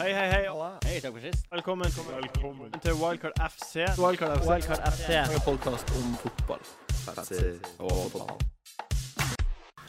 [0.00, 0.46] Hei, hei, hei.
[0.86, 1.44] Hei, takk for sist.
[1.52, 1.90] Velkommen,
[2.82, 3.84] til Wildcard FC.
[4.00, 4.48] Wildcard FC.
[4.48, 5.10] Wildcard FC.
[5.20, 6.62] En podkast om fotball.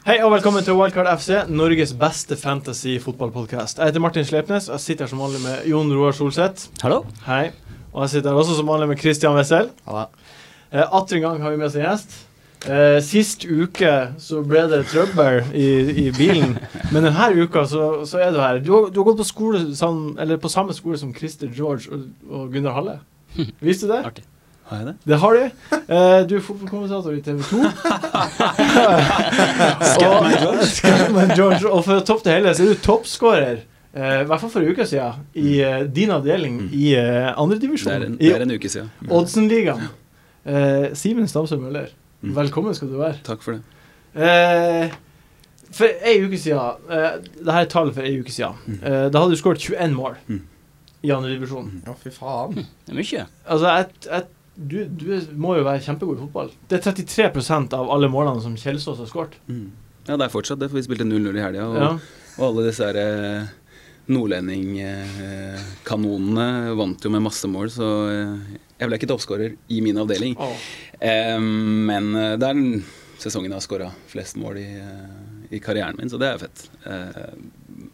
[0.04, 3.78] Hei og velkommen til Wildcard FC, Norges beste fantasy-fotballpodkast.
[3.80, 6.68] Jeg heter Martin Slepnes, og jeg sitter her som vanlig med Jon Roar Solseth.
[6.84, 7.00] Hallo.
[7.26, 7.48] Hei.
[7.94, 9.70] Og jeg sitter her også som vanlig med Christian Wessel.
[9.88, 10.04] Hallo.
[10.72, 12.16] Eh, Atter en gang har vi med oss en gjest.
[12.64, 15.66] Eh, sist uke så ble det trøbbel i,
[16.04, 16.54] i bilen,
[16.94, 18.60] men denne uka så, så er du her.
[18.64, 22.06] Du har, du har gått på skole eller på samme skole som Christer George og,
[22.30, 23.00] og Gunnar Halle.
[23.60, 24.04] Visste du det?
[24.08, 24.24] Artig.
[24.64, 24.94] Har jeg det?
[25.04, 25.42] Det har du.
[25.74, 27.58] Uh, du er fotballkommentator i TV 2.
[29.92, 31.34] Scatman George.
[31.36, 31.68] George.
[31.68, 33.58] Og for å toppe det hele, så er du toppskårer.
[33.92, 37.68] Uh, I hvert fall for en uke siden, i uh, din avdeling i uh, Det
[37.68, 38.88] er, en, det er en uke siden.
[39.10, 39.84] Oddsen-ligaen.
[40.48, 41.92] Uh, Simen Stamsø Møller,
[42.24, 42.34] Mm.
[42.36, 43.18] velkommen skal du være.
[43.26, 43.62] Takk for det.
[44.14, 44.86] Eh,
[45.74, 48.54] for ei uke siden eh, Dette er tall for ei uke siden.
[48.66, 48.78] Mm.
[48.82, 50.42] Eh, da hadde du skåret 21 mål Mm.
[51.04, 51.66] i andredivisjon.
[51.72, 51.82] Mm.
[51.86, 52.54] Ja, fy faen.
[52.86, 53.26] Det er mye.
[53.50, 56.50] Altså, et, et, du, du må jo være kjempegod i fotball.
[56.70, 59.34] Det er 33% av alle målene som Kjelsås har skåret.
[59.50, 59.70] Mm.
[60.06, 61.62] Ja, det er fortsatt det, for vi spilte 0-0 i helga.
[61.66, 61.90] Og, Ja.
[62.38, 63.44] og alle disse her eh,
[64.14, 66.46] nordlendingkanonene
[66.78, 68.36] vant jo med masse mål, så eh,
[68.84, 70.36] jeg ble ikke toppskårer i min avdeling.
[70.38, 70.54] oh.
[71.00, 72.84] Eh, men eh, det er den
[73.20, 76.66] sesongen jeg har skåra flest mål i, eh, i karrieren min, så det er fett.
[76.86, 77.84] Eh,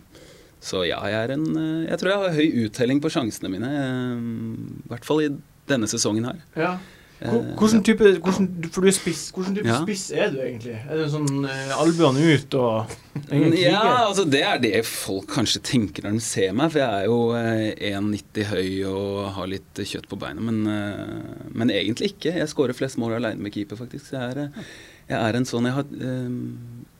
[0.60, 1.46] så ja, jeg er en
[1.88, 3.68] Jeg tror jeg har høy uttelling på sjansene mine.
[3.72, 5.30] I hvert fall i
[5.70, 6.42] denne sesongen her.
[6.58, 6.74] Ja.
[7.20, 9.26] Eh, Hvordan type hvordan, For du er spiss.
[9.36, 9.80] Hvordan type Ja.
[9.82, 10.78] spiss er du egentlig?
[10.88, 12.94] Er du sånn eh, albuene ut og?
[13.30, 17.10] Ja, altså det er det folk kanskje tenker når de ser meg, for jeg er
[17.10, 22.32] jo eh, 1,90 høy og har litt kjøtt på beina, men, eh, men egentlig ikke.
[22.40, 24.06] Jeg skårer flest mål alene med keeper, faktisk.
[24.08, 24.72] Så jeg er, eh,
[25.10, 26.32] jeg er en sånn jeg har, eh,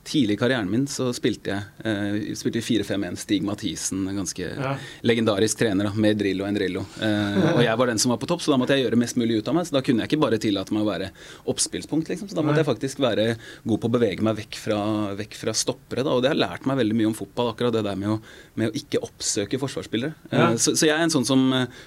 [0.03, 3.17] Tidlig i karrieren min så spilte jeg eh, spilte 4-5-1.
[3.21, 4.71] Stig Mathisen, en ganske Ja.
[5.05, 6.81] legendarisk trener, med Drillo enn Drillo.
[7.01, 9.15] Eh, og jeg var den som var på topp, så da måtte jeg gjøre mest
[9.21, 9.67] mulig ut av meg.
[9.69, 11.11] Så da kunne jeg ikke bare tillate meg å være
[11.53, 12.29] oppspillspunkt, liksom.
[12.31, 13.27] Så da måtte jeg faktisk være
[13.67, 14.79] god på å bevege meg vekk fra,
[15.19, 16.15] vekk fra stoppere, da.
[16.17, 18.17] Og det har lært meg veldig mye om fotball, akkurat det der med å,
[18.57, 20.15] med å ikke oppsøke forsvarsspillere.
[20.31, 20.47] Ja.
[20.49, 21.45] Eh, så, så jeg er en sånn som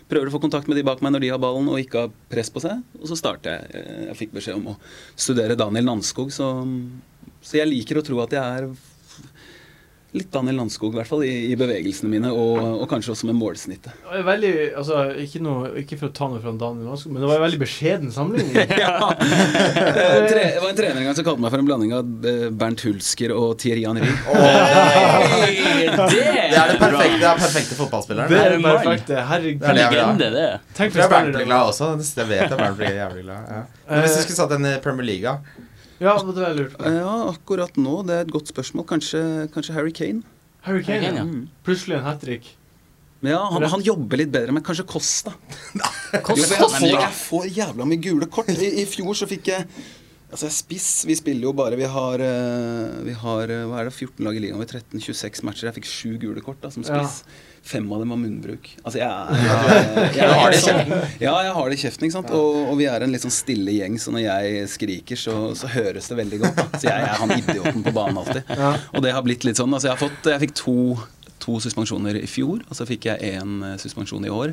[0.08, 2.14] prøver å få kontakt med de bak meg når de har ballen og ikke har
[2.30, 2.78] press på seg.
[3.00, 3.84] Og så starter jeg.
[4.12, 4.78] Jeg fikk beskjed om å
[5.18, 6.52] studere Daniel Nanskog, så,
[7.44, 8.68] så jeg liker å tro at jeg er
[10.14, 13.34] litt Daniel Landskog, i hvert fall, i, i bevegelsene mine, og, og kanskje også med
[13.34, 13.96] målsnittet.
[13.98, 17.24] Det var Veldig, altså, ikke, noe, ikke for å ta noe fra Daniel Landskog, men
[17.24, 18.54] det var en veldig beskjeden sammenligning.
[18.84, 18.92] ja.
[19.10, 22.46] Eh, det var en trener en gang som kalte meg for en blanding av eh,
[22.62, 24.14] Bernt Hulsker og Thierry Henry.
[25.34, 28.30] Hey, det Det er den perfekte, det er perfekte fotballspilleren.
[28.30, 29.20] Det er den perfekte.
[29.32, 29.60] Herregud.
[29.64, 30.48] Det er jeg legende, det.
[30.78, 31.90] Tenk Jeg er Bernt blir glad også.
[31.98, 33.50] Det vet jeg Bernt blir jævlig glad.
[33.50, 33.62] Ja.
[34.04, 35.38] Hvis du skulle satt en i Premier League?
[36.02, 36.90] Ja, det er lurt på.
[36.90, 38.86] Ja, akkurat nå, det er et godt spørsmål.
[38.90, 39.22] Kanskje,
[39.54, 40.24] kanskje Harry Kane?
[40.66, 41.22] Harry Kane, Harry Kane, ja.
[41.22, 41.24] ja.
[41.24, 41.48] Mm.
[41.66, 42.54] Plutselig en hat trick.
[43.24, 45.32] Ja, han, han jobber litt bedre, men kanskje Kosta.
[46.26, 48.50] Kosta, Jo, jeg, får, jeg får jævla mye gule kort.
[48.52, 49.68] I, I fjor så fikk jeg
[50.34, 51.04] Altså, spiss.
[51.06, 54.34] Vi spiller jo bare Vi har, eh, vi har eh, hva er det, 14 lag
[54.34, 54.58] i ligaen.
[54.58, 55.68] Vi har 13-26 matcher.
[55.68, 57.04] Jeg fikk sju gule kort da, som Ja.
[57.04, 57.22] spiss.
[57.64, 58.66] Fem av dem var munnbruk.
[58.82, 61.06] Altså, jeg jeg, jeg, jeg, har det i kjeften.
[61.22, 62.34] Ja, jeg har det i kjeften, ikke sant.
[62.34, 65.70] Og, og vi er en litt sånn stille gjeng, så når jeg skriker, så, så
[65.72, 66.58] høres det veldig godt.
[66.58, 66.66] Da.
[66.74, 68.42] Så jeg, jeg er han idioten på banen alltid.
[68.64, 68.74] Ja.
[68.92, 69.72] Og det har blitt litt sånn.
[69.72, 70.76] Altså, jeg, har fått, jeg fikk to,
[71.46, 74.52] to suspensjoner i fjor, og så fikk jeg én suspensjon i år.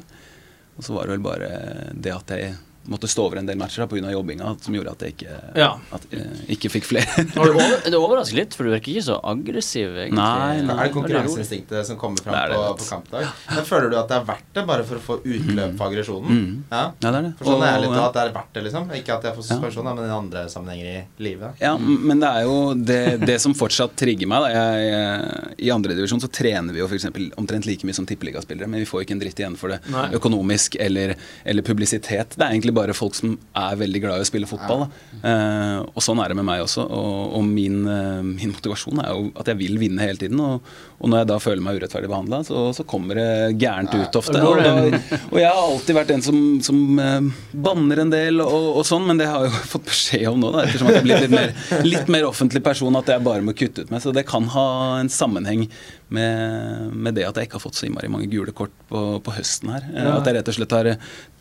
[0.78, 1.50] Og så var det vel bare
[1.98, 2.54] det at jeg
[2.90, 4.12] måtte stå over en del matcher pga.
[4.12, 5.70] jobbinga som gjorde at jeg ikke, Ja.
[5.94, 7.26] at uh, ikke fikk flere.
[7.92, 10.18] Det overrasker litt, for du virker ikke så aggressiv, egentlig.
[10.18, 10.76] Nei, nei.
[10.78, 13.28] Er det konkurranseinstinktet som kommer fram Det det, på, på kampdag?
[13.52, 16.42] Men føler du at det er verdt det, bare for å få utløp for aggresjonen?
[16.42, 16.56] Mm.
[16.72, 16.82] Ja?
[17.02, 17.34] Ja, det er det.
[17.40, 18.90] For sånn er jeg litt da, at det er verdt det, liksom.
[19.02, 21.62] Ikke at jeg får suspensjon, men i andre sammenhenger i livet.
[21.62, 24.46] Ja, men det er jo det, det som fortsatt trigger meg.
[24.48, 24.52] Da.
[24.56, 27.08] Jeg, jeg, I andredivisjon så trener vi jo f.eks.
[27.40, 30.08] omtrent like mye som tippeligaspillere, men vi får ikke en dritt igjen for det Nei.
[30.18, 31.16] økonomisk eller,
[31.46, 32.36] eller publisitet.
[32.38, 34.88] Det er egentlig bare folk som er veldig glad i å spille fotball.
[35.22, 36.86] Eh, og sånn er det med meg også.
[36.88, 40.42] Og, og min, eh, min motivasjon er jo at jeg vil vinne hele tiden.
[40.42, 43.28] Og, og når jeg da føler meg urettferdig behandla, så, så kommer det
[43.62, 44.38] gærent ut ofte.
[44.46, 45.00] Og, da,
[45.32, 47.30] og jeg har alltid vært en som, som eh,
[47.68, 50.52] banner en del og, og sånn, men det har jeg jo fått beskjed om nå,
[50.54, 51.56] da, ettersom at jeg er blitt litt mer,
[51.90, 54.04] litt mer offentlig person, at jeg bare må kutte ut meg.
[54.06, 54.68] Så det kan ha
[55.02, 55.66] en sammenheng
[56.12, 59.34] med, med det at jeg ikke har fått så innmari mange gule kort på, på
[59.40, 59.90] høsten her.
[59.90, 60.18] Eh, Ja.
[60.20, 60.92] At jeg rett og slett har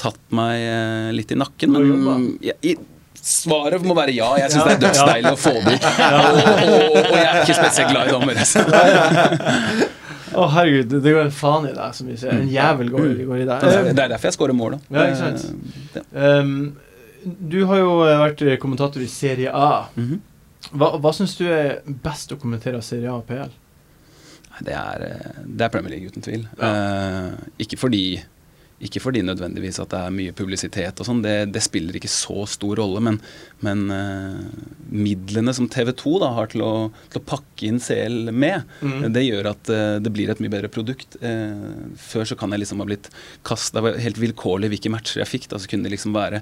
[0.01, 1.75] tatt meg eh, litt i nakken.
[1.77, 2.77] Men ja, i,
[3.21, 4.31] Svaret må være ja.
[4.41, 4.83] Jeg syns det er Ja.
[4.87, 5.89] dødsdeilig å få det ut.
[5.91, 6.39] Og,
[6.71, 8.47] og, og jeg er ikke spesielt glad i dommere.
[10.31, 12.37] Å, Å, herregud, det, går en faen i deg, som vi ser.
[12.39, 13.65] En jævel går, går i deg.
[13.91, 14.81] Det er derfor jeg scorer mål, da.
[14.95, 16.11] Ja, ikke sant.
[16.15, 16.53] Um,
[17.51, 19.89] du har jo eh, vært kommentator i Serie A.
[19.99, 20.21] Mhm.
[20.71, 23.51] Hva, hva syns du er best å kommentere av Serie A og PL?
[24.65, 26.45] Det er, eh, det er Premier League, uten tvil.
[26.63, 27.33] Eh,
[27.65, 28.05] ikke fordi
[28.81, 32.47] ikke fordi nødvendigvis at det er mye publisitet og sånn, det, det, spiller ikke så
[32.49, 33.03] stor rolle.
[33.05, 33.19] Men,
[33.65, 34.39] men uh,
[34.89, 36.73] midlene som TV 2 da har til å,
[37.13, 39.05] til å pakke inn CL med, mm.
[39.13, 41.19] det gjør at uh, det blir et mye bedre produkt.
[41.21, 43.11] Uh, før så kan jeg liksom ha blitt
[43.47, 45.51] kasta helt vilkårlig hvilke matcher jeg fikk.
[45.53, 46.41] Da så kunne det liksom være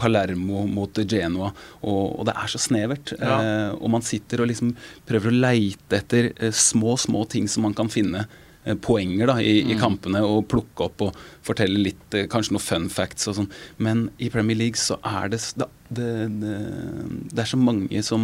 [0.00, 3.14] Palermo mot Genoa, og, og, det er så snevert.
[3.16, 3.72] Ja.
[3.76, 4.72] og man sitter og liksom
[5.06, 8.24] prøver å leite etter små, små ting som man kan finne
[8.74, 9.70] poenger da, i, mm.
[9.70, 13.50] i, kampene og plukke opp og fortelle litt, eh, kanskje noen fun facts og sånn.
[13.78, 16.10] Men i Premier League så er det, det, det,
[17.30, 18.22] det er så mange som,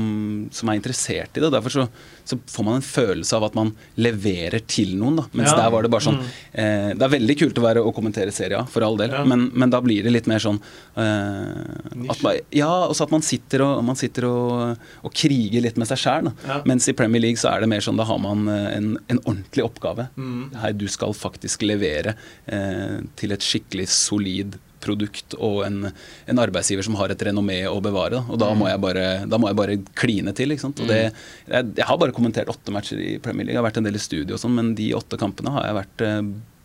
[0.55, 1.51] som, er interessert i det.
[1.55, 1.85] Derfor så,
[2.25, 5.21] så, får man en følelse av at man leverer til noen.
[5.21, 5.27] Da.
[5.33, 5.59] Mens ja.
[5.61, 6.33] der var det bare sånn mm.
[6.63, 9.23] eh, Det er veldig kult å være og kommentere serier, for all del, ja.
[9.29, 10.59] men, men, da blir det litt mer sånn
[11.01, 15.91] eh, at Ja, også at man sitter og, man sitter og, og kriger litt med
[15.91, 16.33] seg sjæl.
[16.49, 16.61] Ja.
[16.69, 19.23] Mens i Premier League så er det mer sånn da har man eh, en, en
[19.23, 20.09] ordentlig oppgave.
[20.17, 20.51] Mm.
[20.63, 22.17] Her du skal faktisk levere
[22.47, 27.79] eh, til et skikkelig solid produkt og en, en, arbeidsgiver som har et renommé å
[27.85, 28.19] bevare.
[28.19, 28.23] Da.
[28.33, 30.55] Og da må, jeg bare, da må jeg bare kline til.
[30.89, 31.03] det,
[31.49, 33.57] jeg, jeg, har bare kommentert åtte matcher i Premier League.
[33.57, 35.79] Jeg har vært en del i studio og sånn, men de åtte kampene har jeg
[35.83, 36.21] vært eh,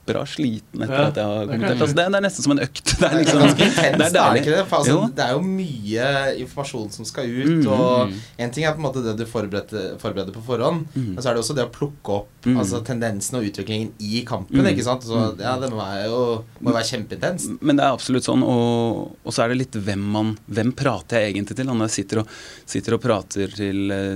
[0.07, 1.81] bra sliten etter ja, at jeg har kommentert.
[1.83, 2.93] Altså, det, det, er nesten som en økt.
[2.97, 4.63] Det er, liksom, det er, det er ikke det?
[4.77, 6.07] Altså, det er jo mye
[6.43, 7.51] informasjon som skal ut.
[7.51, 11.09] Mm, og En ting er på en måte det du forbereder, forbereder på forhånd, mm.
[11.13, 12.55] men så er det også det å plukke opp mm.
[12.63, 14.61] altså, tendensen og utviklingen i kampen.
[14.61, 14.71] Mm.
[14.73, 15.05] ikke sant?
[15.07, 15.43] Så mm.
[15.43, 16.21] ja, Det må, jo,
[16.63, 17.57] må være kjempeintenst.
[17.61, 18.45] Men det er absolutt sånn.
[18.47, 21.67] Og, og, så er det litt hvem man Hvem prater jeg egentlig til?
[21.69, 22.31] Når jeg sitter og,
[22.69, 24.15] sitter og prater til, eh,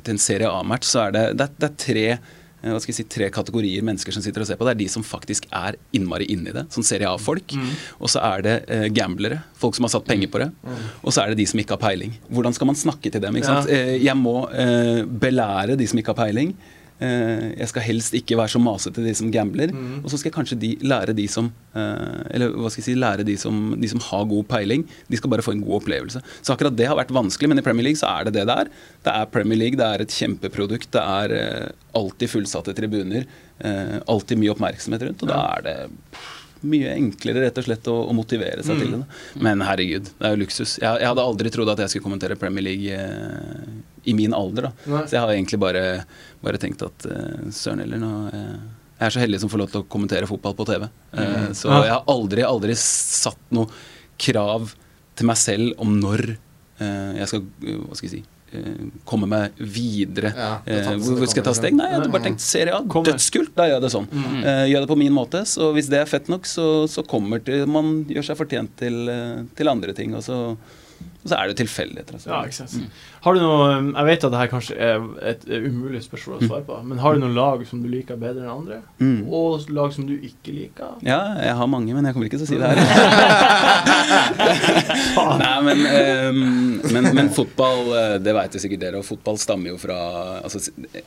[0.00, 2.08] til en Serie A-match, så er det, det, det er tre
[2.74, 4.66] hva skal jeg si, tre kategorier mennesker som sitter og ser på.
[4.68, 7.56] Det er de som faktisk er innmari inni det, som Serie A-folk.
[7.56, 7.72] Mm.
[8.00, 10.50] Og så er det eh, gamblere, folk som har satt penger på det.
[10.62, 10.86] Mm.
[11.02, 12.16] Og så er det de som ikke har peiling.
[12.32, 13.38] Hvordan skal man snakke til dem?
[13.38, 13.70] ikke sant?
[13.70, 13.82] Ja.
[13.82, 16.56] Eh, jeg må eh, belære de som ikke har peiling.
[16.96, 19.72] Eh, jeg skal helst ikke være så masete de som gambler.
[19.74, 20.00] Mm.
[20.02, 22.94] Og så skal jeg kanskje de, lære de som eh, Eller hva skal jeg si,
[22.96, 24.86] lære de som, de som, har god peiling.
[25.12, 26.22] De skal bare få en god opplevelse.
[26.40, 28.56] Så akkurat det har vært vanskelig, men i Premier League så er det det det
[28.64, 28.72] er.
[29.08, 30.88] Det er Premier League, det er et kjempeprodukt.
[30.96, 33.28] Det er eh, alltid fullsatte tribuner.
[33.56, 35.76] alltid mye oppmerksomhet rundt, og da er det
[36.64, 38.80] mye enklere rett og slett å, å motivere seg mm.
[38.82, 39.00] til det.
[39.44, 40.76] Men herregud, det er jo luksus.
[40.80, 43.74] Jeg, jeg, hadde aldri trodd at jeg skulle kommentere Premier League eh,
[44.08, 44.68] i min alder.
[44.68, 44.72] da.
[44.94, 45.02] Nei.
[45.04, 45.84] Så jeg har egentlig bare,
[46.44, 48.54] bare tenkt at eh, søren heller nå eh,
[48.96, 50.86] Jeg er så heldig som får lov til å kommentere fotball på TV.
[51.12, 51.50] Uh, mm.
[51.58, 53.68] Så jeg har aldri, aldri satt noe
[54.16, 54.72] krav
[55.16, 56.30] til meg selv om når
[56.76, 58.18] jeg skal Hva skal jeg si
[59.08, 60.32] komme meg videre.
[60.36, 60.52] Ja,
[61.02, 61.76] hvor skal jeg ta steg?
[61.78, 62.80] Nei, jeg hadde bare tenkt serie A.
[62.82, 63.52] Dødskult!
[63.56, 64.08] Da gjør jeg det sånn.
[64.12, 64.40] Mm.
[64.40, 65.44] Uh, gjør det på min måte.
[65.48, 69.12] Så hvis det er fett nok, så, så kommer til, man gjør seg fortjent til,
[69.58, 70.16] til andre ting.
[70.16, 70.40] Og så
[70.96, 72.16] og så er det jo tilfeldigheter.
[72.16, 72.28] Altså.
[72.30, 72.74] Ja, ikke sant.
[72.78, 72.90] Mm.
[73.24, 76.48] Har du noe Jeg vet at det her kanskje er et umulig spørsmål å mm.
[76.50, 78.80] svare på, men har du noen lag som du liker bedre enn andre?
[79.00, 79.26] Mm.
[79.26, 80.98] Og lag som du ikke liker?
[81.06, 82.76] Ja, jeg har mange, men jeg kommer ikke til å si det her.
[85.42, 89.72] Nei, men, um, men, men, fotball, eh, det vet jeg sikkert dere, og fotball stammer
[89.72, 89.96] jo fra
[90.42, 90.60] altså,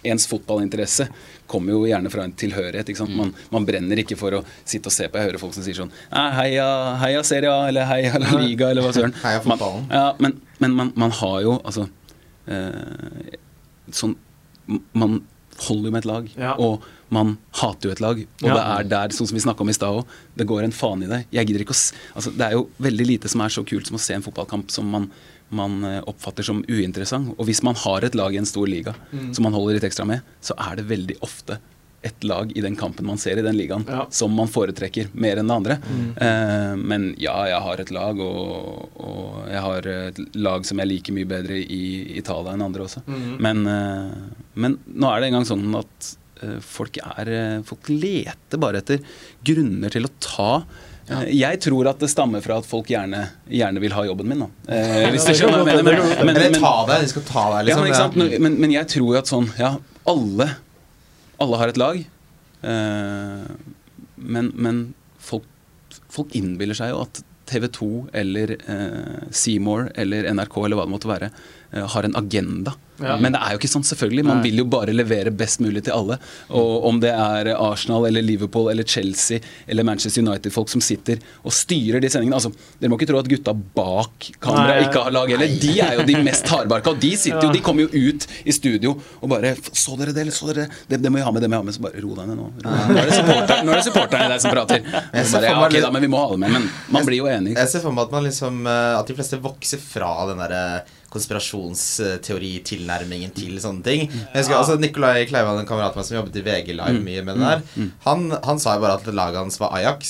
[0.07, 1.07] Ens fotballinteresse
[1.49, 2.89] kommer jo gjerne fra en tilhørighet.
[2.91, 3.13] ikke sant?
[3.13, 3.21] Mm.
[3.21, 5.19] Man, man, brenner ikke for å sitte og se på.
[5.19, 6.67] Jeg hører folk som sier sånn Heia,
[7.01, 9.15] heia Serie A, eller heia La Liga, eller hva søren.
[9.23, 9.87] Heia fotballen.
[9.87, 11.87] Man, ja, men, men man, man, har jo altså
[12.49, 13.37] eh,
[13.95, 14.13] Sånn
[14.93, 15.21] Man
[15.65, 16.27] holder jo med et lag.
[16.37, 16.51] Ja.
[16.61, 18.19] Og man hater jo et lag.
[18.21, 18.53] Og ja.
[18.53, 21.03] det er der, sånn som vi snakka om i stad òg, det går en faen
[21.03, 21.23] i det.
[21.35, 21.81] Jeg gidder ikke å
[22.19, 24.69] altså, Det er jo veldig lite som er så kult som å se en fotballkamp
[24.73, 25.09] som man,
[25.49, 27.33] man eh, oppfatter som uinteressant.
[27.37, 29.33] Og hvis man har et lag i en stor liga mm.
[29.33, 31.59] som man holder litt ekstra med, så er det veldig ofte
[32.01, 34.05] et lag i den kampen man ser i den ligaen, ja.
[34.09, 35.77] som man foretrekker mer enn det andre.
[35.83, 36.05] Mm.
[36.15, 40.91] Eh, men ja, jeg har et lag, og, og, jeg har et lag som jeg
[40.93, 41.81] liker mye bedre i
[42.21, 43.03] Italia enn andre også.
[43.07, 43.33] Mm.
[43.43, 46.13] Men, eh, men, nå er det engang sånn at
[46.43, 47.33] eh, folk er
[47.67, 49.03] Folk leter bare etter
[49.45, 50.53] grunner til å ta
[51.09, 51.23] ja.
[51.25, 54.43] Jeg tror at det stammer fra at folk gjerne, gjerne vil ha jobben min.
[54.69, 56.03] Eh, hvis du skjønner hva jeg mener.
[56.05, 57.87] Men, men, men, ta deg, de skal ta deg, liksom.
[57.89, 59.73] Ja, men, men, jeg tror at sånn Ja,
[60.09, 60.51] alle
[61.43, 62.01] alle har et lag.
[62.61, 63.49] Eh,
[64.15, 64.81] men, men
[65.23, 65.47] folk,
[66.11, 67.89] folk, innbiller seg jo at TV 2
[68.21, 71.31] eller eh, Seymour eller NRK eller hva det måtte være,
[71.71, 73.17] eh, har en agenda ja.
[73.21, 74.25] Men det er jo ikke sånn, selvfølgelig.
[74.27, 74.49] Man Nei.
[74.49, 76.19] vil jo bare levere best mulig til alle.
[76.55, 81.55] Og om det er Arsenal eller Liverpool eller Chelsea eller Manchester United-folk som sitter og
[81.55, 85.31] styrer de sendingene altså, Dere må ikke tro at gutta bak kamera ikke har lag
[85.33, 85.55] heller.
[85.61, 86.93] De er jo de mest hardbarka.
[86.93, 90.21] Og de sitter jo, de kommer jo ut i studio og bare 'Så dere det,
[90.21, 91.01] eller så dere det?
[91.01, 92.37] Det må jeg ha med, det må jeg ha med.' Så bare ro deg ned
[92.37, 92.47] nå.
[92.63, 94.79] Nå er det supporteren, i er det der som prater.
[94.83, 96.51] Bare, ja, okay, da, men vi må ha det med.
[96.51, 97.55] Men man blir jo enig.
[97.57, 100.63] Jeg ser for meg at man liksom eh, At de fleste vokser fra den derre
[101.13, 104.01] konspirasjonsteoritilnærmingen til sånne ting.
[104.11, 107.23] Jeg husker, altså Nikolai Kleivan, en kamerat av meg som jobbet i VG Live mye
[107.25, 107.59] med det der,
[108.05, 110.01] han, han sa jo bare at laget hans var Ajax.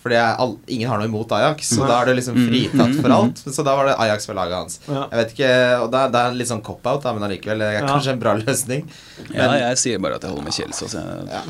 [0.00, 3.12] Fordi jeg, all, ingen har noe imot Ajax, så da er det liksom fritatt for
[3.12, 3.42] alt.
[3.52, 4.78] Så da var det Ajax for laget hans.
[4.88, 5.02] Ja.
[5.10, 5.50] Jeg vet ikke,
[5.82, 7.86] og Det er, det er litt sånn cop-out, men allikevel det er Ja.
[7.90, 8.86] kanskje en bra løsning.
[9.34, 10.96] Ja, jeg sier bare at jeg holder med Kjelsås.
[10.96, 11.42] Så Ja.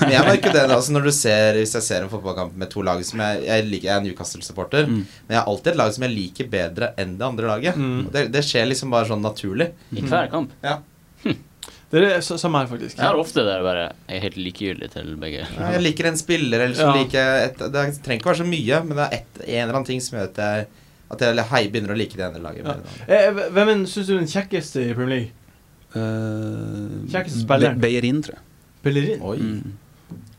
[0.00, 2.82] Men jeg merker det altså når du ser Hvis jeg ser en fotballkamp med to
[2.86, 6.04] lag som jeg, jeg liker Jeg er Newcastle-supporter, men jeg har alltid et lag som
[6.08, 7.74] jeg liker bedre enn det andre laget.
[8.12, 9.70] Det, det skjer liksom bare sånn naturlig.
[9.92, 10.52] I hver kamp.
[10.64, 10.78] Ja.
[11.90, 12.98] Det er det samme her, faktisk.
[12.98, 15.46] Jeg har ofte det bare Jeg er helt likegyldig til begge.
[15.56, 16.96] Ja, Jeg liker en spiller, eller så Ja.
[16.98, 19.74] liker jeg et, Det trenger ikke være så mye, men det er et, en eller
[19.74, 20.66] annen ting som gjør at jeg
[21.10, 22.66] At jeg hei, begynner å like det ene laget.
[22.66, 22.74] Ja.
[23.08, 23.08] det.
[23.08, 25.30] Eh, Hvem syns du er den kjekkeste i Premier League?
[25.96, 27.80] uh, Kjekkeste spilleren.
[27.80, 28.42] Beyerin, tror jeg.
[28.84, 29.22] Bellerin?
[29.22, 29.36] Oi.
[29.38, 29.72] Mm.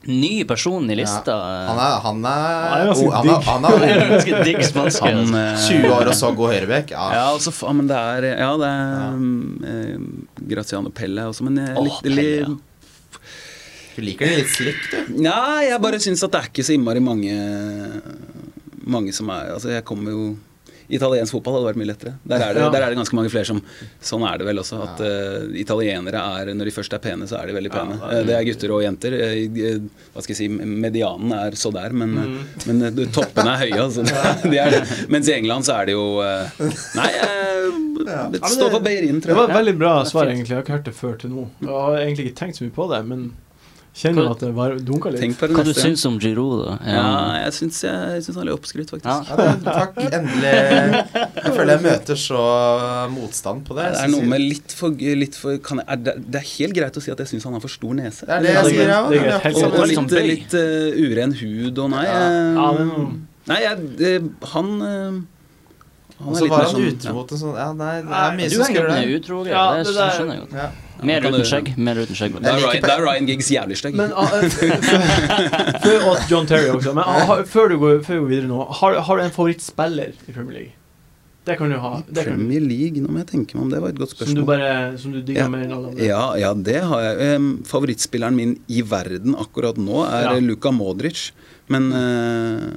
[0.07, 1.33] Ny person i lista.
[1.67, 2.31] Han er Han er,
[2.63, 4.55] Han er ganske han digg.
[4.55, 5.01] han spansk.
[5.03, 5.73] Han, altså.
[5.75, 6.93] eh, 20 år og så god høyrebekk.
[6.95, 7.07] Ja.
[7.17, 9.09] Ja, altså, men det er Ja, det er ja.
[9.73, 9.99] eh,
[10.53, 13.19] Graziano Pelle også, men jeg Åh, likte Pelle, litt ja.
[13.97, 15.17] Du liker det litt slick, du.
[15.25, 17.33] Nei, jeg bare syns at det er ikke så innmari mange
[18.87, 20.29] Mange som er Altså, jeg kommer jo
[20.89, 22.13] Italiensk fotball hadde vært mye lettere.
[22.25, 22.69] Der er, det, Ja.
[22.73, 23.61] der er det ganske mange flere som
[24.01, 24.79] Sånn er det vel også.
[24.85, 27.97] At uh, italienere er Når de først er pene, så er de veldig pene.
[27.99, 29.13] Ja, Eh, det er gutter og jenter.
[29.13, 29.81] Eh,
[30.13, 32.39] hva skal jeg si Medianen er så der, men, mm.
[32.69, 33.81] men toppene er høye.
[33.83, 34.05] Altså.
[34.51, 34.81] de er det.
[35.13, 36.07] Mens i England så er det jo
[36.97, 37.09] Nei,
[37.99, 40.53] Stå på står for Beirin, Det var et veldig bra er svar, egentlig.
[40.53, 41.45] Jeg har ikke hørt det før til nå.
[41.61, 43.29] Jeg har egentlig ikke tenkt så mye på det, men
[43.95, 45.21] kjenner du at det var dunka litt.
[45.23, 46.75] Tenk på det Hva du syns om Giroud, da?
[46.87, 47.05] Ja,
[47.45, 49.09] jeg syns, jeg, jeg syns han er litt oppskrytt, faktisk.
[49.09, 49.23] Ja.
[49.29, 49.97] Ja, det, takk.
[50.19, 50.53] Endelig.
[51.39, 52.43] Jeg føler jeg møter så
[53.13, 53.87] motstand på det.
[53.95, 54.93] Det er noe med litt for,
[55.23, 57.49] litt for kan jeg, er det, det er helt greit å si at jeg syns
[57.49, 58.27] han har for stor nese.
[58.29, 59.01] Det er det jeg er sier, ja.
[59.05, 62.05] Og, og Litt sånn litt, uh, uren hud og nei
[62.79, 63.17] men
[63.49, 65.15] Nei, jeg, eh, han eh,
[66.19, 68.19] Han Og er så litt var mer han sånn utro til sånn Ja, nei, det
[68.19, 69.15] er mye Du som henger der.
[69.15, 70.85] utro Ja, det Det skjønner jeg godt.
[70.99, 71.05] Ja.
[71.07, 71.69] Mer uten skjegg.
[71.79, 72.33] Mer uten skjegg.
[72.43, 73.95] Det er, Ryan, er Ryan Giggs jævlig stygg.
[73.95, 74.49] Men eh,
[75.85, 76.91] før, Og John Terry også.
[76.97, 80.11] Men uh, før, du går, før du går videre nå, har, har du en favorittspiller
[80.27, 80.73] i Premier League?
[81.47, 81.93] Det kan du ha.
[82.05, 84.35] Det kan, Premier League, nå må jeg tenke meg om det var et godt som
[84.37, 85.47] du bare Som du digger Ja.
[85.49, 86.05] mer enn alle andre.
[86.05, 87.39] Ja, ja, det har jeg.
[87.39, 90.35] Um, favorittspilleren min i verden akkurat nå er Ja.
[90.35, 91.29] eh, Luka Modric.
[91.71, 92.67] Men uh,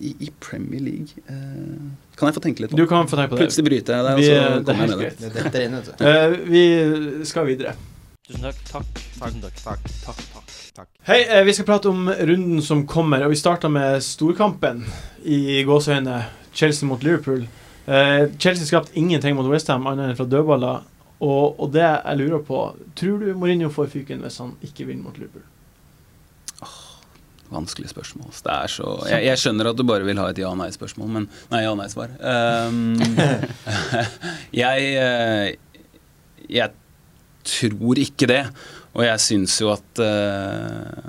[0.00, 1.86] i, i Premier League eh,
[2.16, 3.44] Kan jeg få tenke litt på Du kan få tenke på det.
[3.44, 5.52] Plutselig bryter jeg deg, og så er kommer jeg med det.
[5.52, 5.76] Det inn.
[6.08, 6.62] Eh, vi
[7.28, 7.76] skal videre.
[8.26, 8.62] Tusen takk.
[8.70, 8.86] Takk.
[9.20, 10.88] Takk, takk, takk, takk, takk, takk.
[11.06, 14.82] Hei, uh, vi skal prate om runden som kommer, og vi starter med storkampen
[15.22, 16.24] i gåseøyne.
[16.56, 17.44] Chelsea mot Liverpool.
[17.86, 20.88] Uh, Chelsea skapte ingenting mot Westham annet enn fra dødballer.
[21.20, 22.58] Og, og det jeg lurer på
[22.98, 25.44] Tror du Mourinho får fyken hvis han ikke vinner mot Liverpool?
[27.52, 28.32] Vanskelig spørsmål.
[28.34, 32.16] Så jeg, jeg skjønner at du bare vil ha et ja-nei-spørsmål, men Nei, ja-nei-svar.
[32.18, 32.96] Um,
[34.62, 35.52] jeg eh,
[36.50, 36.74] Jeg
[37.46, 38.42] tror ikke det.
[38.96, 41.06] Og jeg syns jo at eh,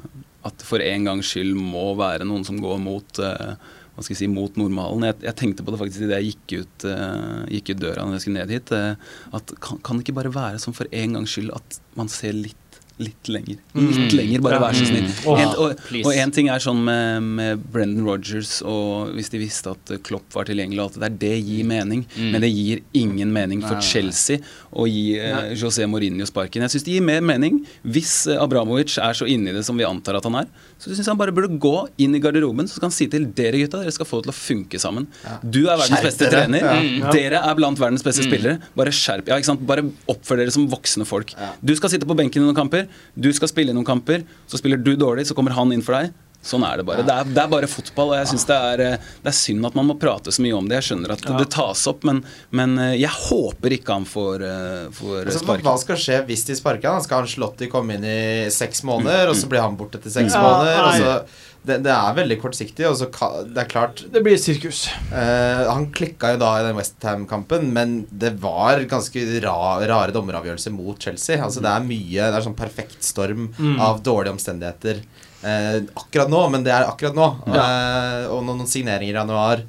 [0.48, 3.58] At for en gangs skyld må være noen som går mot eh,
[3.98, 5.08] hva skal jeg si, mot normalen.
[5.10, 8.20] Jeg, jeg tenkte på det faktisk idet jeg gikk ut, uh, gikk ut døra når
[8.20, 8.70] jeg skulle ned hit.
[8.70, 12.12] Uh, at kan, kan det ikke bare være sånn for en gangs skyld at man
[12.14, 12.67] ser litt
[12.98, 13.60] Litt lenger.
[13.78, 15.06] Litt lenger, bare vær så snill.
[15.06, 15.56] Mm.
[16.02, 19.92] Og, én en ting er sånn med, med Brendan Rodgers og hvis de visste at
[20.08, 22.06] Klopp var tilgjengelig og alt det der, det gir mening.
[22.16, 22.32] Mm.
[22.34, 23.78] Men det gir ingen mening for.
[23.88, 24.42] Chelsea
[24.74, 26.66] å gi eh, José Mourinho sparken.
[26.66, 29.88] Jeg syns det gir mer mening hvis eh, Abramovic er så inni det som vi
[29.88, 30.50] antar at han er.
[30.78, 33.26] Så syns jeg han bare burde gå inn i garderoben så skal han si til
[33.34, 35.08] dere gutta, dere skal få det til å funke sammen.
[35.26, 35.38] Ja.
[35.42, 36.44] Du er verdens Skjerp beste dere.
[36.46, 36.60] trener.
[36.62, 36.76] Ja.
[37.08, 37.12] Ja.
[37.12, 38.30] Dere er blant verdens beste Mm.
[38.30, 38.60] spillere.
[38.76, 39.66] Bare skjerp Ja, ikke sant.
[39.66, 41.34] Bare oppfør dere som voksne folk.
[41.34, 41.50] Ja.
[41.66, 42.88] Du skal sitte på benken i noen kamper,
[43.20, 44.24] du skal spille i noen kamper.
[44.48, 46.14] Så spiller du dårlig, så kommer han inn for deg.
[46.48, 47.04] Sånn er det bare.
[47.04, 49.68] Det, er, det er bare fotball, og jeg synes det, er, eh, det er synd
[49.68, 50.78] at man må prate så mye om det.
[50.80, 51.38] Jeg skjønner at Ja.
[51.42, 52.22] det tas opp, men,
[52.56, 55.68] men eh, jeg håper ikke han får, eh, får Altså, sparken.
[55.68, 57.04] hva skal skje hvis de sparker han?
[57.04, 60.34] Skal han Anslotti komme inn i seks måneder, og så blir han borte etter seks
[60.34, 60.82] Ja, måneder?
[60.88, 63.10] Og så, det, det er veldig kortsiktig, og så
[63.52, 64.86] det er klart Det blir sirkus.
[65.12, 70.72] eh, Han klikka jo da i den Westham-kampen, men det var ganske ra, rare dommeravgjørelser
[70.72, 71.36] mot Chelsea.
[71.44, 73.80] Altså Det er mye Det er sånn perfekt storm Mm.
[73.82, 75.04] av dårlige omstendigheter
[75.44, 77.28] eh, akkurat nå, men det er akkurat nå.
[77.48, 79.68] Eh, og noen, noen signeringer i januar.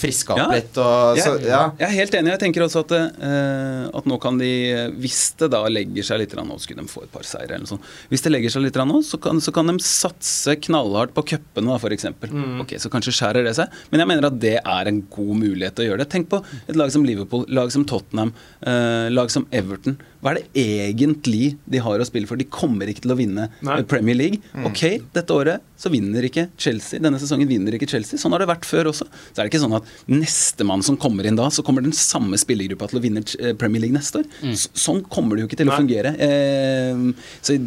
[0.00, 0.44] Friska opp Ja.
[0.48, 1.58] litt og så, Jeg, ja.
[1.76, 2.30] jeg er helt enig.
[2.32, 4.48] Jeg tenker også at, eh, at nå kan de
[4.96, 7.72] Hvis det da legger seg litt Nå skulle de få et par seire eller noe
[7.74, 7.84] sånt.
[8.08, 11.76] Hvis det legger seg litt nå, så kan, så kan de satse knallhardt på cupene,
[11.76, 12.06] f.eks.
[12.32, 12.62] Mm.
[12.64, 13.68] Ok, så kanskje skjærer det seg.
[13.92, 16.08] Men jeg mener at det er en god mulighet til å gjøre det.
[16.14, 18.32] Tenk på et lag som Liverpool, lag som Tottenham,
[18.64, 19.98] eh, lag som Everton.
[20.24, 22.40] Hva er det egentlig de har å spille for?
[22.40, 23.76] De kommer ikke til å vinne Nei.
[23.76, 24.40] eh, Premier League.
[24.64, 24.80] Ok,
[25.12, 27.02] dette året så vinner ikke Chelsea.
[27.04, 28.16] Denne sesongen vinner ikke Chelsea.
[28.20, 29.04] Sånn har det vært før også.
[29.04, 32.40] Så er det ikke sånn at nestemann som kommer inn da, så kommer den samme
[32.40, 34.30] spillergruppa til å vinne eh, Premier League neste år.
[34.40, 34.56] Mm.
[34.56, 36.14] sånn kommer det jo ikke til å fungere.
[36.16, 37.04] Eh,
[37.44, 37.60] så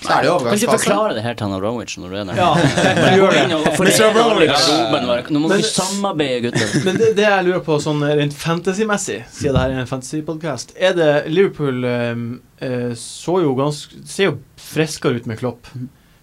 [0.00, 2.18] Så er det jo Kan ikke du forklare det her til han Abramovic når du
[2.20, 2.38] er der?
[2.40, 2.50] Ja,
[3.00, 3.42] Bare gjør det.
[3.76, 4.04] Mr.
[4.08, 5.30] Abramovic.
[5.34, 6.72] Nå må vi samarbeide, gutter.
[6.86, 10.72] Men det, det jeg lurer på sånn rent fantasy-messig, siden det her er en fantasy-podkast,
[10.80, 12.24] er det Liverpool eh,
[12.64, 14.36] eh, så jo ganske ser jo
[14.70, 15.68] friskere ut med Klopp.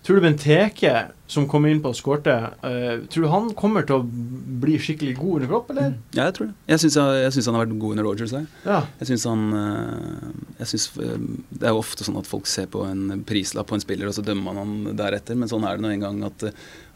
[0.07, 0.95] Tror du Benteke,
[1.27, 4.05] som kom inn på og skårte, Uh, tror du han kommer til å
[4.61, 5.93] bli skikkelig god under Klopp, eller?
[6.15, 6.55] ja, jeg tror det.
[6.71, 6.97] Jeg syns
[7.35, 8.31] syns han har vært god under Rogers.
[8.33, 8.47] Jeg.
[8.65, 8.79] Ja.
[8.99, 11.19] Jeg synes han øh, jeg synes, øh,
[11.49, 14.15] Det er jo ofte sånn at folk ser på en prislapp på en spiller, og
[14.17, 15.37] så dømmer man han deretter.
[15.37, 16.47] Men sånn er det nå engang at,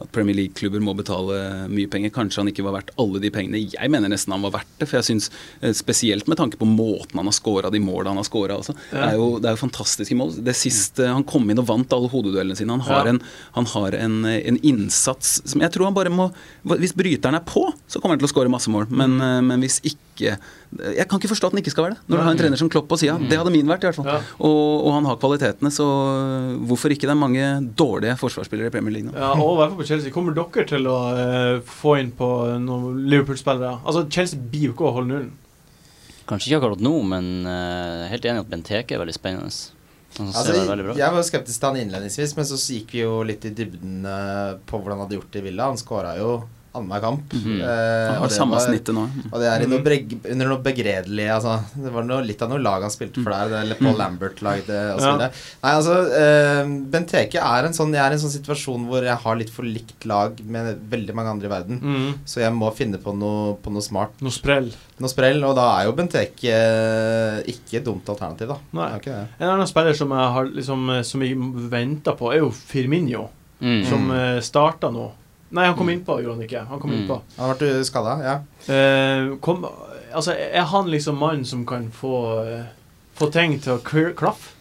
[0.01, 2.13] at Premier League-klubber må betale mye penger.
[2.15, 3.61] Kanskje han ikke var verdt alle de pengene.
[3.73, 4.89] Jeg mener nesten han var verdt det.
[4.89, 5.29] For jeg synes,
[5.61, 8.73] øh, spesielt med tanke på måten han har scora de måla han har scora Ja.
[8.91, 10.33] Det, er jo, det er jo fantastiske mål.
[10.43, 12.71] Det siste, Han kom inn og vant alle hodeduellene sine.
[12.71, 13.09] Han har, Ja.
[13.15, 13.21] en,
[13.53, 16.29] han har en, en innsats som jeg tror han bare må
[16.65, 18.87] Hvis bryteren er på, så kommer han til å skåre masse mål.
[18.89, 19.21] Men, Mm.
[19.21, 20.37] øh, men hvis ikke
[20.71, 22.01] Jeg kan ikke forstå at han ikke skal være det.
[22.07, 23.17] Når du har en trener som Klopp på sida.
[23.17, 24.05] Det hadde min vært, i hvert fall.
[24.05, 24.19] Ja.
[24.39, 25.85] Og, og han har kvalitetene, så
[26.67, 27.07] hvorfor ikke?
[27.09, 29.15] Det er mange dårlige forsvarsspillere i Premier League nå.
[29.17, 30.11] Ja, og i hvert fall på Chelsea.
[30.13, 32.29] Kommer dere til å eh, få inn på
[32.61, 33.79] noen Liverpool-spillere?
[33.83, 35.31] Altså, Chelsea blir jo ikke å holde nullen.
[36.29, 39.49] Kanskje ikke akkurat nå, men uh, helt enig at Benteke er veldig spennende.
[40.29, 43.53] Ser Altså, jeg var skeptisk til han innledningsvis, men så gikk vi jo litt i
[43.57, 45.69] dybden eh, på hvordan han hadde gjort det i Villa.
[45.71, 46.33] Han skåra jo
[46.73, 47.33] annenhver kamp.
[47.35, 47.57] Mm.
[47.61, 49.03] Eh, Han og har det samme var- snittet nå.
[49.31, 52.49] Og det er i noe breg, under noe begredelig altså, Det var noe, litt av
[52.49, 53.49] noe lag han spilte for der.
[53.51, 55.27] Det er Paul Lambert lagde og så Ja.
[55.27, 56.63] Nei, altså eh,
[56.93, 59.63] Benteke er en sånn Jeg er i en sånn situasjon hvor jeg har litt for
[59.67, 61.81] likt lag med veldig mange andre i verden.
[61.81, 62.13] Mm.
[62.25, 64.15] Så jeg må finne på noe, på noe smart.
[64.21, 64.71] Noe sprell.
[65.01, 65.43] Noe sprell.
[65.43, 68.57] Og da er jo Benteke eh, ikke et dumt alternativ, da.
[68.79, 68.87] Nei.
[68.87, 69.27] Det er ikke det.
[69.43, 71.35] En annen spiller som jeg har liksom eh, Som jeg
[71.71, 73.27] venter på, er jo Firminio,
[73.61, 73.83] Mm.
[73.85, 75.03] som uh, starta nå.
[75.51, 76.65] Nei, han kom innpå, gjorde han ikke.
[76.69, 76.99] Han kom Mm.
[77.01, 77.21] innpå.
[77.37, 78.35] Han ble vært skada, ja.
[78.69, 79.65] Uh, kom,
[80.13, 82.13] altså, er han liksom mannen som kan få,
[82.45, 82.65] uh,
[83.19, 83.81] få ting til å
[84.15, 84.53] klaffe?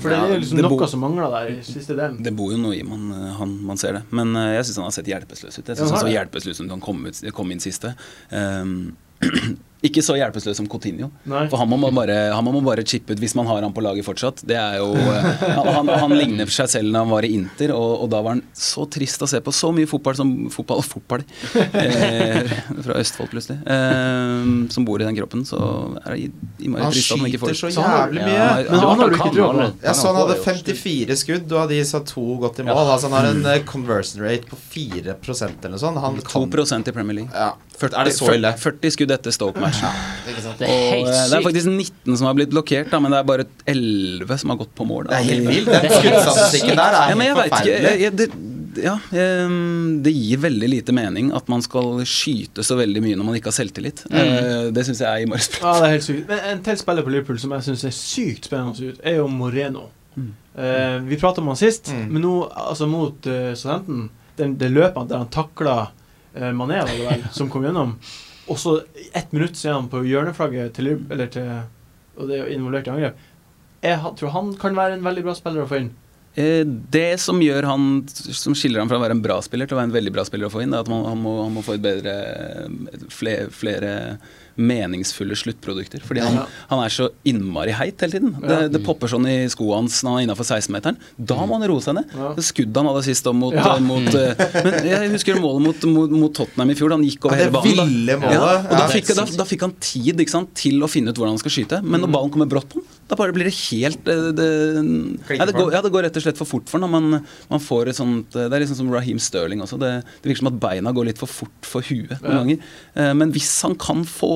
[0.00, 2.22] For det er liksom det noe bo- som mangler der i siste delen.
[2.24, 4.02] Det bor jo noe i man, eh, han, man ser det.
[4.10, 5.66] Men uh, jeg syns han har sett hjelpeløs ut.
[5.68, 7.92] Jeg Ja, synes han han så hjelpeløs ut som han kom, ut, kom inn siste.
[8.30, 8.96] Um,
[9.82, 11.08] ikke så hjelpeløs som Coutinho.
[11.26, 11.44] Nei.
[11.50, 13.72] For han må man bare, han må man bare chippe ut hvis man har han
[13.74, 14.42] på laget fortsatt.
[14.46, 15.42] Det er jo eh,
[15.72, 18.42] Han, han ligner seg selv når han var i Inter, og, og da var han
[18.54, 19.54] så trist å se på.
[19.54, 21.24] Så mye fotball som fotball og fotball
[21.56, 22.52] eh,
[22.84, 23.58] fra Østfold, plutselig.
[23.66, 25.42] Eh, som bor i den kroppen.
[25.48, 25.58] Så
[26.04, 26.30] er det
[26.62, 28.38] innmari Han trist at han ikke får skyter så Så han har- jævlig mye.
[28.38, 29.68] Ja, Men han har du ikke trua på.
[29.82, 32.74] Jeg så han hadde 54 skudd, og av de sa to godt i mål.
[32.74, 32.86] Ja.
[32.94, 35.98] Altså Han har en eh, conversion rate på 4% eller noe sånt.
[36.02, 37.30] Han 2 kan i Premier League.
[37.34, 37.52] ja.
[37.82, 38.50] 40, Er det så ille?
[38.62, 39.71] 40 skudd etter Stoke-match.
[39.71, 40.58] Ikke sant?
[40.58, 43.14] Det er helt Og, eh, det er faktisk 19 som har blitt blokkert, da, men
[43.14, 45.08] det er bare 11 som har gått på mål.
[45.08, 45.10] Da.
[45.10, 45.70] Det er helt vilt.
[45.72, 48.16] Den Det skuddstatistikken der er Ja, men jeg helt ikke forferdelig.
[48.16, 48.28] det,
[48.82, 48.94] ja,
[50.02, 53.50] det gir veldig lite mening at man skal skyte så veldig mye når man ikke
[53.50, 54.04] har selvtillit.
[54.08, 54.72] Mm.
[54.72, 55.58] det syns jeg er i sprøtt.
[55.62, 56.22] Ja, det er helt sykt.
[56.30, 59.26] Men en til spiller på Liverpool som jeg syns er sykt spennende ut, er jo
[59.28, 59.88] Moreno.
[60.16, 60.32] Mm.
[60.52, 62.08] Uh, vi prata om han sist, Mm.
[62.12, 65.76] men nå, altså mot uh, studenten det, Det løpet der han takla
[66.36, 67.94] uh, Mané, var det vel, som kom gjennom,
[68.52, 68.76] og så
[69.12, 71.48] ett minutt han på hjørneflagget til eller til
[72.20, 73.20] Og det er involvert i angrep.
[73.82, 75.90] Jeg tror han kan være en veldig bra spiller å få inn.
[76.34, 79.76] Eh, det som gjør han Som skiller han fra å være en bra spiller til
[79.76, 81.64] å være en veldig bra spiller å få inn, er at han, må, han må
[81.64, 82.14] få et bedre
[83.12, 83.92] flere, flere
[84.56, 86.02] meningsfulle sluttprodukter.
[86.04, 86.38] Fordi han,
[86.70, 88.34] han er så innmari heit hele tiden.
[88.42, 90.98] Det, det popper sånn i skoene hans når han er innafor 16-meteren.
[91.18, 92.12] Da må han roe seg ned.
[92.38, 93.76] Det skuddet han hadde sist om mot, Ja.
[93.76, 96.94] eh, mot eh, Men jeg husker målet mot, mot, mot Tottenham i fjor.
[96.96, 97.76] Han gikk over hele det banen.
[97.76, 97.86] da.
[97.92, 98.36] ville målet.
[98.38, 101.20] Ja, og da fikk, da, da fikk han tid ikke sant, til å finne ut
[101.20, 101.82] hvordan han skal skyte.
[101.82, 102.16] Men når Mm.
[102.18, 104.46] ballen kommer brått på han, da bare blir det helt det, det,
[105.36, 106.94] ja, det, går, ja, det går rett og slett for fort for ham.
[106.96, 107.20] Man,
[107.52, 109.76] man får et sånt eh, Det er liksom som Raheem Sterling også.
[109.82, 109.92] Det,
[110.24, 112.40] det virker som at beina går litt for fort for huet noen Ja.
[112.40, 112.68] ganger.
[112.96, 114.32] Eh, Men hvis han kan få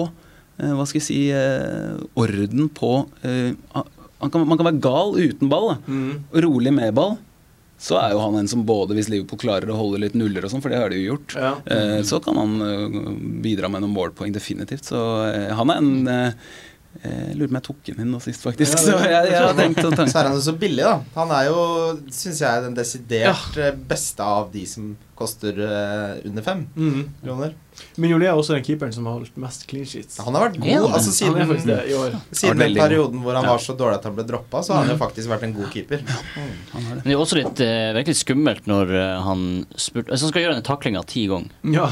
[0.61, 2.93] eh, hva skal jeg si eh, orden på
[3.25, 3.55] eh,
[4.21, 5.75] han kan, Man kan være gal uten ball.
[5.89, 6.13] Mm.
[6.33, 7.17] og rolig med ball.
[7.77, 10.49] Så er jo han en som både, hvis Liverpool klarer å holde litt nuller og
[10.49, 11.51] sånn, for det har de jo gjort, Ja.
[11.69, 12.07] mm.
[12.09, 13.11] så kan han eh,
[13.45, 14.89] bidra med noen målpoeng, definitivt.
[14.89, 14.97] Så
[15.29, 16.47] eh, han er en eh,
[17.03, 18.73] Jeg lurer på om jeg tok den inn nå sist, faktisk.
[18.73, 20.95] Ja, Så det- jeg, jeg har tenkt å Så er han jo så billig, da.
[21.15, 21.61] Han er jo,
[22.11, 23.71] syns jeg, den desidert ja.
[23.89, 27.05] beste av de som koster eh, under fem Mm.
[27.25, 27.55] kroner.
[27.97, 30.19] Mignolet er også den keeperen som har holdt mest clean sheets.
[30.25, 30.69] Han har vært god.
[30.69, 32.17] Ja, altså Siden, faktisk det i år.
[32.33, 34.93] siden den perioden hvor han var så dårlig at han ble droppa, så har han
[34.93, 36.03] jo faktisk vært en god keeper.
[36.77, 39.45] Men det er også litt eh, virkelig skummelt når eh, han
[39.77, 41.87] spurte altså, han skal gjøre den taklinga ti ganger, Ja.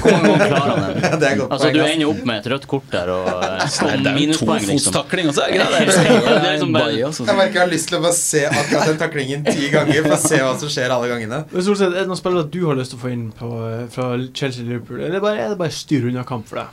[0.00, 1.02] hvor mange ganger klarer han den?
[1.10, 3.28] Ja, det er godt Altså, du ender jo opp med et rødt kort der og,
[3.28, 4.92] eh, er jo minuspoeng, liksom.
[4.94, 6.50] tofotstakling også, er det ikke.
[6.50, 10.16] Jeg merker jeg har lyst til å bare se akkurat den taklingen ti ganger for
[10.16, 11.42] å se hva som skjer alle gangene.
[11.50, 13.48] Men stort sett, Er det noen spillere du har lyst til å få inn på,
[13.70, 14.06] eh, fra
[14.40, 16.66] Chelsea-Liverpool, eller bare, er det bare styr unna-kamp for deg?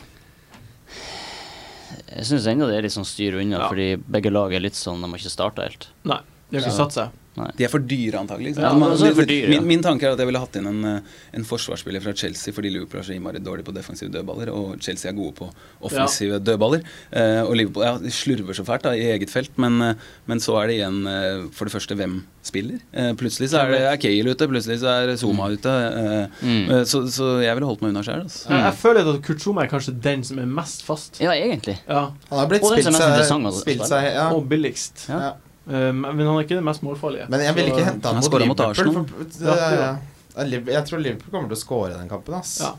[2.17, 3.67] Jeg syns ennå det er litt sånn styr unna, Ja.
[3.70, 5.88] fordi begge lag er litt sånn De har ikke starta helt.
[6.04, 7.10] Nei, de har ikke satt seg.
[7.58, 8.56] De er for dyre, antagelig.
[8.58, 8.80] Ja, sant?
[8.82, 9.50] men så de for dyre, ja.
[9.54, 12.54] min, min tanke er at jeg ville hatt inn en, eh, en forsvarsspiller fra Chelsea
[12.56, 15.50] fordi Liverpool er så innmari dårlig på defensive dødballer, og Chelsea er gode på
[15.86, 16.82] offensive dødballer.
[17.12, 20.41] Eh, og Liverpool ja, de slurver så fælt da, i eget felt, men, eh, men
[20.43, 22.80] så er det igjen eh, for det første hvem spiller.
[22.95, 25.73] Eh, plutselig så er det er Cale ute, plutselig så er Zuma ute.
[26.02, 26.86] eh, Mm.
[26.86, 28.21] så, så jeg ville holdt meg unna sjøl.
[28.26, 28.47] Altså.
[28.50, 31.19] Jeg, jeg føler at Kurt Zuma er kanskje den som er mest fast.
[31.23, 31.78] Ja, egentlig.
[31.88, 34.30] Ja, Han har blitt spilt seg, spilt seg ja.
[34.36, 35.08] Og billigst.
[35.10, 35.34] Ja.
[35.67, 35.89] Ja.
[35.89, 37.25] Um, men han er ikke den mest målfarlige.
[37.30, 39.01] Men jeg vil ikke hente han Han mot Liverpool.
[39.10, 39.95] For, Ja, ja, ja.
[40.38, 42.38] Jeg tror Liverpool kommer til å score den kampen.
[42.38, 42.60] Ass.
[42.62, 42.73] Ja.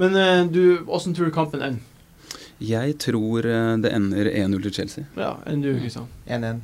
[0.00, 1.86] Men eh, du, åssen tror du kampen ender?
[2.60, 5.04] Jeg tror eh, det ender 1-0 til Chelsea.
[5.16, 6.08] Ja, enn du, Kristian?
[6.28, 6.60] 1-1.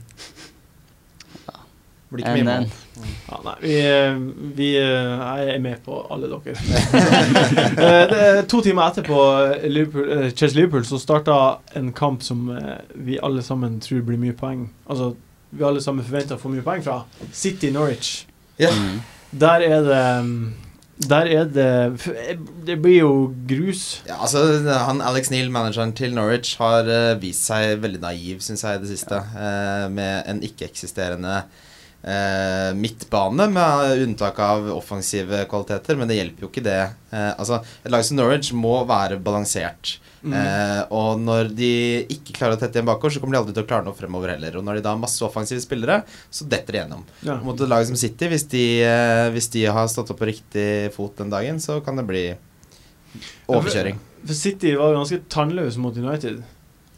[2.07, 2.67] Blir ikke mye mål.
[3.27, 4.19] Ja, nei, vi, eh,
[4.57, 6.55] vi Jeg er med på alle dere.
[8.13, 9.23] Det to timer etterpå
[9.65, 11.39] Liverpool, eh, Chelsea-Liverpool så starta
[11.75, 12.47] en kamp som
[12.95, 14.69] vi alle sammen tror blir mye poeng.
[14.87, 15.15] Altså,
[15.51, 17.03] vi alle sammen forventer å få mye poeng fra.
[17.35, 18.25] City Norwich.
[18.61, 18.73] Ja.
[18.73, 19.03] Mm.
[19.37, 20.05] Der er det
[21.11, 22.01] Der er det
[22.67, 24.03] Det blir jo grus.
[24.09, 28.65] Ja, altså han Alex Neal, manageren til Norwich, har uh, vist seg veldig naiv, syns
[28.65, 29.21] jeg, i det siste.
[29.37, 36.01] Uh, med en ikke-eksisterende uh, midtbane, med unntak av offensive kvaliteter.
[36.01, 36.81] Men det hjelper jo ikke det.
[37.13, 39.99] Altså, Et lag som Norwich må være balansert.
[40.25, 40.33] Mm.
[40.33, 41.71] Eh, og når de
[42.11, 44.33] ikke klarer å tette igjen bakover, så kommer de aldri til å klare noe fremover
[44.35, 44.57] heller.
[44.59, 46.01] Og når de da har masse offensive spillere,
[46.31, 47.05] så detter de gjennom.
[47.23, 47.37] Ja.
[47.45, 50.93] Mot et lag som City, hvis de, eh, hvis de har stått opp på riktig
[50.97, 52.25] fot den dagen, så kan det bli
[53.49, 53.99] overkjøring.
[54.27, 56.43] For City var ganske tannløse mot United.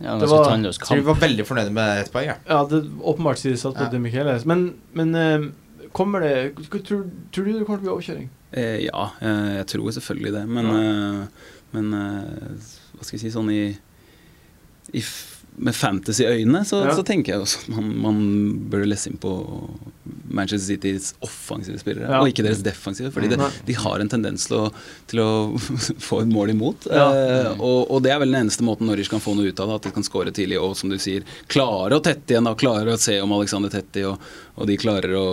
[0.01, 2.27] Ja, Det var- tannløs Så vi var veldig fornøyde med ett poeng.
[2.27, 2.37] Ja.
[2.49, 3.99] Ja, det åpenbart siden de satt på Ja.
[3.99, 4.45] Micheles.
[4.47, 5.49] Men, men eh,
[5.93, 8.29] kommer det tror, tror du det kommer til å bli overkjøring?
[8.53, 10.47] Eh, ja, eh, jeg tror selvfølgelig det.
[10.49, 11.27] Men, eh,
[11.73, 13.63] men eh, hva skal jeg si sånn i,
[14.99, 15.03] i
[15.59, 16.93] Med fantasy-øyne så, Ja.
[16.95, 18.19] så tenker jeg også at man, man
[18.71, 19.33] bør lese inn på
[20.31, 22.21] Manchester Citys offensive spillere, Ja.
[22.23, 23.11] og ikke deres defensive.
[23.11, 24.69] Fordi det, de har en tendens til å,
[25.11, 25.59] til å
[26.09, 26.87] få et mål imot.
[26.93, 27.09] Ja.
[27.11, 29.73] Eh, og, og det er vel den eneste måten Norwich kan få noe ut av
[29.73, 32.47] det, at de kan skåre tidlig og som du sier, klare å tette igjen.
[32.47, 34.23] da, Klare å se om Alexander Tetti og,
[34.59, 35.27] og de klarer å,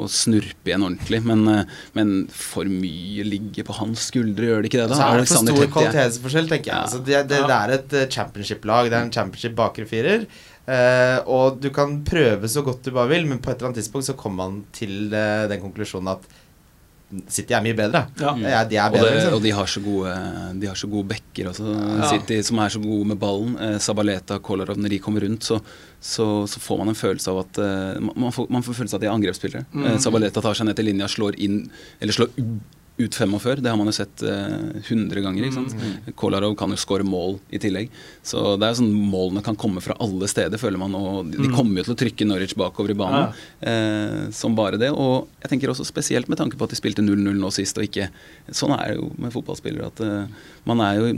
[0.00, 1.20] å snurpe igjen ordentlig.
[1.28, 4.90] Men, eh, men for mye ligger på hans skuldre, gjør det ikke det?
[4.92, 4.98] da?
[4.98, 6.76] Så er det for stor kvalitetsforskjell, tenker jeg.
[6.76, 6.84] Ja.
[6.86, 8.88] Altså, det, det, det er et eh, championship-lag.
[8.88, 10.28] Det er en championship bakre firer.
[10.68, 13.82] Eh, og du kan prøve så godt du bare vil, men på et eller annet
[13.82, 16.28] tidspunkt så kommer man til eh, den konklusjonen at
[17.32, 18.02] City er mye bedre.
[18.20, 18.34] Ja.
[18.36, 19.34] Ja, de er Og, det, liksom.
[19.38, 20.10] og de har så gode
[20.60, 22.08] De har så gode backer også, Ja.
[22.10, 23.54] City, som er så gode med ballen.
[23.64, 25.56] Eh, Sabaleta, Kolarov, når de kommer rundt, så,
[26.00, 28.96] så, så får man en følelse av at eh, man, man, får, man får følelse
[28.96, 29.64] av at de er angrepsspillere.
[29.72, 29.86] Mm.
[29.86, 31.62] Eh, Sabaleta tar seg ned til linja, slår inn
[31.98, 32.28] Eller slår
[32.98, 33.62] ut 45.
[33.62, 35.44] Det har man jo sett eh, 100 ganger.
[35.46, 35.74] ikke sant?
[35.78, 36.12] Mm.
[36.18, 37.90] Kolarov kan jo skåre mål i tillegg.
[38.26, 40.94] Så det er jo sånn målene kan komme fra alle steder, føler man.
[40.98, 41.54] Og de, de Mm.
[41.56, 43.32] kommer jo til å trykke Norwich bakover i banen.
[43.62, 44.90] Eh, som bare det.
[44.92, 47.84] Og jeg tenker også spesielt med tanke på at de spilte 0-0 nå sist, og
[47.88, 48.08] ikke
[48.48, 50.26] Sånn er det jo med fotballspillere at eh,
[50.64, 51.08] man er jo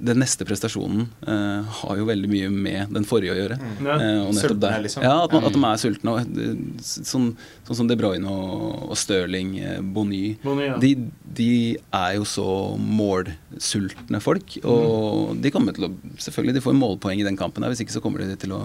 [0.00, 3.58] Den neste prestasjonen eh, har jo veldig mye med den forrige å gjøre.
[3.60, 3.86] Mm.
[3.86, 3.96] Ja.
[4.00, 4.80] Eh, og Sultne, der.
[4.86, 5.04] liksom.
[5.04, 5.66] Ja, at, man, at de Mm.
[5.70, 6.10] er sultne.
[6.10, 7.36] Og, eh, sånn,
[7.68, 9.58] sånn som De Bruyne og, og Stirling,
[9.92, 10.78] Bonny Bonny, ja.
[10.80, 10.94] de,
[11.36, 12.46] de er jo så
[12.80, 17.72] målsultne folk, og de kommer til å Selvfølgelig, de får målpoeng i den kampen, her,
[17.72, 18.60] hvis ikke så kommer de til å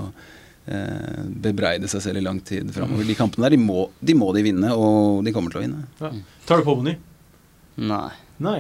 [0.67, 3.07] eh, bebreide seg selv i lang tid framover.
[3.07, 5.85] De kampene der, de må, de må de vinne, og de kommer til å vinne.
[6.01, 6.11] Ja.
[6.49, 6.97] Tar du på Bonny?
[7.79, 8.09] Nei.
[8.43, 8.59] Nei.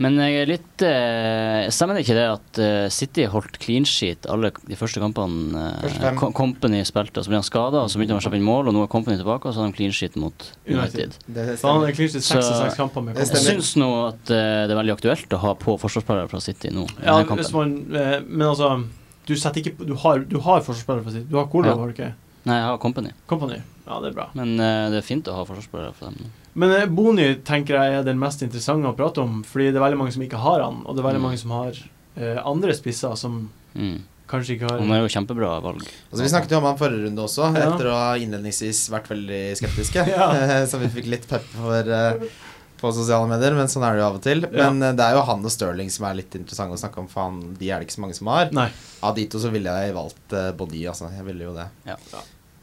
[0.00, 4.24] Men jeg er litt eh, Stemmer det ikke det at eh, City holdt clean sheet
[4.32, 5.64] alle de første kampene?
[5.82, 8.38] Første Kom- Company spilte, og så ble han skada, og så begynte han å slippe
[8.40, 10.78] inn mål, og nå er Company tilbake, og så har de clean sheet mot United.
[10.80, 11.18] United.
[11.28, 11.88] Det Så han stemmer.
[11.90, 13.26] er clinch i Så- seks seks kamper med Det.
[13.26, 13.60] Jeg stemmer.
[13.60, 16.86] syns nå at eh, det er veldig aktuelt å ha på forsvarsspillere fra City nå.
[16.88, 18.72] i Ja, denne hvis man, eh, men altså
[19.28, 21.28] Du setter ikke på Du har, du har forsvarsspillere for sitt.
[21.30, 21.76] Du har Kolov, Ja.
[21.76, 22.12] har du ikke?
[22.48, 23.58] Nei, jeg har Company, Company.
[23.86, 24.28] Ja, det er bra.
[24.38, 26.30] men eh, det er fint å ha forsvarsspillere for dem.
[26.54, 29.84] Men eh, Boni tenker jeg er den mest interessante å prate om, fordi det er
[29.84, 31.26] veldig mange som ikke har han, og det er veldig Mm.
[31.28, 31.72] mange som har
[32.16, 34.00] eh, andre spisser som Mm.
[34.28, 35.82] kanskje ikke har Han er jo kjempebra valg.
[36.10, 37.70] Altså, vi snakket jo om han forrige runde også, Ja.
[37.74, 40.06] etter å ha innledningsvis vært veldig skeptiske.
[40.16, 40.30] Ja.
[40.70, 42.28] Så vi fikk litt pep for, eh,
[42.80, 44.42] på sosiale medier, men sånn er det jo av og til.
[44.48, 44.66] Ja.
[44.70, 47.08] Men eh, det er jo han og Sterling som er litt interessante å snakke om,
[47.12, 48.50] for han, de er det ikke så mange som har.
[48.56, 48.68] Nei.
[49.06, 51.08] Av de to så ville jeg valgt uh, Bonny, altså.
[51.14, 51.68] Jeg ville jo det.
[51.88, 51.96] Ja.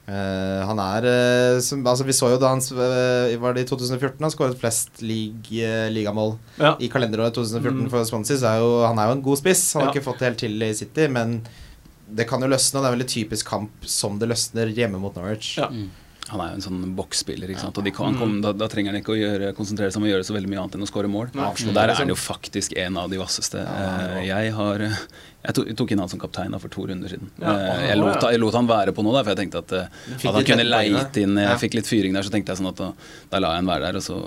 [0.08, 3.68] Uh, han er uh, som, Altså, vi så jo da han eh, Var det i
[3.68, 6.78] 2014 han skåret flest lig, eh, ligamål Ja.
[6.80, 7.90] i kalenderåret 2014 Mm.
[7.92, 9.66] for Swansea, så er jo han er jo en god spiss.
[9.76, 11.42] Han har ikke fått det helt til i City, men
[12.08, 15.16] det kan jo løsne, og det er veldig typisk kamp som det løsner hjemme mot
[15.20, 15.58] Norwich.
[15.60, 15.68] Ja.
[15.68, 15.90] Mm.
[16.28, 17.78] Han er jo en sånn boksspiller, ikke sant?
[17.80, 20.12] og de kan, kom, da, da trenger han ikke å gjøre, konsentrere seg om å
[20.12, 21.30] gjøre så veldig mye annet enn å skåre mål.
[21.38, 21.48] Nei.
[21.54, 23.64] Og der er han jo faktisk en av de vasseste.
[23.64, 24.98] Eh, Jeg har eh,
[25.48, 27.30] jeg tok, inn han som kaptein for to runder siden.
[27.40, 27.54] Ja.
[27.54, 30.48] Eh, Jeg, lot, jeg lot han være på noe, for jeg tenkte at, at han
[30.50, 32.90] kunne leite inn Jeg fikk litt fyring der, så tenkte jeg sånn at da,
[33.32, 34.00] da lar jeg han være der.
[34.02, 34.20] Og så,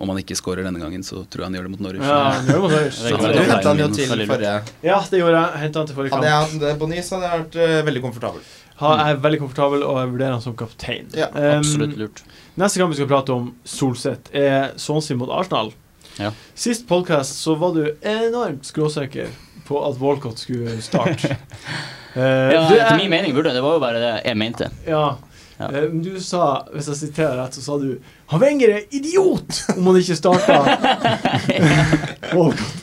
[0.00, 2.08] om han ikke skårer denne gangen, så tror jeg han gjør det mot Norwich.
[2.08, 3.02] Ja, han gjør det mot Norwich.
[3.04, 4.54] Er Du henta han jo til forrige.
[4.88, 5.64] Ja, det gjorde jeg.
[5.66, 6.54] Henta han til forrige Hadde kamp.
[6.56, 8.46] jeg hatt Bonny, så hadde jeg vært veldig komfortabel.
[8.80, 11.06] Ha, jeg er veldig komfortabel, og jeg vurderer han som kaptein.
[11.16, 12.22] Ja, Um, Absolutt lurt.
[12.60, 15.72] Neste gang vi skal prate om Solseth, er Swansea mot Arsenal.
[16.18, 16.30] Ja.
[16.54, 19.28] Sist podkast så var du enormt skråsikker
[19.68, 21.36] på at Walcott skulle starte.
[22.16, 23.54] uh, Ja, du er- etter min mening burde det.
[23.58, 24.70] Det var jo bare det jeg mente.
[24.86, 25.16] Ja.
[25.58, 25.70] Ja.
[25.72, 27.94] Eh, men du sa, hvis jeg siterer rett, så sa du
[28.28, 30.58] Han Wenger er idiot om han ikke starta
[32.36, 32.82] Walcott.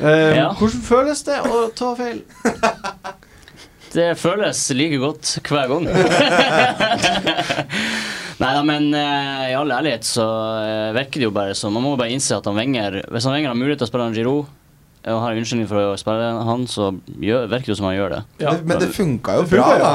[0.00, 0.46] Eh, Ja.
[0.56, 2.22] Hvordan føles det å ta feil?
[3.90, 5.88] Det føles like godt hver gang.
[8.40, 11.84] Nei da, men uh, i all ærlighet så uh, virker det jo bare som Man
[11.84, 14.16] må bare innse at han Wenger Hvis han Wenger har mulighet til å spille en
[14.16, 14.56] Giroud
[15.10, 16.90] og har unnskyldning for å spille han, så
[17.24, 18.18] gjør, virker det jo som han gjør det.
[18.42, 18.50] Ja.
[18.68, 19.92] Men det funka jo Det bra, da.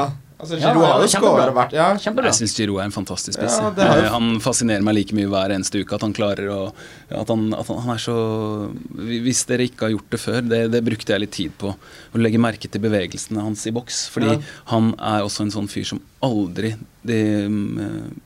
[0.52, 0.58] Ja.
[0.74, 1.88] Giro Ja, har jo skåra hvert Ja.
[1.98, 2.30] Kjempebra.
[2.32, 3.58] Jeg syns Giro er en fantastisk spiss.
[3.60, 5.94] Ja, jo- Han fascinerer meg like mye hver eneste uke.
[5.96, 6.74] At han klarer å
[7.12, 8.16] At han, at han, han er så
[8.96, 11.74] Hvis dere ikke har gjort det før, det, det brukte jeg litt tid på.
[11.76, 14.08] Å legge merke til bevegelsene hans i boks.
[14.10, 14.40] Fordi Ja.
[14.72, 16.76] han er også en sånn fyr som aldri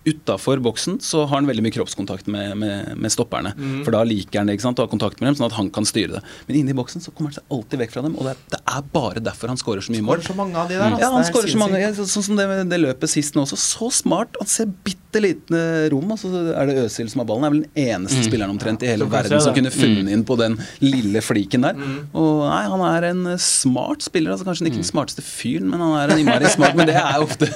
[0.05, 3.51] Utafor boksen så har han veldig mye kroppskontakt med, med, med stopperne.
[3.57, 3.81] Mm.
[3.85, 5.67] For da liker han det, ikke sant, å ha kontakt med dem, sånn at han
[5.75, 6.21] kan styre det.
[6.47, 8.59] Men inni boksen så kommer han seg alltid vekk fra dem, og det er, det
[8.71, 10.23] er bare derfor han skårer så mye mål.
[10.25, 10.85] Så mange av de der.
[10.95, 11.01] altså.
[11.03, 11.81] Ja, han Det er skårer så mange.
[11.99, 13.59] så- sånn som det, det løpet sist nå også.
[13.59, 14.39] Så smart.
[14.39, 17.43] Han ser bitte lite rom, og så er det Øzil som har ballen.
[17.43, 18.27] Han er vel den eneste Mm.
[18.31, 20.13] spilleren omtrent i hele ja, verden som kunne funnet Mm.
[20.13, 21.73] inn på den lille fliken der.
[21.73, 22.07] Mm.
[22.15, 24.31] Og nei, han er en eh, smart spiller.
[24.31, 26.75] Altså Kanskje ikke den smarteste fyren, men han er en innmari smart.
[26.75, 27.49] Men det er ofte,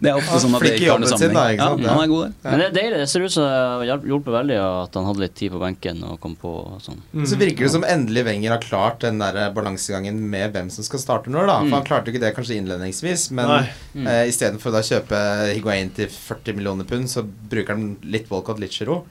[0.00, 1.56] det er ofte sånn at det ikke har noe sammenheng.
[1.58, 1.68] da.
[1.80, 2.50] Ja, han er god der.
[2.50, 2.98] Men det er deilig.
[3.02, 6.02] Det ser ut som det har hjulpet- veldig at han hadde litt tid på benken
[6.06, 7.00] og kom på og sånn.
[7.14, 7.26] Mm.
[7.26, 10.98] Så virker det som endelig Wenger har klart den der balansegangen med hvem som skal
[11.02, 11.46] starte når.
[11.46, 13.62] da For Han klarte jo ikke det kanskje innledningsvis, men Nei.
[13.94, 14.06] Mm.
[14.06, 18.72] eh, istedenfor å kjøpe Higuain til 40 millioner pund, så bruker han litt Walcott, litt
[18.72, 19.02] Giroud.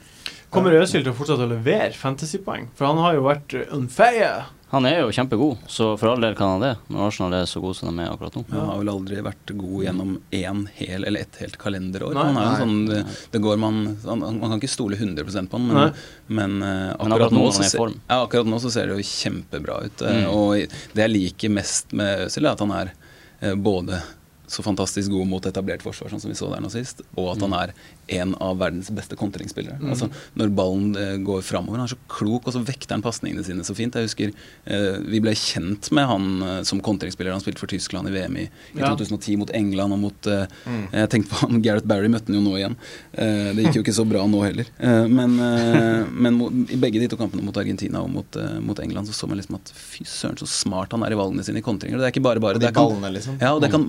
[0.50, 2.70] Kommer Øzil til å fortsette å levere fantasypoeng?
[2.76, 4.46] For han har jo vært unfair on fire.
[4.70, 6.72] Han er jo kjempegod, så for all del kan han det.
[6.94, 8.44] Når Arsenal er så god som de er akkurat nå.
[8.52, 12.14] Men han har vel aldri vært god gjennom én hel eller ett helt kalenderår.
[12.14, 12.26] Nei.
[12.28, 12.60] han er jo Nei.
[12.62, 13.00] sånn, det,
[13.34, 17.02] det går man, han, man kan ikke stole 100% på han, men, men, uh, akkurat,
[17.02, 19.82] Men akkurat, nå nå så han ser, ja, akkurat nå så ser det jo kjempebra
[19.88, 20.06] ut.
[20.06, 20.30] eh, Mm.
[20.38, 22.94] Og det jeg liker mest med Øzil, er at han er
[23.42, 24.04] uh, både
[24.50, 27.44] så fantastisk god mot etablert forsvar, sånn som vi så der nå sist, og at
[27.46, 27.74] han er
[28.10, 29.78] en av verdens beste kontringsspillere.
[29.82, 29.90] Mm.
[29.94, 30.08] Altså,
[30.40, 31.78] når ballen eh, går framover.
[31.80, 33.94] Han er så klok, og så vekter han pasningene sine så fint.
[33.96, 34.32] Jeg husker
[34.66, 37.32] eh, vi ble kjent med han eh, som kontringsspiller.
[37.36, 38.92] Han spilte for Tyskland i VM i, i Ja.
[38.96, 40.84] 2010 mot England og mot eh, Mm.
[40.92, 42.76] Jeg tenkte på han Gareth Barry møtte han jo nå igjen.
[43.14, 44.68] Eh, det gikk jo ikke så bra nå heller.
[44.80, 49.08] Eh, men men mot, i begge de to kampene mot Argentina og mot, mot England
[49.10, 51.66] så så man liksom at fy søren, så smart han er i valgene sine i
[51.66, 52.00] kontringer.
[52.02, 52.58] Det er ikke bare bare.
[52.60, 53.38] Og de Det kan, ballene, liksom.
[53.42, 53.86] ja, og det kan,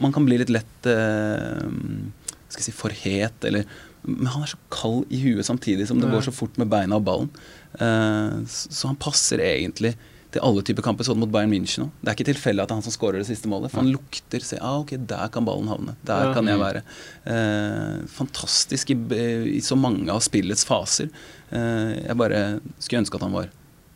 [0.00, 0.88] man kan bli litt lett
[2.52, 3.64] skal si, for het, eller
[4.02, 6.96] Men han er så kald i huet samtidig som det går så fort med beina
[6.96, 7.28] og ballen.
[7.76, 9.90] Eh, så, så han passer egentlig
[10.32, 11.90] til alle typer kamper, sånn mot Bayern München òg.
[12.00, 13.68] Det er ikke tilfeldig at det er han som skårer det siste målet.
[13.72, 15.96] For han lukter ser, ah, ok, der kan ballen havne.
[16.06, 16.32] Der Ja.
[16.32, 16.82] kan jeg være.
[17.26, 18.96] Eh, fantastisk i,
[19.58, 21.10] i så mange av spillets faser.
[21.50, 23.50] Eh, jeg bare skulle ønske at han var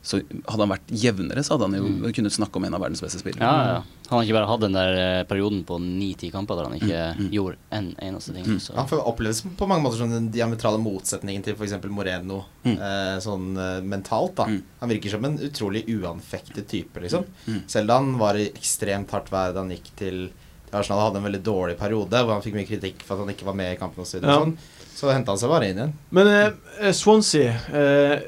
[0.05, 3.01] så Hadde han vært jevnere, så hadde han jo kunnet snakke om en av verdens
[3.01, 3.41] beste spillere.
[3.41, 4.01] Ja, ja.
[4.11, 6.99] Han har ikke bare hatt den der eh, perioden på ni-ti kamper der han ikke
[7.15, 7.31] Mm, mm.
[7.33, 8.59] gjorde en eneste ting.
[8.61, 8.75] Så.
[8.77, 11.73] Han oppleves på mange måter som den diametrale motsetningen til f.eks.
[11.89, 12.43] Moreno.
[12.67, 12.77] Mm.
[12.77, 14.47] Eh, sånn eh, mentalt, da.
[14.53, 14.61] Mm.
[14.85, 17.25] Han virker som en utrolig uanfektet type, liksom.
[17.49, 17.63] Mm.
[17.67, 20.27] Selv da han var i ekstremt hardt vær da han gikk til
[20.75, 23.47] Arsenal hadde en veldig dårlig periode, hvor han fikk mye kritikk for at han ikke
[23.47, 24.41] var med i kampen og så Ja.
[24.43, 24.57] sånn,
[24.95, 25.93] så henta han seg bare inn igjen.
[26.11, 28.21] Men eh, Swansea eh, eh,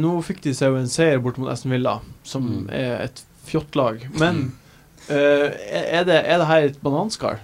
[0.00, 2.70] Nå fikk de seg jo en seier bort mot Aston Villa, som Mm.
[2.72, 4.06] er et fjottlag.
[4.18, 4.52] Men
[5.08, 5.52] eh,
[5.98, 7.38] er, det, er det her et bananskall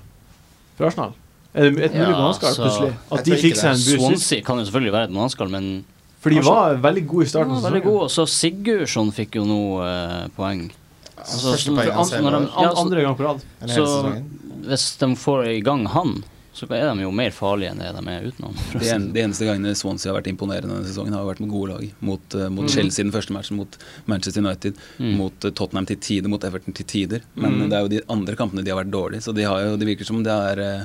[0.76, 1.12] for Arsenal?
[1.54, 2.92] Er det et mulig Ja, bananskall plutselig?
[3.12, 4.00] At de fikk seg en buss?
[4.00, 5.84] Swansea kan jo selvfølgelig være et bananskall, men
[6.22, 6.54] For de Kanskje.
[6.54, 8.02] var veldig gode i starten ja, veldig gode.
[8.06, 10.70] Og så Sigurdsson fikk jo nå eh, poeng.
[11.18, 12.24] Altså, Første poeng hans an.
[12.24, 12.38] Ja,
[12.70, 13.42] an, andre gang på rad.
[13.68, 14.22] Så-
[14.62, 18.02] Hvis de får i gang han, så er de jo mer farlige enn det de
[18.12, 18.52] er utenom.
[18.74, 19.22] Det, De, en, det.
[19.24, 21.86] eneste gangene Swansea har vært imponerende denne sesongen, har vært med gode lag.
[22.04, 22.72] Mot, uh, mot mm.
[22.74, 23.78] Chelsea den første matchen, mot
[24.10, 25.16] Manchester United, Mm.
[25.16, 27.22] mot eh, Tottenham til tider, mot Everton til tider.
[27.34, 27.64] Men mm.
[27.70, 29.88] det er jo de andre kampene de har vært dårlige, så de har jo, det
[29.88, 30.84] virker som det er eh,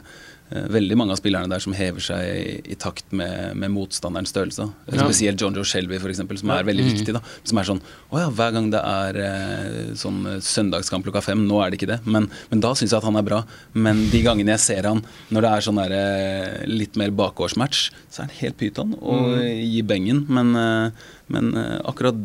[0.50, 4.68] veldig mange av spillerne der som hever seg i, i takt med, med motstanderens størrelse.
[4.88, 5.02] Ja.
[5.04, 6.60] Spesielt John Joe Shelby, for eksempel, som Ja.
[6.62, 6.92] er veldig mm.
[6.96, 7.14] viktig.
[7.18, 7.22] da.
[7.44, 7.82] Som er sånn
[8.12, 11.82] Å ja, hver gang det er eh, sånn eh, søndagskamp klokka fem, nå er det
[11.82, 13.42] ikke det, men, men da syns jeg at han er bra.
[13.76, 15.04] Men de gangene jeg ser han
[15.36, 19.28] når det er sånn der, eh, litt mer bakgårdsmatch, så er han helt pyton og
[19.28, 19.40] Mm.
[19.42, 20.26] eh, gir bengen.
[20.32, 20.92] Men, eh,
[21.28, 22.16] men eh, akkurat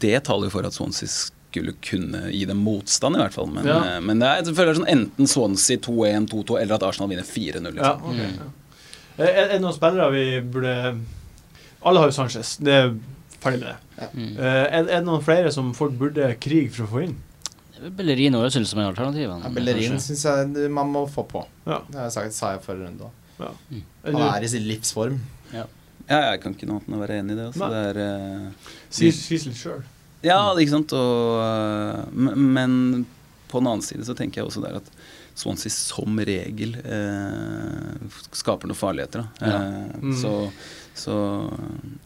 [0.00, 1.08] det taler jo for at Swansea
[1.56, 3.48] skulle kunne gi dem motstand, i hvert fall.
[3.50, 3.80] Men, Ja.
[3.96, 7.24] eh, men det er, jeg føler sånn enten Swansea 2-1, 2-2, eller at Arsenal vinner
[7.26, 7.74] 4-0.
[7.80, 8.02] Ja, Liksom.
[8.04, 8.38] ok, Mm.
[8.38, 8.52] ja.
[9.18, 10.72] Er, er det noen spillere vi burde
[11.86, 12.56] Alle har jo Sanchez.
[12.60, 12.90] Det er
[13.40, 14.08] ferdig med det.
[14.12, 14.32] Mm.
[14.36, 17.14] Eh, er, er det noen flere som folk burde krige for å få inn?
[17.76, 19.42] Er Bellerin og synes som er alternativet.
[19.44, 21.44] Ja, Bellerin syns jeg man må få på.
[21.66, 21.80] Ja.
[21.88, 23.10] Det har jeg sagt, sa jeg forrige runde òg.
[23.38, 23.50] Ja.
[23.70, 23.82] Mm.
[24.04, 25.18] Er Han er i sin livsform.
[25.52, 25.66] Ja,
[26.32, 27.46] jeg kan ikke noe annet enn å være enig i det.
[27.50, 27.68] Altså.
[27.70, 28.50] Det er uh,
[28.90, 29.82] Sier sier litt sjøl.
[30.24, 30.92] Ja, ikke sant.
[30.92, 33.06] Og, øh, men
[33.50, 34.88] på den annen side så tenker jeg også der at
[35.36, 39.26] Swansea som regel eh, skaper noen farligheter.
[39.40, 39.46] Da.
[39.46, 39.60] Ja.
[39.60, 40.12] Eh, Mm.
[40.16, 40.30] Så,
[40.96, 41.14] så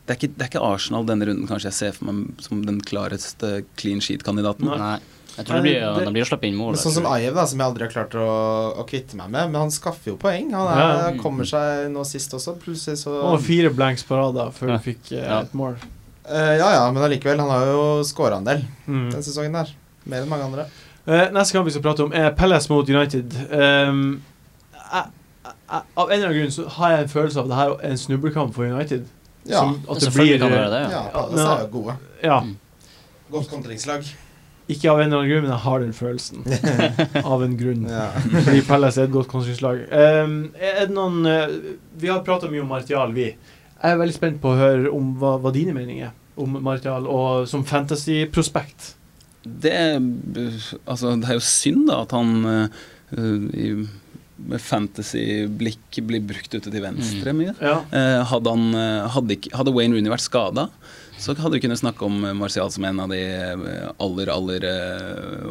[0.06, 2.60] det, er ikke, det er ikke Arsenal denne runden kanskje jeg ser for meg som
[2.66, 4.66] den klareste clean sheet-kandidaten.
[4.70, 4.98] Nei.
[5.36, 6.74] Jeg tror det blir, det- de blir å slippe inn mål.
[6.74, 8.26] Men sånn som da, som jeg aldri har klart å,
[8.82, 9.50] å kvitte meg med.
[9.52, 10.50] Men han skaffer jo poeng.
[10.52, 11.22] Han er, Ja.
[11.22, 12.56] kommer seg nå sist også.
[12.58, 14.76] Plutselig så Og fire blanks på rad da, før Ja.
[14.78, 15.40] vi fikk eh, Ja.
[15.42, 15.76] et mål.
[16.30, 17.40] Eh, Ja ja, men allikevel.
[17.42, 19.10] Han har jo skåra en del Mm.
[19.12, 19.72] den sesongen der.
[20.06, 20.66] Mer enn mange andre.
[21.08, 23.32] Uh, neste kamp vi skal prate om, er Palace mot United.
[23.50, 24.22] Um,
[24.74, 25.04] jeg,
[25.42, 25.54] jeg,
[25.96, 27.90] av en eller annen grunn så har jeg en følelse av at det her er
[27.90, 29.06] en snublekamp for United.
[29.48, 29.60] Ja.
[29.64, 30.92] Som at det blir kan det være Ja, det.
[30.92, 31.26] Ja.
[31.30, 31.96] Men- er jo gode.
[32.22, 32.40] Ja.
[32.40, 32.56] Mm.
[33.32, 34.04] Godt kontringslag.
[34.70, 36.44] Ikke av en eller annen grunn, men jeg har den følelsen.
[37.32, 37.88] av en grunn.
[37.90, 38.04] Ja.
[38.44, 39.80] Fordi Palace er et godt konstruktslag.
[39.90, 43.32] Um, er det noen uh, Vi har prata mye om Martial, vi.
[43.80, 47.08] Jeg er veldig spent på å høre om hva, hva dine meninger er om Martial
[47.10, 48.94] og som fantasy-prospekt.
[49.42, 49.72] Det,
[50.84, 52.80] altså, det er jo synd da at han uh,
[53.56, 53.70] i,
[54.50, 57.54] med fantasy-blikk blir brukt ute til venstre mye.
[57.60, 57.78] Ja.
[57.92, 60.68] Uh, hadde, han, eh, hadde, ikke, hadde Wayne Rooney vært skada,
[61.20, 63.20] så hadde vi kunnet snakke om Martial som en av de
[64.00, 64.64] aller, aller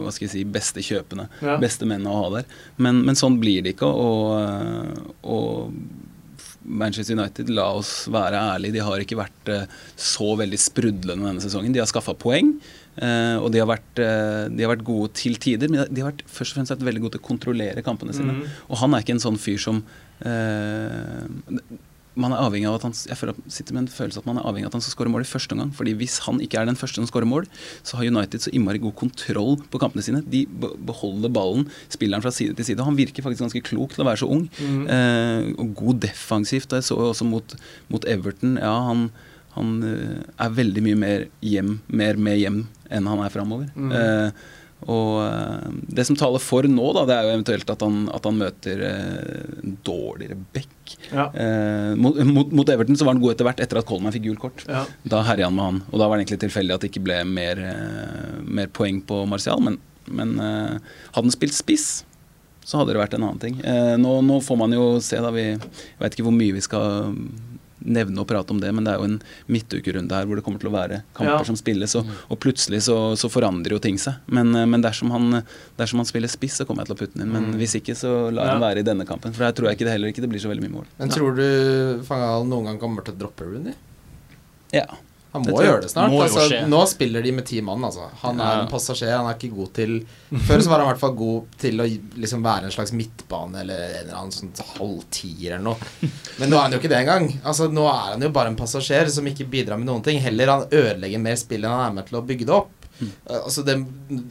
[0.02, 1.28] hva skal jeg si, beste kjøpene.
[1.46, 1.60] Ja.
[1.62, 2.48] Beste mennene å ha der.
[2.82, 3.86] Men, men sånn blir det ikke.
[3.86, 5.70] Og, og
[6.64, 11.44] Manchester United, la oss være ærlige, de har ikke vært eh, så veldig sprudlende denne
[11.44, 11.74] sesongen.
[11.76, 12.52] De har skaffa poeng,
[13.00, 15.72] eh, og de har, vært, eh, de har vært gode til tider.
[15.72, 18.36] Men de har vært, først og fremst vært veldig gode til å kontrollere kampene sine.
[18.40, 18.58] Mm.
[18.70, 19.84] Og han er ikke en sånn fyr som
[20.28, 21.24] eh,
[22.22, 24.48] man er avhengig av at han Jeg føler, sitter med en følelse at man er
[24.48, 25.72] avhengig av at han skal skåre mål i første omgang.
[25.76, 27.48] Fordi hvis han ikke er den første som skårer mål,
[27.88, 30.22] så har United så innmari god kontroll på kampene sine.
[30.28, 30.44] De
[30.90, 32.80] beholder ballen, spilleren fra side til side.
[32.84, 34.46] Og han virker faktisk ganske klok til å være så ung.
[34.60, 34.84] Mm.
[34.96, 36.76] Eh, og god defensivt.
[36.76, 37.58] Jeg så jo også mot,
[37.94, 38.58] mot Everton.
[38.62, 39.10] Ja, han,
[39.56, 43.70] han eh, er veldig mye mer hjem, mer med hjem enn han er framover.
[43.78, 43.92] Mm.
[43.94, 44.48] Eh,
[44.88, 48.28] og eh, det som taler for nå, da, det er jo eventuelt at han, at
[48.30, 50.96] han møter eh, en dårligere back.
[51.12, 51.28] Ja.
[51.34, 52.16] Eh, mot,
[52.56, 54.64] mot, Everton så var han god etter hvert, etter at Coleman fikk gult kort.
[54.70, 54.86] Ja.
[55.04, 57.20] Da herja han med han, og da var det egentlig tilfeldig at det ikke ble
[57.28, 59.60] mer, eh, mer poeng på Martial.
[59.66, 60.78] Men, men eh,
[61.12, 61.90] hadde han spilt spiss,
[62.64, 63.60] så hadde det vært en annen ting.
[63.66, 65.34] Eh, nå, nå får man jo se, da.
[65.36, 65.48] Vi
[66.00, 67.18] vet ikke hvor mye vi skal
[67.86, 70.60] nevne og prate om det, men det er jo en midtukerunde her hvor det kommer
[70.60, 71.44] til å være kamper Ja.
[71.48, 74.16] som spilles, og, og plutselig så, så forandrer jo ting seg.
[74.28, 75.44] Men, eh, men dersom, han,
[75.78, 77.34] dersom han spiller spiss, så kommer jeg til å putte den inn.
[77.34, 77.58] Men Mm.
[77.62, 78.52] hvis ikke, så lar Ja.
[78.58, 79.34] han være i denne kampen.
[79.34, 80.86] For her tror jeg ikke det heller ikke det blir så veldig mye mål.
[81.00, 83.74] Men tror du Fangal noen gang kommer til å droppe Rooney?
[84.74, 84.86] Ja.
[85.34, 86.14] Han må gjøre det snart.
[86.26, 88.08] Altså, nå spiller de med ti mann, altså.
[88.24, 88.62] Han er Ja.
[88.64, 89.92] en passasjer, han er ikke god til
[90.48, 91.86] Før så var han i hvert fall god til å
[92.18, 95.78] liksom være en slags midtbane eller en eller annen sånn halvtier eller noe.
[96.40, 97.30] Men nå er han jo ikke det engang.
[97.44, 100.20] Altså, nå er han jo bare en passasjer som ikke bidrar med noen ting.
[100.24, 102.72] Heller han ødelegger mer spill enn han er med til å bygge det opp.
[103.00, 103.12] Mm.
[103.32, 103.76] Altså, det,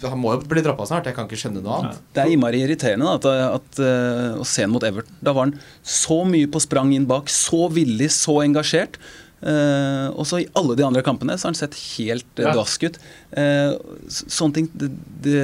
[0.02, 1.06] han må jo bli droppa snart.
[1.08, 2.02] Jeg kan ikke skjønne noe annet.
[2.12, 3.14] Det er innmari irriterende da,
[3.54, 5.14] at, at, eh, å se ham mot Everton.
[5.24, 8.98] Da var han så mye på sprang inn bak, så villig, så engasjert.
[9.38, 12.88] Eh, og så i alle de andre kampene så har han sett helt uh, dask
[12.88, 12.98] ut.
[13.30, 13.76] Uh,
[14.08, 14.88] sånne ting det,
[15.22, 15.42] det,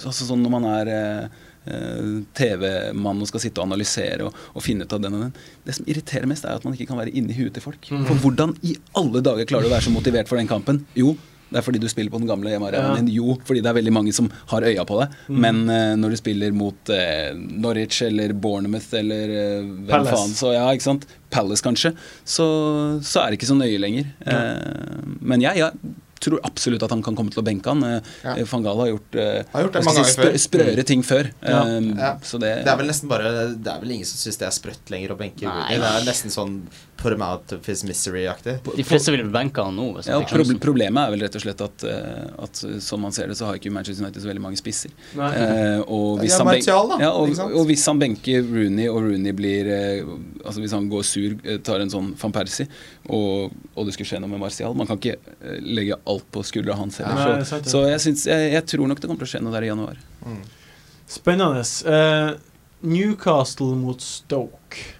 [0.00, 4.64] altså Sånn når man er eh, eh, TV-mann og skal sitte og analysere og, og
[4.64, 5.36] finne ut av den og den.
[5.66, 7.90] Det som irriterer mest, er at man ikke kan være inni huet til folk.
[7.90, 8.06] Mm.
[8.08, 10.84] For hvordan i alle dager klarer du å være så motivert for den kampen?
[10.98, 11.14] Jo,
[11.54, 12.98] det er fordi du spiller på den gamle hjemmearenaen Ja.
[12.98, 13.12] din.
[13.14, 15.14] Jo, fordi det er veldig mange som har øya på deg.
[15.30, 15.38] Mm.
[15.46, 20.16] Men uh, når du spiller mot uh, Norwich eller Bournemouth eller uh, hvem Palace.
[20.18, 21.06] faen, så ja, ikke sant?
[21.30, 21.94] Palace kanskje,
[22.26, 22.44] så,
[23.06, 24.10] så er det ikke så nøye lenger.
[24.26, 27.82] Eh, men jeg, jeg tror absolutt at han kan komme til å benke han.
[28.22, 28.34] Ja.
[28.48, 29.16] Fangala har gjort,
[29.52, 30.30] Har gjort det mange si, ganger før.
[30.30, 31.30] sprø- sprøere ting før.
[31.42, 31.58] Ja.
[31.74, 32.12] Um, Ja.
[32.24, 34.54] Så det, Det er vel nesten bare Det er vel ingen som syns det er
[34.56, 35.74] sprøtt lenger å benke Nei.
[35.76, 36.54] Det er nesten sånn
[36.96, 38.58] put him out of his misery-aktig.
[38.76, 39.86] De fleste ville benka han nå.
[39.96, 40.56] Hvis ja, proble.
[40.62, 43.48] Problemet er vel rett og slett at, eh, at eh, som man ser det, så
[43.48, 44.94] har ikke Manchester United så veldig mange spisser.
[45.14, 49.02] Eh, og, hvis Ja, han Martial, da, Ja, og, og hvis han benker Rooney, og
[49.08, 50.14] Rooney blir eh,
[50.44, 52.66] Altså Hvis han går sur, eh, tar en sånn van Persie,
[53.08, 55.18] og, og det skulle skje noe med Martial Man kan ikke
[55.64, 57.38] legge alt på skuldra hans heller.
[57.40, 59.54] Er så så jeg, synes, jeg, jeg tror nok det kommer til å skje noe
[59.54, 60.00] der i januar.
[61.10, 61.64] Spennende.
[61.84, 62.34] Uh,
[62.84, 64.94] Newcastle mot Stoke.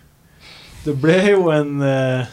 [0.84, 2.24] Det ble jo en uh,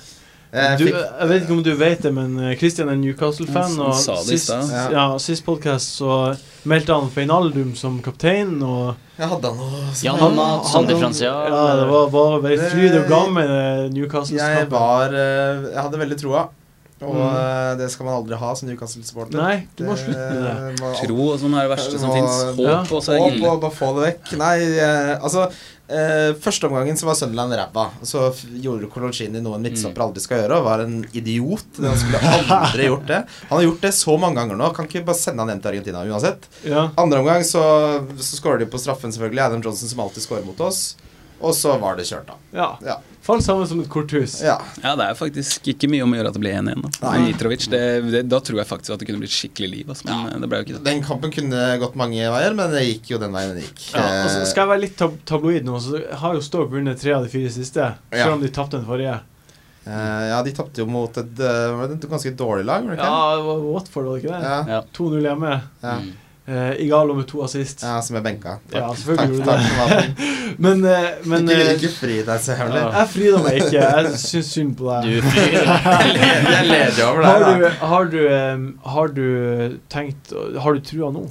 [0.52, 3.78] Jeg du, Jeg vet ikke om du vet det, men eh, Christian er Newcastle-fan.
[3.80, 4.52] Og sist.
[4.92, 5.06] Ja.
[5.24, 6.36] sist podcast så
[6.68, 8.58] meldte han Feinaldum som kaptein.
[8.60, 9.54] Og jeg hadde
[10.04, 11.48] Jan han- Mat som han- differensial.
[11.48, 14.72] Ja, det var bare veldig fryd og gammen Jeg Newcastle-kampen.
[14.76, 16.50] var Jeg hadde veldig troa.
[17.02, 17.78] Og Mm.
[17.80, 19.38] det skal man aldri ha som Newcastle-supporter.
[19.42, 21.08] Nei, du må slutte med det.
[21.08, 22.44] Tro og sånn er det verste som fins.
[22.44, 22.84] Håp Ja.
[22.84, 23.50] også er det ille.
[23.50, 24.38] og bare få det vekk.
[24.38, 24.60] Nei,
[25.18, 25.48] altså
[25.92, 27.86] eh, Første omgangen så var Sunderland ræva.
[28.08, 28.30] Så
[28.64, 31.78] gjorde Coloncini noe en midtstopper aldri skal gjøre, og var en idiot.
[31.84, 32.22] Han skulle
[32.58, 33.22] aldri gjort det.
[33.50, 34.72] Han har gjort det så mange ganger nå.
[34.78, 36.50] Kan ikke bare sende han hjem til Argentina uansett.
[36.68, 36.88] Ja.
[37.02, 37.64] Andre omgang så,
[38.18, 39.46] så skårer de på straffen, selvfølgelig.
[39.46, 40.84] Adam Johnson som alltid skårer mot oss.
[41.42, 42.38] Og så var det kjørt, da.
[42.54, 42.70] ja.
[42.86, 43.00] Ja.
[43.22, 44.40] Falt sammen som et korthus.
[44.42, 44.56] ja.
[44.82, 46.82] Ja, det er faktisk ikke mye om å gjøre at det blir 1-1.
[47.02, 47.12] da.
[47.22, 49.92] Mitrovic, det, det, da tror jeg faktisk at det kunne blitt skikkelig liv.
[49.94, 50.40] Altså, men ja.
[50.42, 50.84] det ble jo ikke det.
[50.88, 53.84] Den kampen kunne gått mange veier, men det gikk jo den veien den gikk.
[53.94, 56.74] Ja, og så Eh, skal jeg være litt tab tabloid nå, så har jo Stoke
[56.74, 57.92] vunnet tre av de fire siste.
[58.10, 58.24] Ja.
[58.26, 59.20] Selv om de tapte den forrige.
[59.86, 63.14] eh, ja, de tapte jo mot et, eh, et ganske dårlig lag, var det ikke?
[63.14, 64.50] Ja, det var Watford, var det ikke det?
[64.50, 64.60] Ja.
[64.80, 64.82] Ja.
[64.98, 65.54] 2-0 hjemme.
[65.86, 65.96] ja.
[66.02, 66.12] Mm.
[66.48, 67.84] Eh, Igalo med to assist.
[67.86, 68.56] ja som er benka.
[68.74, 69.68] Ja, selvfølgelig takk, takk, takk det.
[69.70, 70.58] for maten.
[70.66, 72.82] Men, uh, men ikke, vil ikke fri deg så jævlig.
[72.96, 73.84] jeg frir meg ikke.
[73.86, 75.06] Jeg syns synd på deg.
[75.06, 75.54] Du flyr.
[76.52, 77.72] Jeg leder over Har deg, du, da.
[77.94, 78.20] har du,
[78.96, 80.34] har du tenkt
[80.66, 81.28] Har du trua nå?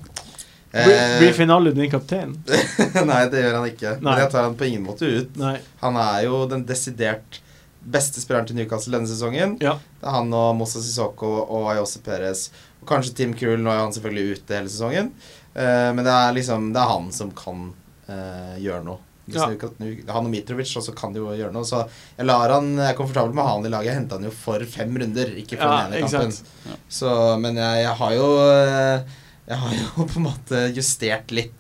[0.71, 2.37] Blir, Eh, blir Finale din kaptein?
[3.11, 3.97] Nei, det gjør han ikke.
[3.99, 4.05] Nei.
[4.13, 5.33] Men jeg tar han på ingen måte ut.
[5.43, 5.57] Nei.
[5.83, 7.41] Han er jo den desidert
[7.83, 9.57] beste spilleren til Newcastle denne sesongen.
[9.65, 9.73] Ja.
[9.99, 12.45] Det er han og Mossa Sissoko og Ayose Perez.
[12.81, 13.61] Og kanskje Tim Krul.
[13.61, 15.13] Nå er han selvfølgelig ute hele sesongen.
[15.51, 17.71] Uh, men det er liksom Det er han som kan
[18.09, 19.01] uh, gjøre noe.
[19.31, 19.47] Ja.
[19.47, 21.67] Han og Mitrovic også kan jo gjøre noe.
[21.67, 21.83] Så
[22.17, 23.91] jeg lar han Jeg er komfortabel med å ha han i laget.
[23.91, 26.55] Jeg henta han jo for fem runder, ikke for Ja, den ene kampen.
[26.67, 26.79] Ja.
[27.01, 27.11] Så,
[27.43, 29.19] men jeg, jeg har jo eh,
[29.51, 31.60] Jeg har jo på en måte justert litt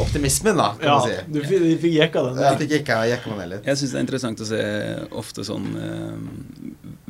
[0.00, 1.32] optimismen, da, kan Ja, man si.
[1.32, 1.40] du
[1.80, 2.42] fikk, jekka den.
[2.44, 3.64] Jeg fikk jekka, jekka meg litt.
[3.66, 4.60] Jeg syns det er interessant å se
[5.22, 6.18] ofte sånn eh,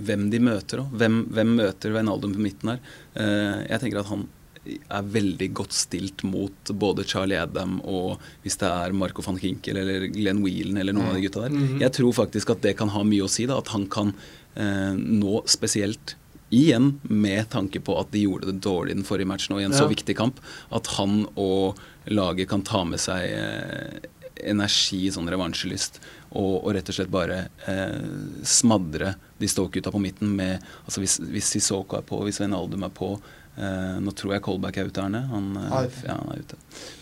[0.03, 0.95] hvem de møter òg.
[0.99, 2.81] Hvem, hvem møter Wijnaldum på midten her?
[3.15, 4.25] Eh, jeg tenker at han
[4.63, 9.81] er veldig godt stilt mot både Charlie Adam og hvis det er Marco van Kinkel
[9.81, 11.51] eller Glenn Whelan eller noen av de gutta der.
[11.57, 11.81] Mhm.
[11.83, 13.45] Jeg tror faktisk at det kan ha mye å si.
[13.51, 14.15] da, At han kan
[14.57, 16.15] eh, nå spesielt
[16.53, 19.77] Igjen med tanke på at de gjorde det dårlig den forrige matchen og i en
[19.77, 20.43] så viktig kamp.
[20.75, 21.81] At han og
[22.13, 24.11] laget kan ta med seg eh,
[24.53, 26.01] energi, sånn revansjelyst,
[26.33, 27.39] og, og rett og slett bare
[27.71, 28.03] eh,
[28.45, 32.93] smadre de Stoke-gutta på midten med altså Hvis, hvis Sissoko er på, hvis Wijnaldum er
[32.95, 33.15] på
[33.57, 35.23] eh, Nå tror jeg Kolback er ute, Arne.
[35.31, 36.05] Han, eh, ute.
[36.07, 36.59] ja, han er ute.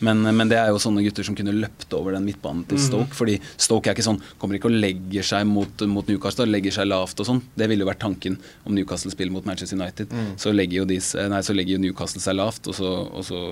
[0.06, 3.10] Men, men det er jo sånne gutter som kunne løpt over den midtbanen til Stoke.
[3.10, 3.18] Stoke.
[3.18, 6.90] Fordi Stoke er ikke sånn kommer ikke og legger seg mot, mot Newcastle, legger seg
[6.90, 7.42] lavt og sånn.
[7.54, 10.12] Det ville jo vært tanken om Newcastle spiller mot Manchester United.
[10.12, 10.30] Mm.
[10.40, 11.00] Så, legger de,
[11.32, 13.42] nei, så legger jo Newcastle seg lavt, og så, og så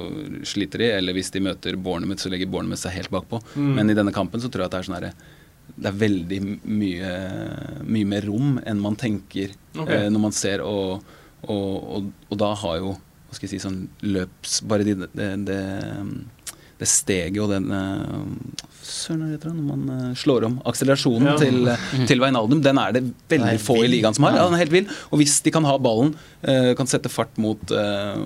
[0.49, 0.93] sliter de.
[0.99, 3.43] Eller hvis de møter Bournemouth, så legger Bournemouth seg helt bakpå.
[3.55, 3.75] Mm.
[3.81, 5.17] Men i denne kampen så tror jeg at det er sånn herre
[5.79, 7.13] det er veldig mye,
[7.87, 10.07] mye mer rom enn man tenker okay.
[10.07, 11.05] uh, når man ser, og,
[11.47, 12.97] og, og, og da har jo
[13.29, 15.57] hva skal jeg si, sånn løps Bare de, det, det,
[16.79, 18.55] det steget og den eh,
[18.89, 21.35] Søren, hva heter det når man eh, slår om akselerasjonen Ja.
[21.41, 22.63] til, eh, til Veinaldum?
[22.65, 24.39] den er det veldig er få i ligaen som har.
[24.39, 24.89] Ja, den er helt vill.
[25.13, 26.15] Og hvis de kan ha ballen,
[26.79, 27.61] kan sette fart mot,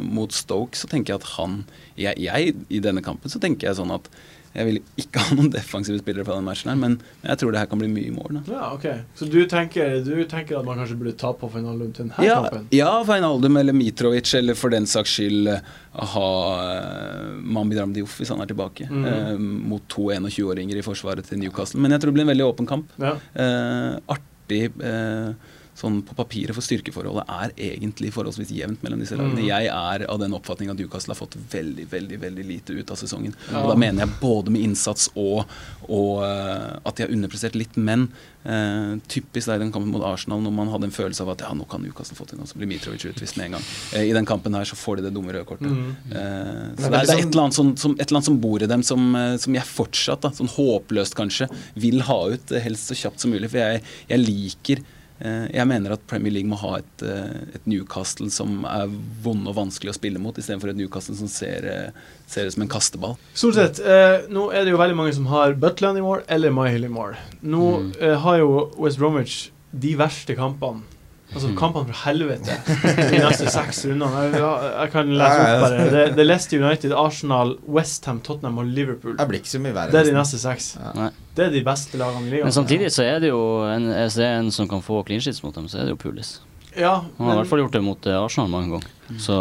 [0.06, 1.64] mot Stoke, så tenker jeg at han
[1.98, 4.06] jeg, jeg, I denne kampen så tenker jeg sånn at
[4.52, 7.62] jeg vil ikke ha noen defensive spillere fra den matchen her, men jeg tror det
[7.62, 8.38] her kan bli mye mål.
[8.38, 8.42] Da.
[8.52, 8.86] Ja, ok.
[9.18, 12.40] Så du tenker, du tenker at man kanskje burde ta på Feinaldum til denne Ja,
[12.44, 12.66] kampen?
[12.74, 15.72] ja Feinaldum eller Mitrovic, eller for den saks skyld eh,
[16.12, 19.06] ha uh, Mambi Diouf hvis han er tilbake, mm.
[19.06, 19.40] uh,
[19.72, 21.80] mot to 21-åringer i forsvaret til Newcastle.
[21.82, 22.92] Men jeg tror det blir en veldig åpen kamp.
[23.02, 23.16] Ja.
[23.36, 25.32] Uh, artig eh,
[25.78, 29.40] sånn på papiret, for styrkeforholdet er egentlig forholdsvis jevnt mellom disse lagene.
[29.40, 29.46] Mm.
[29.48, 33.00] Jeg er av den oppfatning at Newcastle har fått veldig veldig, veldig lite ut av
[33.00, 33.32] sesongen.
[33.48, 33.62] Ja.
[33.62, 35.48] Og da mener jeg både med innsats og,
[35.88, 37.78] og eh, at de har underprestert litt.
[37.80, 38.10] Men
[38.44, 41.46] eh, typisk da i den kampen mot Arsenal, når man hadde en følelse av at
[41.46, 43.68] ja, nå kan Newcastle få til noe, så blir Mitrovic utvist med en gang.
[43.96, 45.72] Eh, I den kampen her så får de det dumme røde kortet.
[45.72, 45.92] Mm.
[46.12, 48.30] Eh, så det er, det er et, sånn- eller annet som, som, et eller annet
[48.30, 51.48] som bor i dem som, eh, som jeg fortsatt, da, sånn håpløst kanskje,
[51.80, 53.48] vil ha ut eh, helst så kjapt som mulig.
[53.52, 54.84] For jeg, jeg liker
[55.22, 58.88] jeg mener at Premier League må ha et, eh, et Newcastle som er
[59.22, 61.90] vond og vanskelig å spille mot, istedenfor et Newcastle som ser, eh,
[62.26, 63.16] ser ut som en kasteball.
[63.34, 63.80] Stort sett.
[63.80, 66.88] Eh, nå er det jo veldig mange som har Butland i mål eller Myhill i
[66.88, 67.16] mål.
[67.42, 67.92] Nå Mm.
[68.00, 70.82] eh, har jo West Bromwich de verste kampene.
[71.32, 71.56] Altså Mm.
[71.56, 72.56] kampene fra helvete
[73.10, 74.24] de neste seks rundene.
[74.34, 74.42] Jeg,
[74.82, 75.78] jeg kan lese opp bare.
[75.94, 79.14] Det, det er Leicester United, Arsenal, Westham, Tottenham og Liverpool.
[79.16, 79.94] Det blir ikke så mye verre.
[79.94, 80.66] Det er de neste seks.
[80.76, 81.08] Ja.
[81.38, 82.50] Det er de beste lagene i ligaen.
[82.50, 85.24] Men samtidig så er det jo en, hvis det er en som kan få clean
[85.24, 86.34] sheets mot dem, så er det jo Pulis.
[86.76, 88.92] Ja, Han har i hvert fall gjort det mot eh, Arsenal mange ganger.
[89.20, 89.38] Så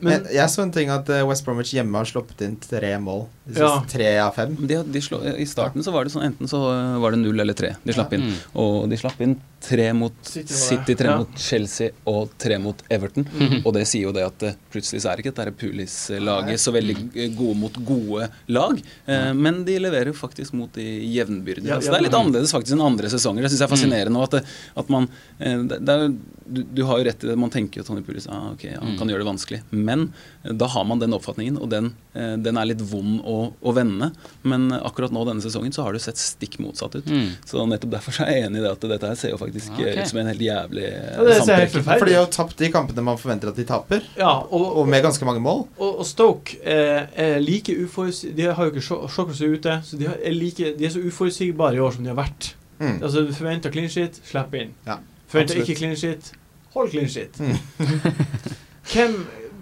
[0.00, 2.90] men jeg, jeg så en ting at eh, West Bromwich hjemme har sluppet inn tre
[3.00, 3.26] mål.
[3.46, 3.84] De siste Ja.
[3.88, 4.56] tre av fem.
[4.66, 7.38] De, de slå, I starten så var det sånn enten så eh, var det null
[7.40, 8.26] eller tre de slapp inn.
[8.26, 8.34] mm.
[8.58, 9.36] Og de slapp inn
[9.66, 11.16] tre mot City City, tre Ja.
[11.18, 13.24] mot Chelsea og tre mot Everton.
[13.24, 13.62] Mhm.
[13.64, 16.96] Og det sier jo det at eh, plutselig så er ikke dette Pulis-laget så veldig
[17.16, 18.82] eh, gode mot gode lag.
[19.06, 20.84] Eh, men de leverer faktisk mot de
[21.16, 21.68] jevnbyrdige.
[21.70, 23.42] Ja, så det er litt annerledes faktisk enn andre sesonger.
[23.46, 24.16] Det syns jeg er fascinerende.
[24.20, 24.44] Og at, det,
[24.82, 25.08] at man
[25.40, 26.08] eh, det, det er,
[26.46, 27.38] du, du har jo rett i det.
[27.38, 28.98] Man tenker jo Tony Pulis ah, ok, han Mm.
[29.00, 29.62] kan gjøre det vanskelig.
[29.72, 33.36] Men eh, da har man den oppfatningen, og den, eh, den er litt vond å,
[33.58, 34.10] å vende.
[34.46, 37.08] Men eh, akkurat nå denne sesongen så har det sett stikk motsatt ut.
[37.10, 37.30] Mm.
[37.48, 39.80] Så nettopp derfor er jeg enig i det at dette her ser jo faktisk Ok.
[39.82, 42.70] eh, ut som en helt jævlig eh, Ja, forferdelig For de har jo tapt de
[42.74, 45.64] kampene man forventer at de taper, ja, og, og med ganske mange mål.
[45.78, 48.86] Og, og Stoke er, er like uforutsigbare De har jo ikke
[49.16, 52.18] Shockers ute, så de, er like, de er så uforutsigbare i år som de har
[52.20, 52.52] vært.
[52.78, 52.98] Mm.
[53.00, 54.74] Altså, du forventer clean shit, slipp inn.
[54.86, 54.98] Ja,
[55.32, 55.70] forventer absolutt.
[55.70, 56.32] ikke clean shit,
[56.76, 57.40] hold clean shit.
[57.40, 57.56] Mm.
[58.92, 59.14] Hvem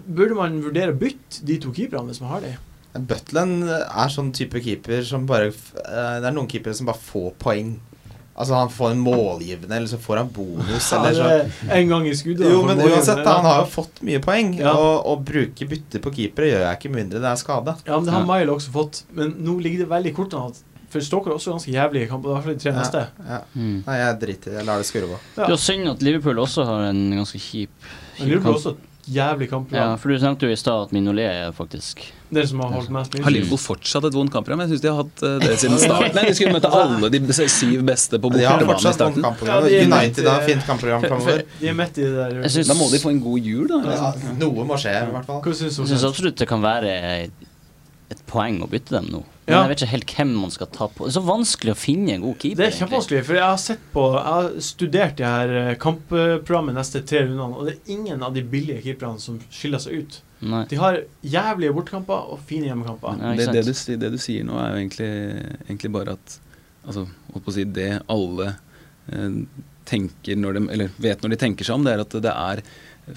[0.05, 2.53] Burde man vurdere å bytte de to keeperne hvis man har de?
[2.95, 7.33] Butland er sånn type keeper som bare eh, Det er noen keepere som bare får
[7.41, 7.73] poeng.
[8.35, 12.07] Altså Han får en målgivende, eller så får han bonus, Ja, eller så en gang
[12.07, 12.49] i skuddet.
[12.51, 14.53] Jo, men uansett, da, han har jo fått mye poeng.
[14.59, 14.73] Ja.
[14.75, 17.75] Og å bruke bytte på keepere gjør jeg ikke mindre det er skade.
[17.87, 18.29] Ja, men det har Ja.
[18.31, 19.03] Mile også fått.
[19.15, 20.63] Men nå ligger det veldig kort an at
[20.95, 22.29] For Stoker er også ganske jævlige kamper.
[22.29, 22.99] I hvert fall de tre neste.
[23.27, 23.39] Ja.
[23.55, 23.77] Mm.
[23.87, 24.59] Nei, jeg driter i det.
[24.61, 25.17] Jeg lar det skurre på.
[25.39, 28.61] Det er synd at Liverpool også har en ganske kjip, Men kjip Liverpool kamp.
[28.61, 28.75] også
[29.07, 29.91] et kampprogram.
[29.91, 32.01] Ja, for du nevnte jo i stad at Minolet er faktisk
[32.33, 33.35] Dere som har holdt mest Har clean sheet.
[33.37, 34.63] Liverpool fortsatt et vondt kampprogram?
[34.65, 36.15] Jeg syns de har hatt eh, det siden starten.
[36.17, 37.21] Nei, De skulle møte alle de
[37.53, 39.25] syv beste på De har bortebane i fortsatt vondt starten.
[39.27, 39.55] kampprogram.
[39.55, 41.43] Ja, de er United har fint kampprogram framover.
[41.61, 42.63] De er midt i det der.
[42.73, 43.81] Da må de få en god jul, da.
[43.93, 45.43] Ja, noe må skje, i hvert fall.
[45.45, 46.95] Hva syns Jeg syns absolutt det kan være
[48.13, 49.23] et poeng å bytte dem nå.
[49.45, 49.61] Men Ja.
[49.61, 51.05] jeg vet ikke helt hvem man skal ta på.
[51.05, 52.63] Det er så vanskelig å finne en god keeper.
[52.63, 57.01] Det er kjempevanskelig, for jeg har sett på Jeg har studert de her kampprogrammet neste
[57.05, 60.19] tre rundene, og det er ingen av de billige keeperne som skiller seg ut.
[60.45, 60.65] Nei.
[60.69, 63.17] De har jævlige bortekamper og fine hjemmekamper.
[63.21, 65.11] Ja, Det, det, du, det du sier nå, er jo egentlig,
[65.69, 66.39] egentlig bare at
[66.85, 68.51] Altså, holdt på å si det alle
[69.09, 69.37] eh,
[69.89, 72.61] tenker når de Eller vet når de tenker seg om, det er at det er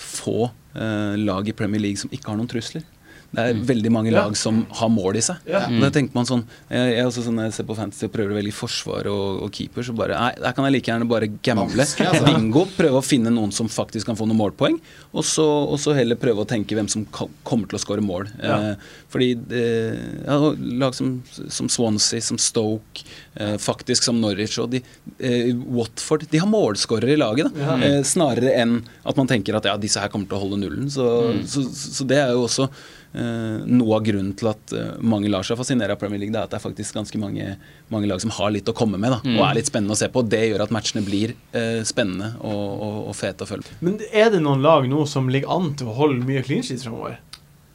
[0.01, 2.83] få eh, lag i Premier League som ikke har noen trusler.
[3.29, 3.65] Det er Mm.
[3.69, 5.37] veldig mange lag som har mål i seg.
[5.47, 8.13] Og Da tenker man sånn Jeg, jeg er også sånn, jeg ser på Fantasy og
[8.13, 11.09] prøver å velge forsvar og, og keeper, så bare Nei, der kan jeg like gjerne
[11.09, 11.85] bare gamble.
[11.85, 12.25] Altså.
[12.25, 12.65] Bingo.
[12.79, 14.79] Prøve å finne noen som faktisk kan få noen målpoeng.
[15.13, 17.05] Og så, og så heller prøve å tenke hvem som
[17.45, 18.29] kommer til å skåre mål.
[18.41, 18.75] Eh,
[19.13, 20.39] fordi eh, ja,
[20.81, 21.19] lag som,
[21.53, 23.05] som Swansea, som Stoke,
[23.37, 24.81] eh, faktisk som Norwich og de,
[25.21, 27.61] eh, Watford De har målskårere i laget, da.
[27.61, 27.77] Ja.
[27.99, 30.89] Eh, snarere enn at man tenker at ja, disse her kommer til å holde nullen.
[30.89, 31.45] Så, Mm.
[31.47, 35.43] så, så det er jo også eh, noe av grunnen til at eh, mange lar
[35.47, 36.33] seg fascinere av Premier League.
[36.35, 37.57] Det er at det er faktisk ganske mange,
[37.93, 39.39] mange lag som har litt å komme med, da, Mm.
[39.39, 40.23] og er litt spennende å se på.
[40.29, 43.81] Det gjør at matchene blir eh, spennende og, og, og fete å følge med.
[43.81, 46.85] Men er det noen lag nå som ligger an til å holde mye clean sheets
[46.85, 47.19] fremover?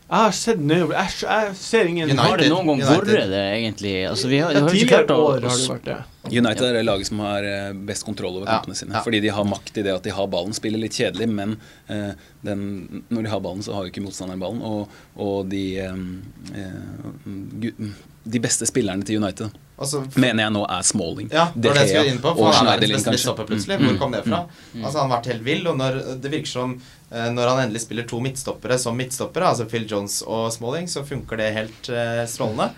[0.03, 2.19] Jeg har sett nøye Jeg, jeg ser ingen United.
[2.27, 3.93] Har det noen gang vært det, egentlig?
[4.09, 5.97] Altså, vi har, Ja, Tidligere klart år har det vært det.
[6.29, 8.93] United er det laget som har eh, best kontroll over Ja, kampene sine.
[8.95, 9.01] ja.
[9.03, 10.53] Fordi de har makt i det at de har ballen.
[10.55, 11.55] Spiller litt kjedelig, men
[11.87, 12.11] eh,
[12.45, 12.65] den,
[13.09, 14.61] når de har ballen, så har jo ikke motstanderen ballen.
[14.61, 17.89] Og, og de, eh, eh,
[18.23, 21.29] de beste spillerne til United Altså, mener jeg nå er Smalling.
[21.33, 22.31] Ja, det var det jeg skulle inn på.
[22.37, 23.77] For han er verdens beste midtstopper, plutselig.
[23.79, 24.41] Mm, Hvor kom det fra?
[24.45, 24.83] Mm.
[24.83, 27.81] Altså, han har vært helt vill, og når, det virker som eh, når han endelig
[27.83, 32.21] spiller to midtstoppere som midtstoppere, altså Phil Jones og Smalling, så funker det helt uh,
[32.29, 32.69] strålende.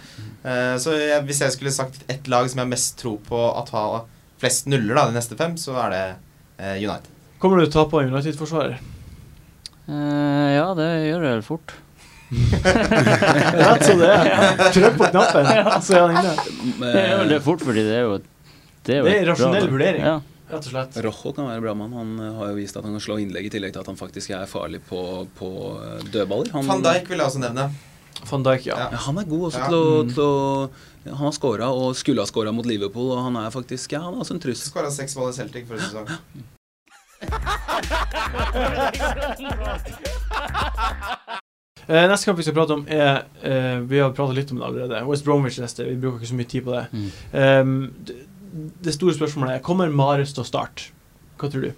[0.47, 3.43] Uh, så jeg, hvis jeg skulle sagt ett lag som jeg har mest tro på
[3.51, 4.07] at har
[4.41, 6.03] flest nuller da, de neste fem, så er det
[6.63, 7.11] uh, United.
[7.43, 8.79] Kommer du til å ta på United-forsvarer?
[9.85, 11.75] Eh, ja, det gjør det vel fort.
[13.65, 14.61] Rett som det er.
[14.73, 15.45] Trykk på knappen,
[15.85, 16.33] så er han inne.
[16.81, 20.03] Det er vel fort, fordi det er jo Det er, jo Det er rasjonell vurdering.
[20.05, 20.15] Ja.
[20.49, 20.97] Rett og slett.
[21.05, 21.93] Rojo kan være bra mann.
[21.97, 23.97] Han eh, har jo vist at han kan slå innlegg, i tillegg til at han
[23.97, 24.99] faktisk er farlig på,
[25.39, 25.49] på
[25.81, 26.51] eh, dødballer.
[26.53, 27.65] Han, Van Dijk vil jeg også nevne.
[28.29, 28.75] Van Dijk, ja.
[28.77, 28.87] Ja.
[28.93, 29.67] Ja, han er god også Ja.
[29.69, 30.13] til, å, Mm.
[30.13, 30.69] til å
[31.05, 34.13] Han har skåra og skulle ha skåra mot Liverpool, og han er faktisk Ja, han
[34.15, 34.69] er altså en trussel.
[34.71, 36.07] Skåra seks mål i Celtic forrige sesong.
[41.87, 44.65] Eh, neste kamp vi skal prate om, er eh, Vi har pratet litt om det
[44.69, 45.03] allerede.
[45.09, 45.85] West Bromwich neste.
[45.85, 46.85] Vi bruker ikke så mye tid på det.
[46.91, 47.07] Mm.
[47.31, 48.19] Um, det,
[48.85, 50.89] det store spørsmålet er Kommer Mares til å starte?
[51.39, 51.71] Hva tror du?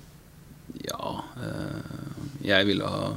[0.85, 3.13] Ja, eh, jeg ville ha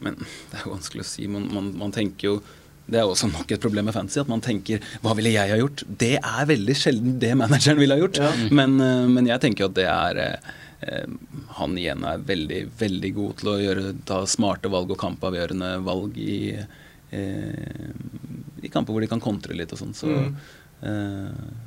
[0.00, 0.16] Men
[0.52, 1.26] det er vanskelig å si.
[1.30, 2.38] Man, man, man tenker jo
[2.86, 5.56] det er også nok et problem med fantasy, at man tenker 'hva ville jeg ha
[5.58, 5.82] gjort'?
[5.98, 8.20] Det er veldig sjelden det manageren ville ha gjort.
[8.22, 8.30] Ja.
[8.54, 10.52] Men, eh, men jeg tenker jo at det er eh,
[11.56, 16.18] Han igjen er veldig, veldig god til å gjøre, ta smarte valg og kampavgjørende valg
[16.20, 16.52] i,
[17.10, 17.92] eh,
[18.62, 19.94] i kamper hvor de kan kontre litt og sånn.
[19.96, 20.36] Så Mm.
[20.82, 21.62] eh,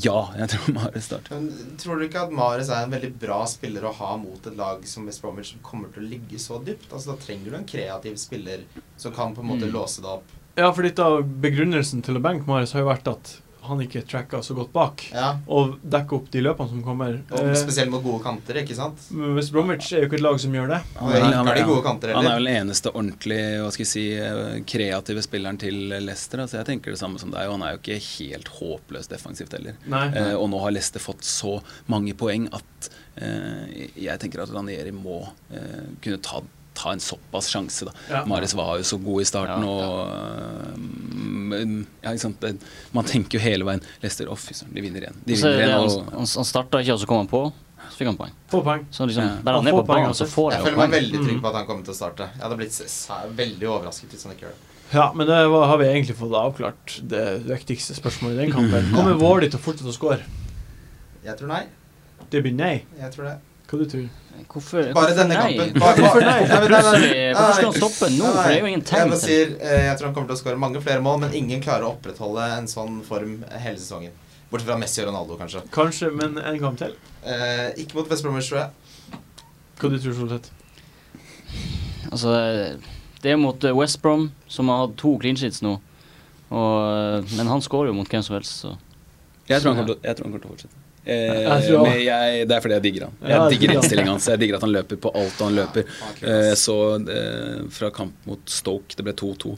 [0.00, 1.36] ja, jeg tror Mares starter.
[1.36, 4.56] Men tror du ikke at Mares er en veldig bra spiller å ha mot et
[4.56, 6.88] lag som West Bromwich som kommer til å ligge så dypt?
[6.90, 8.64] Altså Da trenger du en kreativ spiller
[8.96, 9.72] som kan på en måte Mm.
[9.76, 10.24] låse det opp.
[10.56, 14.02] Ja, for litt av begrunnelsen til å benke Mares har jo vært at han ikke
[14.08, 15.04] tracka så godt bak.
[15.12, 17.20] Ja, Og dekke opp de løpene som kommer.
[17.30, 18.98] og Eh, Spesielt mot gode kanter, ikke sant?
[19.36, 20.80] West Bromwich er jo ikke et lag som gjør det.
[21.00, 24.04] Det er de gode kanter han er vel den eneste ordentlig hva skal jeg si,
[24.18, 26.40] eh, kreative spilleren til Leicester.
[26.44, 29.52] Altså jeg tenker det samme som deg, og han er jo ikke helt håpløst defensivt
[29.56, 29.74] heller.
[29.86, 30.06] Nei.
[30.14, 31.58] Eh, og nå har Leicester fått så
[31.88, 36.42] mange poeng at eh, jeg tenker at Ranieri må eh, kunne ta,
[36.74, 37.86] ta en såpass sjanse.
[37.88, 37.92] da.
[38.10, 38.22] Ja.
[38.28, 39.88] Maris var jo så god i starten, Ja, ja.
[39.88, 40.78] og
[41.54, 42.40] men, ja, ikke sant?
[42.40, 42.56] Det,
[42.92, 44.38] Man tenker jo hele veien Leicester, oh,
[44.74, 45.20] de vinner igjen.
[45.24, 47.30] De Så er vinner igjen, han, og han, han starta ikke, og så kom han
[47.30, 47.42] på.
[47.84, 48.34] Så fikk han poeng.
[48.50, 48.86] Få poeng.
[48.90, 49.52] Så liksom, Ja.
[49.54, 50.26] han er på poeng, så altså.
[50.26, 52.28] får Jeg jeg føler meg veldig trygg på at han kommer til å starte.
[52.34, 54.70] Jeg hadde blitt veldig overrasket hvis han ikke gjør det.
[54.94, 58.90] Ja, men det var, har vi egentlig fått avklart det viktigste spørsmålet i den kampen.
[58.94, 60.20] Kommer Wardy til å fortsette å score?
[61.24, 61.64] Jeg tror nei.
[62.30, 62.84] Det blir nei.
[63.00, 63.38] Jeg tror det.
[63.68, 64.08] Hva du tror
[64.50, 65.56] Hvorfor, Bare hvorfor denne nei?
[65.56, 65.80] kampen.
[65.80, 66.40] Bare- Hvorfor nei?
[66.44, 68.26] Hvorfor skal han stoppe nå?
[68.34, 70.36] For det er jo ingen Jeg tegn til sier, eh, jeg tror han kommer til
[70.36, 74.10] å skåre mange flere mål, men ingen klarer å opprettholde en sånn form hele sesongen.
[74.50, 75.62] Bortsett fra Messi og Ronaldo, kanskje.
[75.74, 76.92] Kanskje, men en kamp til?
[77.24, 78.70] Eh, ikke mot West Bromwich, tror jeg.
[79.80, 80.50] Hva du tror Solseth?
[82.12, 82.34] Altså,
[83.22, 85.78] det er mot eh, West Brom, som har hatt to clean sheets nå.
[86.50, 86.74] Og,
[87.24, 88.76] eh, men han skårer jo mot hvem som helst, så
[89.48, 90.80] Jeg tror han kommer til, å- jeg tror han kommer til å fortsette.
[91.06, 93.16] Eh, Jeg men jeg, det er fordi jeg digger han.
[93.20, 94.28] Jeg Ja, digger innstillinga hans.
[94.32, 95.84] Jeg digger at han løper på alt han løper.
[96.22, 96.76] Er Eh, så
[97.08, 99.56] eh, fra kamp mot Stoke, det ble 2-2.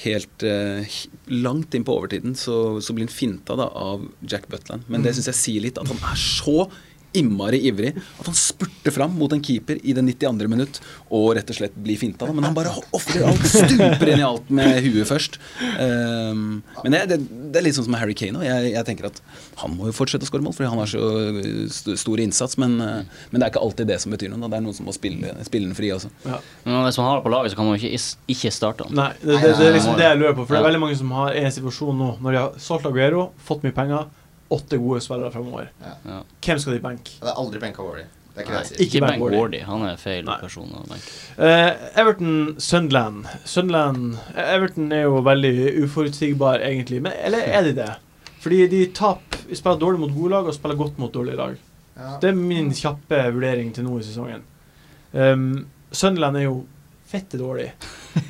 [0.00, 0.86] Helt eh,
[1.28, 4.82] langt inn på overtiden så, så blir han finta da, av Jack Butland.
[4.88, 5.04] Men Mm.
[5.06, 6.68] det syns jeg sier litt, at han er så
[7.16, 10.48] innmari ivrig at han spurter fram mot en keeper i det 92.
[10.50, 12.28] minutt og rett og slett blir finta.
[12.30, 15.40] Men han bare ofrer alt, stuper inn i alt med huet først.
[15.80, 18.44] Um, men det, det, det er litt sånn som Harry Kane.
[18.46, 19.20] Jeg, jeg tenker at
[19.62, 22.58] han må jo fortsette å skåre mål, fordi han har så stor innsats.
[22.60, 24.44] Men, uh, men det er ikke alltid det som betyr noe.
[24.44, 24.52] Da.
[24.54, 26.12] Det er noen som må spille, spille den fri også.
[26.26, 26.40] Ja.
[26.66, 28.04] Men hvis man har det på laget, så kan man jo ikke,
[28.36, 28.96] ikke starte han.
[29.00, 30.46] Nei, det, det, det er liksom det jeg lurer på.
[30.46, 32.58] For det er veldig mange som har er i en situasjon nå, når de har
[32.62, 34.08] solgt Aguero, fått mye penger,
[34.50, 35.70] åtte gode spillere fremover.
[35.84, 36.22] Ja.
[36.42, 37.14] Hvem skal de benke?
[37.20, 38.06] Det er aldri benka Wardy.
[38.40, 38.62] Ikke Nei.
[38.84, 39.36] Ikke Wardy.
[39.36, 39.60] Wardy.
[39.66, 40.36] Han er feil Nei.
[40.42, 41.14] person å benke.
[41.38, 43.26] Uh, Everton, Sunderland.
[43.48, 47.02] Sunderland Everton er jo veldig uforutsigbar, egentlig.
[47.04, 47.90] Men, eller er de det?
[48.40, 51.56] Fordi de taper spiller dårlig mot gode lag og spiller godt mot dårlige lag.
[51.98, 52.14] Ja.
[52.22, 54.46] Det er min kjappe vurdering til nå i sesongen.
[55.12, 56.60] Um, Sunderland er jo
[57.10, 57.66] fette dårlig,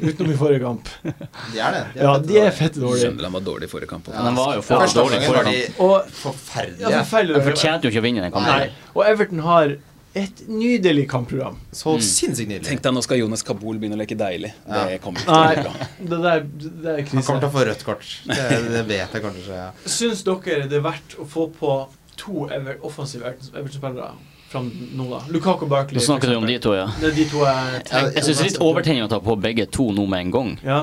[0.01, 0.89] utenom i forrige kamp.
[1.53, 1.83] De er det.
[2.01, 3.11] Ja, de er fette dårlige.
[3.21, 4.09] de var dårlig i forrige kamp.
[4.13, 6.91] Ja, de var jo for Første dårlig omgangen forrige de Og, forferdelige.
[6.91, 7.39] ja, forferdelige.
[7.45, 8.51] De fortjente jo ikke å vinne den kampen.
[8.57, 8.91] Nei.
[8.97, 9.77] Og Everton har
[10.21, 11.59] et nydelig kampprogram.
[11.71, 12.01] Så Mm.
[12.03, 12.67] sinnssykt nydelig.
[12.67, 14.51] Tenk deg, nå skal Jonas Kabul begynne å leke deilig.
[14.67, 14.87] Ja.
[14.89, 15.87] Det kommer ikke til å bli bra.
[16.11, 17.15] det der det er krise.
[17.15, 18.09] Han kommer til å få rødt kort.
[18.27, 19.55] Det, det vet jeg kanskje.
[19.61, 19.69] Ja.
[19.87, 21.77] Syns dere det er verdt å få på
[22.17, 22.49] to
[22.83, 24.11] offensive Everton- Everton-spillere
[24.51, 25.21] fram nå, da?
[25.31, 26.01] Lukaku Barkley.
[26.01, 26.89] Nå snakker du om de to, ja.
[27.01, 29.37] Det er de to jeg Jeg, jeg syns det er litt overtenning å ta på
[29.39, 30.53] begge to nå med en gang.
[30.67, 30.81] Ja.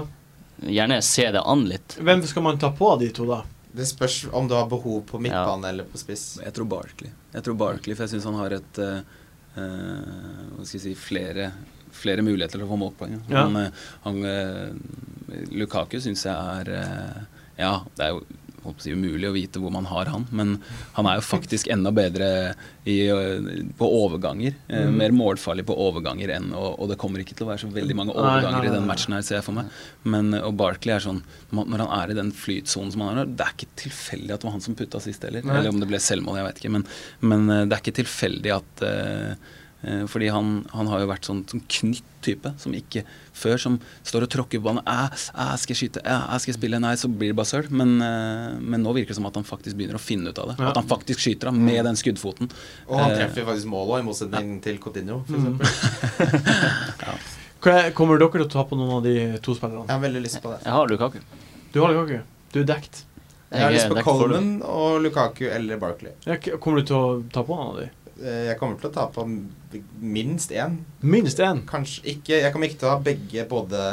[0.63, 1.97] Gjerne se det an litt.
[1.99, 3.43] Hvem skal man ta på av de to, da?
[3.78, 6.39] Det spørs om du har behov på midtbane eller på spiss.
[6.41, 7.11] Jeg tror Barkley.
[7.36, 9.01] Jeg tror Barkley, For jeg syns han har et uh,
[9.59, 11.51] eh, Hva skal jeg si flere,
[11.93, 13.20] flere muligheter til å få målpoeng.
[13.30, 13.43] Ja.
[13.45, 13.59] Han,
[14.07, 17.22] han, eh, Lukaku syns jeg er uh,
[17.59, 18.26] Ja, det er jo
[18.84, 20.55] si, umulig å vite hvor man har han, men
[20.97, 22.28] han er jo faktisk enda bedre
[22.88, 24.53] i, eh, på overganger.
[24.70, 24.97] eh, Mm.
[24.97, 27.95] Mer målfarlig på overganger enn og, og det kommer ikke til å være så veldig
[27.95, 29.70] mange Nei, overganger nei, i den matchen her, ser jeg for meg.
[30.03, 33.26] Men, eh, og Barkley er sånn Når han er i den flytsonen som han er
[33.26, 35.43] det er ikke tilfeldig at det var han som putta sist heller.
[35.43, 35.57] Nei.
[35.59, 36.72] Eller om det ble selvmål, jeg vet ikke.
[36.76, 36.86] Men,
[37.22, 39.36] men det er ikke tilfeldig at eh,
[40.11, 43.03] Fordi han, han har jo vært sånn, sånn knytt type, som ikke
[43.38, 43.75] før som
[44.07, 44.81] står og tråkker på banen.
[44.89, 46.01] Æ, æ, skal jeg skyte?
[46.03, 46.79] Æ, æ, skal jeg spille?
[46.83, 47.69] Nei, så blir det bare søl.
[47.71, 50.51] Men, eh, men nå virker det som at han faktisk begynner å finne ut av
[50.51, 50.57] det.
[50.59, 50.71] Ja.
[50.73, 52.51] At han faktisk skyter ham med den skuddfoten.
[52.89, 55.21] Og han Eh, treffer faktisk mål òg, i motsetning til Coutinho.
[55.27, 55.45] f.eks.
[55.47, 55.59] Mm.
[57.07, 57.91] ja.
[57.97, 59.85] Kommer dere til å ta på noen av de to spillerne?
[59.88, 60.59] Jeg har veldig lyst på det.
[60.63, 61.19] Jeg har Lukaku.
[61.73, 62.19] Du har Lukaku.
[62.53, 63.03] Du er dekt.
[63.51, 64.03] Jeg har lyst er på.
[64.03, 66.11] Coleman og Lukaku eller Barkley.
[66.27, 67.88] Ja, Kommer du til å ta på noen av de?
[68.24, 69.26] Eh, Jeg kommer til å ta på
[70.01, 70.78] minst én.
[71.01, 71.63] Minst én.
[71.70, 73.84] Kanskje ikke Jeg kommer ikke til å ha begge, både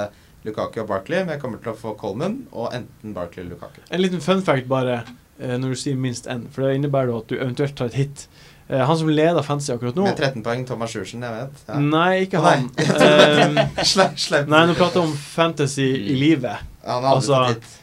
[0.45, 3.81] Lukaku og Barkley, men jeg kommer til å få Coleman og enten Barkley eller Lukaku.
[3.91, 5.03] En liten fun fact bare,
[5.41, 6.47] eh, når du sier minst én.
[6.53, 8.27] For det innebærer at du eventuelt tar et hit.
[8.69, 11.65] Eh, han som leder Fantasy akkurat nå Med 13 poeng, Thomas Sjursen, jeg vet.
[11.69, 11.79] Ja.
[11.81, 12.71] Nei, ikke han.
[12.79, 14.49] Eh, Sleip, sleip.
[14.49, 16.63] nei, nå prater jeg om Fantasy i livet.
[16.85, 17.41] Han har altså.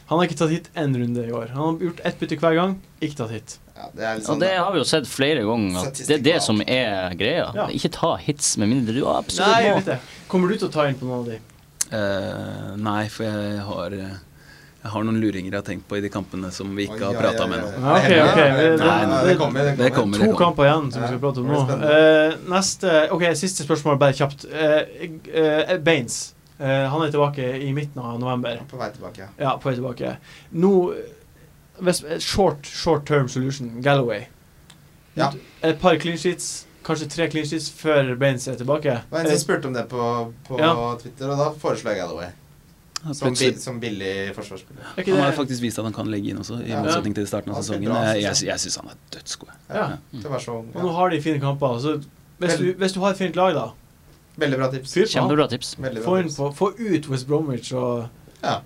[0.09, 1.49] Han har ikke tatt hit én runde i år.
[1.53, 3.57] Han har gjort ett bytte hver gang, ikke tatt hit.
[3.81, 5.85] Ja, det er litt Og sånn, det har vi jo sett flere ganger.
[5.89, 7.47] At det er det som er greia.
[7.57, 7.69] Ja.
[7.73, 10.01] Ikke ta hits med mindre du absolutt nei, må.
[10.31, 11.39] Kommer du til å ta inn på noen av de?
[11.91, 16.09] Uh, nei, for jeg har Jeg har noen luringer jeg har tenkt på i de
[16.13, 17.95] kampene som vi ikke har prata med ennå.
[19.27, 19.71] Det kommer.
[19.71, 20.25] Det Det kommer.
[20.25, 21.63] To kamper igjen som vi skal prate om nå.
[21.89, 24.45] Eh, neste Ok, siste spørsmål, bare kjapt.
[24.49, 26.21] Uh, eh, Baines.
[26.61, 28.59] Eh, han er tilbake i midten av november.
[28.69, 29.29] På vei tilbake, ja.
[29.41, 30.11] Ja, på vei tilbake.
[30.61, 30.73] Nå
[32.19, 33.81] Short, short term solution.
[33.81, 34.25] Galloway.
[35.15, 35.31] Ja.
[35.63, 38.83] Et par clean sheets, kanskje tre clean sheets før Baines er tilbake.
[39.01, 40.95] Det var en som spurte om det på, på Ja.
[41.01, 42.29] Twitter, og da foreslår jeg Galloway.
[43.17, 44.83] Som, bi som billig forsvarsspiller.
[44.97, 46.83] Er Han har faktisk vist at han kan legge inn også, i Ja.
[46.83, 47.89] motsetning til starten av sesongen.
[47.89, 49.49] bra, Jeg, jeg, jeg syns han er dødsgod.
[49.73, 49.87] Ja.
[50.47, 51.79] Og nå har de fine kamper.
[51.79, 52.03] Så
[52.37, 53.71] hvis du, hvis du har et fint lag, da
[54.37, 54.93] Veldig bra tips.
[54.93, 55.49] På han.
[55.49, 55.75] Tips.
[56.05, 56.35] Få, inn tips.
[56.37, 58.07] på, få ut West Bromwich og
[58.43, 58.59] Ja.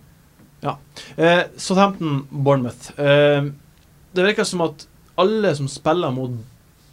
[0.63, 0.77] Ja.
[1.17, 2.91] Eh, Southampton, Bournemouth.
[2.99, 3.51] Eh,
[4.15, 4.87] det virker som at
[5.19, 6.31] alle som spiller mot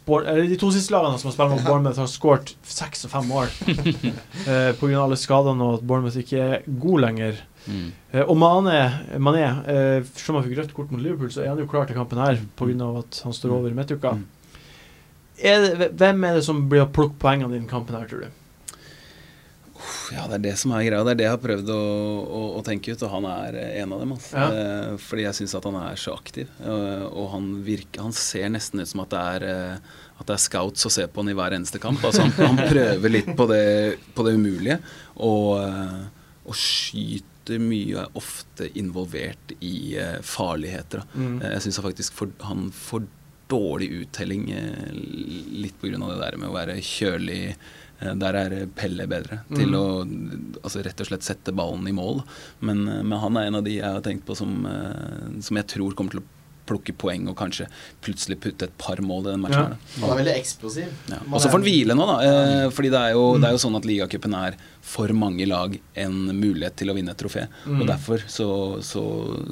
[0.05, 1.69] Bour eller De to siste lagene som har spilt mot Ja.
[1.69, 3.47] Bournemouth, har skåret seks og fem mål.
[4.49, 4.99] eh, Pga.
[4.99, 7.39] alle skadene og at Bournemouth ikke er god lenger.
[7.63, 7.91] Mm.
[8.11, 8.77] Eh, og Mané,
[9.15, 11.95] Mané eh, som han fikk rødt kort mot Liverpool, så er han jo klar til
[11.95, 12.89] kampen her pga.
[12.99, 14.17] at han står over i midtuka.
[14.19, 14.25] Mm.
[15.43, 18.27] Er det, hvem er det som blir å plukke poengene i den kampen her, tror
[18.27, 18.42] du?
[20.13, 21.03] Ja, det er det som er greia.
[21.05, 21.81] Det er det jeg har prøvd å,
[22.23, 24.13] å, å tenke ut, og han er eh, en av dem.
[24.15, 24.33] Altså.
[24.37, 24.47] Ja.
[24.53, 26.51] Eh, fordi jeg syns at han er så aktiv.
[26.63, 29.47] eh, og han virker Han ser nesten ut som at det er
[30.13, 32.03] at det er scouts å se på han i hver eneste kamp.
[32.05, 33.63] Altså, han, han prøver litt på det,
[34.15, 34.77] på det umulige,
[35.25, 35.57] og,
[36.45, 41.03] og skyter mye, og er ofte involvert i uh, farligheter.
[41.17, 41.41] Mm.
[41.41, 43.07] Jeg syns faktisk for, han får
[43.51, 45.97] dårlig uttelling uh, litt pga.
[45.97, 47.41] det der med å være kjølig.
[48.03, 49.79] Eh, Der er Pelle bedre til Mm.
[49.79, 52.23] å altså, rett og slett sette ballen i mål.
[52.61, 55.57] Men, eh, men han er en av de jeg har tenkt på som, eh, som
[55.57, 56.29] jeg tror kommer til å
[56.65, 57.65] plukke poeng og kanskje
[58.01, 59.73] plutselig putte et par mål i den matchen.
[59.75, 60.07] Ja.
[60.07, 60.87] Han er veldig eksplosiv.
[61.11, 61.17] Ja.
[61.29, 62.15] Og så får han hvile nå, da.
[62.23, 63.41] Eh, fordi det er, jo, Mm.
[63.41, 67.09] det er jo sånn at ligacupen er for mange lag en mulighet til å vinne
[67.11, 67.49] et trofé.
[67.67, 67.81] Mm.
[67.81, 68.47] Og derfor så,
[68.81, 69.03] så,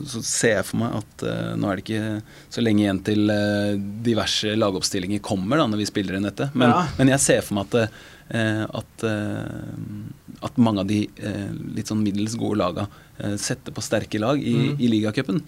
[0.07, 3.29] så ser jeg for meg at uh, nå er det ikke så lenge igjen til
[3.29, 6.49] uh, diverse lagoppstillinger kommer da når vi spiller inn dette.
[6.55, 6.87] Men, Ja.
[6.97, 7.87] men jeg ser for meg at, eh,
[8.31, 12.87] at, eh, at mange av de eh, litt sånn middels gode laga
[13.19, 14.75] eh, setter på sterke lag i, Mm.
[14.79, 15.41] i ligacupen.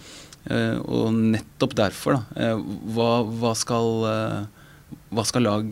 [0.51, 2.41] Eh, og nettopp derfor, da.
[2.49, 2.57] eh,
[2.95, 4.41] hva, hva skal eh,
[5.13, 5.69] hva skal lag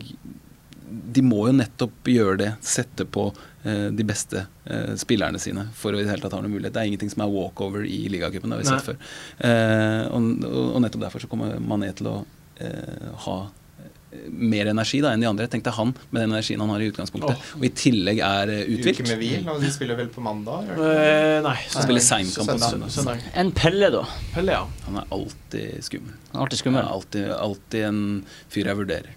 [1.12, 2.48] De må jo nettopp gjøre det.
[2.60, 3.28] Sette på
[3.64, 6.74] eh, de beste eh, spillerne sine for å i det hele tatt ha noen mulighet.
[6.74, 8.50] Det er ingenting som er walkover i ligacupen.
[8.50, 8.76] Det har vi Nei.
[8.76, 8.98] sett før.
[9.48, 12.16] Eh, og, og, nettopp derfor så kommer Mané til å
[12.60, 13.50] eh, ha eh,
[14.28, 15.46] mer energi da enn de andre.
[15.48, 17.58] tenkte han med den energien han har i utgangspunktet, Oh.
[17.58, 19.00] og i tillegg er uthvilt.
[19.00, 20.68] Uke med hvil, og de spiller vel på mandag?
[20.76, 21.56] Eh, nei.
[21.68, 22.90] Så spiller seinkamp på Søndag.
[22.92, 23.24] søndag.
[23.34, 24.04] En Pelle, da.
[24.34, 24.66] Pelle, ja.
[24.86, 26.12] Han er alltid skummel.
[26.34, 26.84] Alltid skummel.
[26.84, 29.10] Ja, alltid, alltid en fyr jeg vurderer.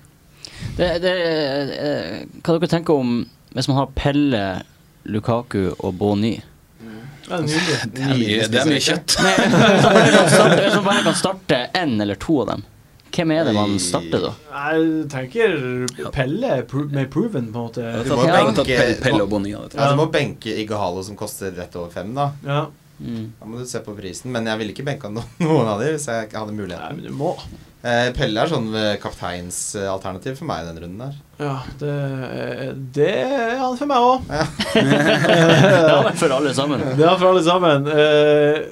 [0.77, 1.13] Det, det,
[1.75, 4.43] eh, hva dere tenker om hvis man har Pelle,
[5.05, 6.37] Lukaku og Boni?
[7.25, 7.41] Er.
[7.41, 9.15] Det er mye, det er mye kjøtt.
[9.17, 12.63] Hvis man bare kan starte én eller to av dem,
[13.15, 14.31] hvem er det man starter da?
[14.53, 17.85] Jeg tenker Pelle er pro med proven, på en måte.
[18.05, 19.99] Du må tatt benke- Pelle, og Bonilla, Ja, du.
[19.99, 22.31] Må benke Igahalo, som koster rett over fem, da.
[22.45, 22.65] Ja.
[22.95, 23.31] Mm.
[23.39, 24.31] Da må du se på prisen.
[24.31, 27.11] Men jeg ville ikke benka noen av dem hvis jeg ikke hadde Nei, men du
[27.15, 27.33] må.
[27.85, 31.17] Eh, Pelle er sånn eh, kapteinsalternativ for meg i den runden der.
[31.37, 31.91] Ja, det,
[32.95, 34.31] det er han for meg òg.
[34.31, 36.81] Ja, men for alle sammen.
[36.95, 37.85] Det er han for alle sammen.
[37.93, 38.63] Eh,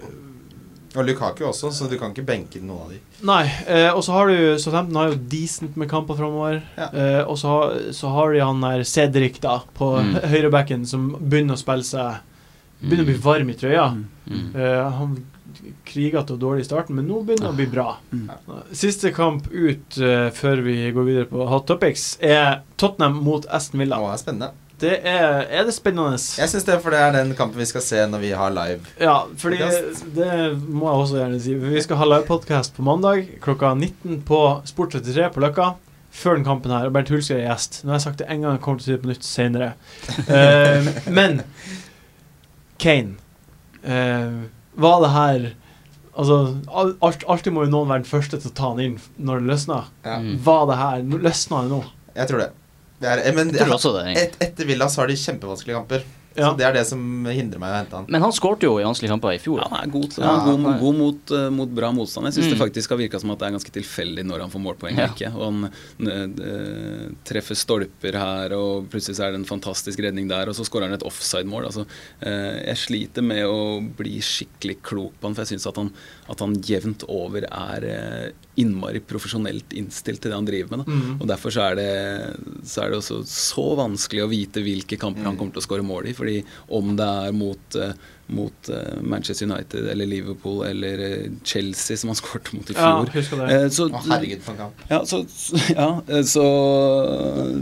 [0.95, 2.99] Og Lukaku også, så du kan ikke benke noen av de.
[3.25, 6.59] nei, eh, og så har du Southampton har jo decent med kamper framover.
[6.77, 6.89] Ja.
[6.93, 7.53] Eh, og så,
[7.97, 10.13] så har de han der Cedric da på Mm.
[10.29, 12.21] høyrebacken som begynner å spille seg
[12.83, 13.83] Begynner å bli varm i trøya.
[14.27, 14.55] Mm.
[14.59, 15.13] Eh, han
[15.87, 17.85] krigete og dårlig i starten, men nå begynner det å bli bra.
[18.11, 18.25] Mm.
[18.75, 23.79] Siste kamp ut uh, før vi går videre på Hot Topics, er Tottenham mot Aston
[23.79, 24.01] Villa.
[24.01, 24.51] Å, det er spennende.
[24.81, 26.17] Det er, er det spennende?
[26.17, 28.81] Jeg syns det, for det er den kampen vi skal se når vi har live.
[28.99, 30.03] Ja, fordi Podcast.
[30.15, 30.31] det
[30.67, 31.53] må jeg også gjerne si.
[31.61, 35.73] Vi skal ha livepodkast på mandag klokka 19 på Sport 33 på Løkka.
[36.13, 36.85] Før den kampen her.
[36.89, 37.79] Og Bernt Hulsker er gjest.
[37.83, 39.25] Nå har jeg sagt det en gang, jeg kommer til å si det på nytt
[39.25, 39.69] senere.
[40.29, 41.39] uh, men
[42.77, 43.15] Kane
[43.85, 44.43] uh,
[44.75, 45.47] Var det her
[46.13, 46.35] Altså,
[46.69, 49.47] alt, alltid må jo noen være den første til å ta han inn når det
[49.49, 49.87] løsner.
[50.05, 50.35] Ja, Mm.
[50.45, 51.79] Var det her Løsna det nå?
[52.13, 52.51] Jeg tror det.
[53.03, 54.03] Det er, men Jeg tror også det.
[54.07, 54.23] egentlig.
[54.23, 56.05] et, etter Villas har de kjempevanskelige kamper.
[56.35, 56.51] Ja.
[56.51, 58.05] Så det er det som hindrer meg å hente han.
[58.09, 59.59] Men han skårte jo i vanskelige kamper i fjor.
[59.61, 62.25] Ja, han er god, Ja, god, han er- god mot, eh, mot bra motstand.
[62.25, 62.63] Jeg syns det Mm.
[62.67, 65.07] faktisk har virka som at det er ganske tilfeldig når han får målpoeng Ja.
[65.09, 65.29] ikke.
[65.35, 65.71] Og han
[66.47, 70.65] eh, treffer stolper her, og plutselig så er det en fantastisk redning der, og så
[70.65, 71.65] skårer han et offside-mål.
[71.69, 71.85] Altså,
[72.21, 75.93] eh, jeg sliter med å bli skikkelig klok på han, for jeg syns at, han-
[76.29, 80.85] at han jevnt over er innmari profesjonelt innstilt til det han driver med.
[80.85, 80.91] Da.
[80.91, 81.21] Mhm.
[81.21, 85.23] Og Derfor så er, det, så er det også så vanskelig å vite hvilke kamper
[85.23, 86.13] han kommer til å skåre mål i.
[86.23, 86.39] fordi
[86.79, 87.93] om det er mot, eh,
[88.33, 92.95] mot eh, Manchester United eller Liverpool eller eh, Chelsea, som han skåret mot i Ja,
[93.03, 93.51] fjor husker det.
[93.59, 94.87] Eh, så, Å, herregud, for en kamp.
[94.89, 95.21] ja, så,
[95.77, 95.91] ja,
[96.23, 96.47] så,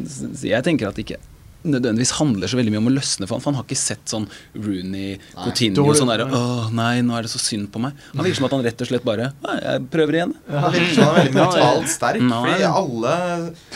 [0.08, 1.22] så jeg tenker at det ikke
[1.62, 4.10] nødvendigvis handler så veldig mye om å løsne for han, for han har ikke sett
[4.10, 4.24] sånn
[4.58, 8.00] Rooney, Coutinho og sånn derre Åh, nei, nå er det så synd på meg.
[8.16, 10.34] Han virker som at han rett og slett bare Nei, jeg prøver igjen.
[10.50, 12.26] Han virker som han er veldig Ja, mentalt sterk.
[12.32, 12.42] Nei.
[12.48, 13.14] Fordi alle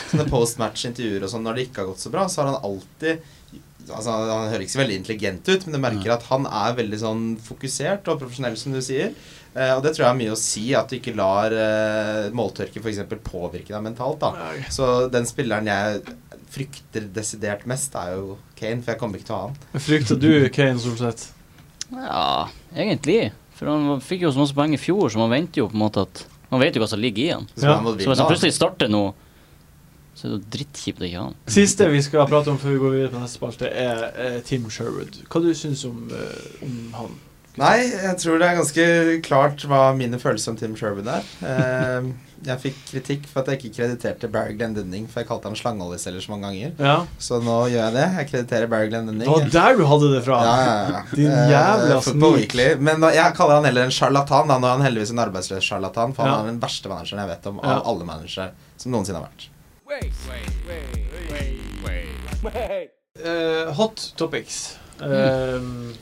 [0.02, 3.30] sånne post-match-intervjuer og sånn, når det ikke har gått så bra, så har han alltid
[3.90, 6.98] Altså, Han høres ikke så veldig intelligent ut, men du merker at han er veldig
[7.02, 9.12] sånn fokusert og profesjonell, som du sier.
[9.56, 12.82] Eh, og det tror jeg har mye å si, at du ikke lar eh, måltørke
[12.82, 13.00] f.eks.
[13.24, 14.20] påvirke deg mentalt.
[14.20, 14.32] da
[14.72, 16.02] Så den spilleren jeg
[16.56, 19.82] frykter desidert mest, er jo Kane, for jeg kommer ikke til å ha han.
[19.88, 21.30] Frykter du Kane Solseth?
[21.92, 23.30] Ja, egentlig.
[23.56, 25.84] For han fikk jo så masse poeng i fjor, så man venter jo på en
[25.86, 27.46] måte at Man vet jo hva som ligger i han.
[27.58, 27.80] Så Ja.
[27.82, 29.00] Så hvis han plutselig starter nå,
[30.16, 31.34] så er det jo drittkjipt å ikke ha han.
[31.52, 34.64] Siste vi skal prate om før vi går videre på neste spalte, er, er Tim
[34.72, 35.20] Sherwood.
[35.28, 37.16] Hva du syns om, eh, om han?
[37.56, 38.86] Nei, jeg tror det er ganske
[39.24, 41.22] klart hva mine følelser om Tim Sherwood er.
[41.40, 42.08] Eh,
[42.46, 45.56] jeg fikk kritikk for at jeg ikke krediterte Barry Glenn Dunning, for jeg kalte han
[45.56, 46.74] slangeoljeselger så mange ganger.
[46.84, 46.96] Ja.
[47.18, 48.04] Så nå gjør jeg det.
[48.18, 49.24] Jeg krediterer Barry Glenn Dunning.
[49.24, 50.42] Det var der du hadde det fra.
[50.44, 51.02] Ja, ja, ja.
[51.16, 52.54] Din Eh, jævla snik.
[52.90, 54.52] Men da, jeg kaller han heller en sjarlatan.
[54.52, 56.36] Nå er han heldigvis en arbeidsløs sjarlatan, for Ja.
[56.36, 57.78] han er den verste manageren jeg vet om Ja.
[57.80, 59.48] av alle managere som noensinne har vært.
[63.24, 64.78] Eh, hot topics.
[65.00, 65.92] Uh,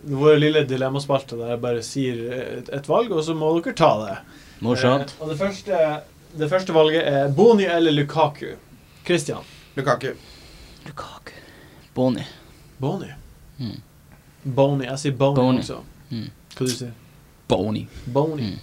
[0.00, 3.90] vår lille dilemmaspalte der jeg bare sier et, et valg, og så må dere ta
[4.00, 4.16] det.
[4.64, 5.12] Morsomt.
[5.18, 5.80] Uh, og det første,
[6.40, 8.54] det første valget er Boni eller Lukaku.
[9.04, 9.44] Christian.
[9.76, 10.14] Lukaku.
[10.86, 11.36] Lukaku.
[11.94, 12.24] Boni.
[12.80, 13.10] Boni.
[13.58, 13.80] Mm.
[14.56, 14.88] Boni.
[14.88, 15.60] Jeg sier Boni, Boni.
[15.66, 15.82] også.
[16.10, 16.30] Mm.
[16.56, 16.96] Hva du sier
[17.48, 18.54] Boni Boni.
[18.54, 18.58] Mm.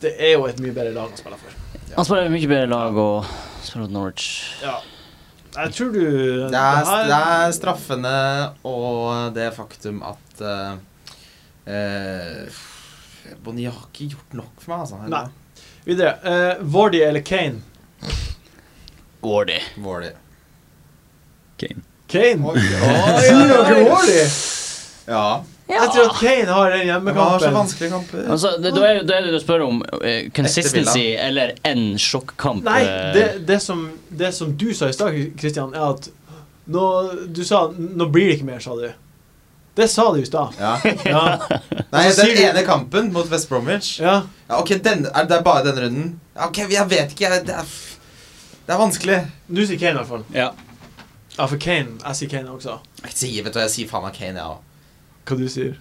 [0.00, 1.69] Det er jo et mye bedre lag å spille for.
[1.96, 3.24] Han spiller mye bedre lag og
[3.64, 4.28] spiller mot Norwich.
[4.62, 4.78] Ja.
[5.50, 6.00] Jeg tror du
[6.46, 8.12] Det er, det er straffene
[8.70, 10.76] og det faktum at uh,
[13.42, 15.00] Boni har ikke gjort nok for meg, altså.
[15.10, 15.26] Nei.
[15.88, 16.14] Videre.
[16.22, 17.62] Uh, Vardy eller Kane?
[19.24, 19.58] Wardy.
[19.82, 20.12] Wardy.
[21.60, 21.82] Kane.
[22.10, 22.54] Kane.
[22.56, 24.20] Sier dere Vardy?
[25.10, 25.24] Ja.
[25.70, 27.40] Jeg tror at Kane har den hjemmekampen.
[27.40, 28.24] så vanskelige kamper.
[28.36, 32.64] Altså, det, da, er, da er det du spør om uh, consistency eller en sjokkamp.
[32.66, 36.08] Nei, eh, det, det, som, det som du sa i stad, Christian, er at
[36.70, 36.86] nå,
[37.34, 38.88] Du sa 'nå blir det ikke mer', sa du.
[39.74, 40.54] Det sa du i stad.
[40.58, 40.72] Ja.
[41.04, 41.22] Ja.
[41.94, 44.22] Nei, den du- ene kampen mot West Bromwich ja.
[44.48, 46.20] Ja, ok, den, er det bare denne runden?
[46.36, 47.30] Ok, jeg vet ikke.
[47.30, 47.64] Jeg, det, er,
[48.66, 49.20] det er vanskelig.
[49.48, 50.24] Du sier Kane, i hvert fall.
[50.34, 50.50] Ja.
[51.38, 51.96] Ja, for Kane.
[52.04, 52.78] Jeg sier Kane også.
[53.04, 54.58] Jeg sier, vet du, jeg sier faen meg Kane, jeg òg.
[55.30, 55.78] Hva du sier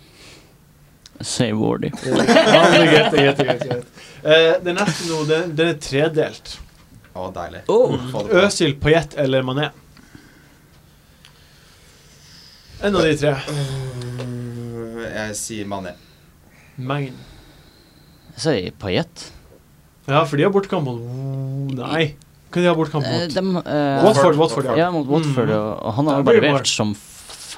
[1.26, 1.90] Say Wardy.
[2.06, 3.88] Ja, det er greit, det er greit, det er greit, greit.
[4.24, 6.54] Eh, det neste nå, den, den er tredelt.
[7.12, 7.66] Å, deilig.
[7.68, 7.92] Oh.
[7.98, 8.22] Det på.
[8.46, 9.68] Øsil, Payet eller Mané?
[12.80, 13.34] En av de tre.
[13.52, 15.92] Øh, Jeg sier Mané.
[16.80, 17.18] Magn.
[18.38, 19.26] Jeg sier Payet.
[20.08, 22.14] Ja, for de har bortkamp mot oh, Nei.
[22.50, 23.34] Hva de har bortkamp Eh, mot?
[23.36, 24.78] dem, eh, Watford, Watford, ja.
[24.86, 25.52] Ja, mot Watford.
[25.52, 25.58] Mm.
[25.60, 26.96] Og, han har bare vært levert som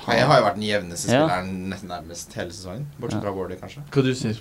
[0.08, 1.28] Jeg har jo vært den jevneste Ja.
[1.28, 2.86] spilleren nesten nærmest hele sesongen.
[3.00, 3.30] Bortsett Ja.
[3.30, 3.84] fra Wardy, kanskje.
[3.92, 4.40] Hva du sier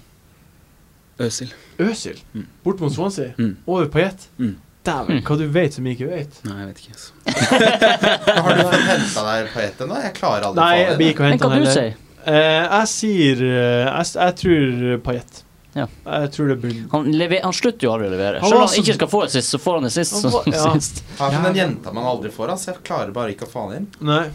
[1.20, 1.50] Øsil.
[1.78, 2.18] Øsil?
[2.34, 2.46] Mm.
[2.64, 3.34] Bort mot Swansea?
[3.38, 3.56] Mm.
[3.66, 4.28] Over Payet?
[4.38, 4.56] Mm.
[4.86, 5.22] Dæven, Mm.
[5.26, 6.38] hva du vet som jeg ikke vet.
[6.44, 6.92] Nei, jeg vet ikke.
[6.94, 7.12] Altså.
[8.42, 9.98] Har du fått henta deg på ett ennå?
[10.02, 11.18] Jeg klarer aldri Nei, å få det.
[11.20, 15.38] Men hva du sier Eh, jeg sier uh, jeg, jeg tror Payet.
[15.74, 15.86] Ja.
[16.04, 18.40] Jeg tror det blir Han, lever, han slutter jo aldri å levere.
[18.42, 20.12] Selv om han ikke skal få det sist, så får han det sist.
[20.22, 20.72] Han var- ja.
[20.74, 21.02] sist.
[21.18, 22.72] Ja, men den jenta man aldri får, altså.
[22.74, 23.86] Jeg klarer bare ikke å få han inn.
[24.00, 24.26] Nei.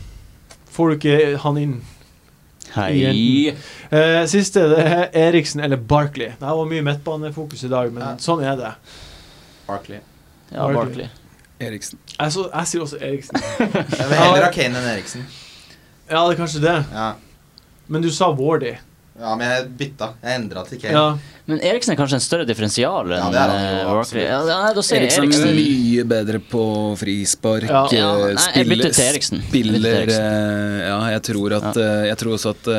[0.75, 1.75] Får du ikke han inn?
[2.75, 3.53] Hei.
[3.87, 6.33] Uh, siste det er Eriksen eller Barkley.
[6.39, 8.09] Det var mye midtbanefokus i dag, men Ja.
[8.19, 8.73] sånn er det.
[9.67, 10.01] Barkley.
[10.51, 11.07] Ja, Barkley.
[11.63, 11.99] Eriksen.
[12.19, 13.39] Jeg, så, jeg sier også Eriksen.
[13.59, 15.23] Jeg vil heller ha Kane enn Eriksen.
[16.09, 16.75] Ja, det er kanskje det.
[16.91, 17.13] Ja.
[17.87, 18.75] Men du sa Wardy.
[19.19, 20.09] Ja, men jeg bytta.
[20.23, 20.93] Jeg endra til Kane.
[20.93, 21.05] Ja.
[21.45, 24.21] Men Eriksen er kanskje en større differensial Ja, det er han eh.
[24.23, 26.63] Ja, nei, Eriksen, Eriksen er mye bedre på
[26.97, 27.67] frispark.
[27.69, 27.83] Ja.
[27.85, 29.43] eh, Ja, nei, jeg bytter til Eriksen.
[29.43, 30.25] Jeg bytter til Spiller Eriksen.
[30.25, 32.71] eh, Ja, jeg tror at Jeg tror også at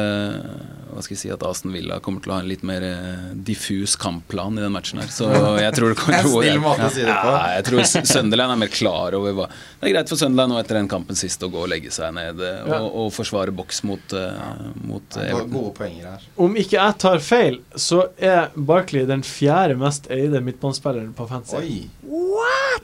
[0.96, 3.24] hva skal jeg si, at Aston Villa kommer til å ha en litt mer eh,
[3.46, 5.10] diffus kampplan i den matchen her.
[5.12, 5.28] Så
[5.60, 7.34] jeg tror det kommer til å snill måte å si det på.
[7.34, 10.60] Ja, jeg tror Sunderland er mer klar over hva Det er greit for Sunderland nå
[10.62, 13.82] etter den kampen sist å gå og legge seg ned eh, og, og forsvare boks
[13.88, 15.68] mot, eh, mot eh, Gode, Everton.
[15.76, 16.26] poenger her.
[16.46, 21.60] Om ikke jeg tar feil, så er Barkley den fjerde mest eide midtbanespilleren på fancy.
[21.60, 21.86] Oi.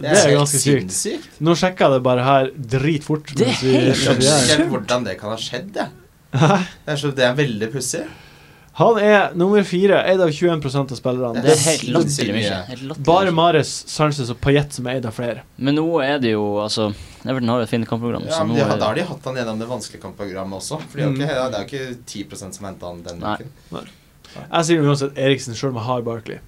[0.02, 1.40] Det er ganske sykt.
[1.44, 3.34] Nå sjekka jeg det bare her dritfort.
[3.38, 6.01] Det er helt helt hvordan det kan ha skjedd, jeg.
[6.32, 8.02] Det er, så, det er veldig pussig.
[8.78, 11.42] Han er nummer fire, eid av 21% av spillerne.
[11.44, 12.44] Det er helt latterlig mye.
[12.46, 12.60] mye.
[12.70, 13.34] Helt latterlig Bare.
[13.36, 15.42] Mares, Sanchez og Payet som er eid av flere.
[15.60, 16.86] Men nå er det jo altså
[17.26, 19.28] Everton har et fint kampprogram, Ja, så men nå de, er da har de hatt
[19.28, 20.80] han gjennom det vanskelige kampprogrammet også.
[20.88, 21.20] For de Mm.
[21.20, 23.36] ikke, det er jo ikke 10% som henta han denne Nei.
[23.68, 23.92] uken.
[24.40, 26.40] Jeg sier uansett Eriksen sjøl med hard har Barkley.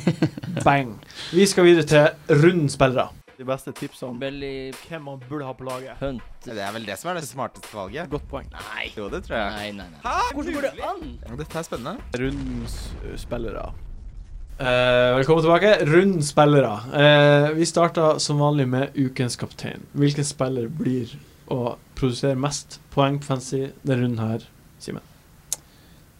[0.64, 0.94] Bang.
[1.34, 3.08] Vi skal videre til rundens spillere.
[3.36, 5.98] De beste tipsene om Belly hvem man burde ha på laget.
[6.00, 6.24] Hunt.
[6.46, 8.08] Det er vel det som er det smarteste valget.
[8.08, 8.46] Godt poeng.
[8.54, 8.86] Nei.
[8.96, 9.50] Jo, det tror jeg.
[9.52, 10.14] Nei, nei, nei.
[10.32, 11.02] Hvordan går det an?
[11.42, 12.06] Dette er spennende.
[12.16, 12.78] Rundens
[13.20, 13.66] spillere.
[14.56, 15.74] Uh, velkommen tilbake.
[15.84, 16.72] Rundens spillere.
[16.96, 19.84] Uh, vi starta som vanlig med ukens kaptein.
[19.92, 21.12] Hvilken spiller blir
[21.52, 24.48] å produsere mest poeng på fancy denne runden her,
[24.80, 25.04] Simen?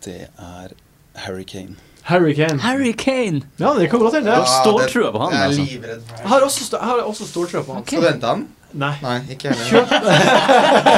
[0.05, 0.77] Det er
[1.25, 1.81] Harry Kane.
[2.07, 2.59] Harry Kane.
[2.63, 3.41] Harry Kane!
[3.59, 4.31] Ja, det kan godt hende.
[4.31, 4.41] Ja.
[4.45, 4.49] det.
[4.53, 5.63] ståltrua på han, Jeg er altså.
[5.71, 7.83] livredd for Jeg har også, stå- jeg har også ståltrua på han.
[7.83, 7.97] Okay.
[7.97, 8.45] Skal du hente han?
[8.77, 8.93] Nei.
[9.03, 9.87] Nei, ikke heller.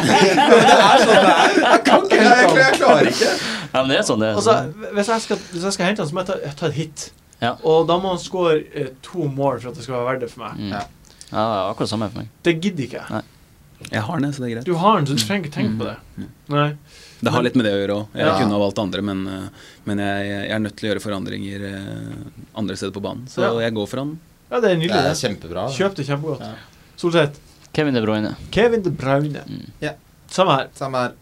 [0.08, 1.56] det er sånn det er.
[1.62, 3.30] Jeg kan ikke jeg, jeg, jeg klarer ikke.
[3.72, 4.34] Ja, men det er sånn det er.
[4.40, 4.54] Altså,
[4.98, 7.06] hvis jeg skal, hvis jeg skal hente han, så må jeg ta, ta et hit.
[7.40, 7.52] Ja.
[7.62, 10.30] Og da må han score eh, to mål for at det skal være verdt det
[10.32, 10.58] for meg.
[10.58, 10.70] Mm.
[10.74, 10.84] Ja.
[11.28, 12.30] Ja, det er akkurat samme for meg.
[12.44, 13.22] Det gidder ikke jeg.
[13.90, 14.64] Jeg har den, så det er greit.
[14.66, 16.26] Du har den, så du trenger ikke tenke på det.
[16.48, 16.68] Nei.
[17.20, 18.06] Det har litt med det å gjøre òg.
[18.14, 18.38] Jeg Ja.
[18.38, 19.48] kunne ha valgt andre, men, eh,
[19.86, 23.26] men jeg, jeg er nødt til å gjøre forandringer eh, andre steder på banen.
[23.30, 23.52] Så Ja.
[23.60, 24.18] jeg går for han.
[24.50, 25.16] Ja, det er Det er det.
[25.16, 25.68] kjempebra.
[25.70, 26.40] Kjøp det kjempegodt.
[26.40, 26.54] Ja.
[26.96, 27.38] Solseth.
[27.72, 28.36] Kevin De Bruyne.
[28.50, 29.42] Kevin De Bruyne.
[29.46, 29.70] Mm.
[29.80, 29.92] Ja.
[30.28, 30.68] Samme her.
[30.74, 31.12] Samme her.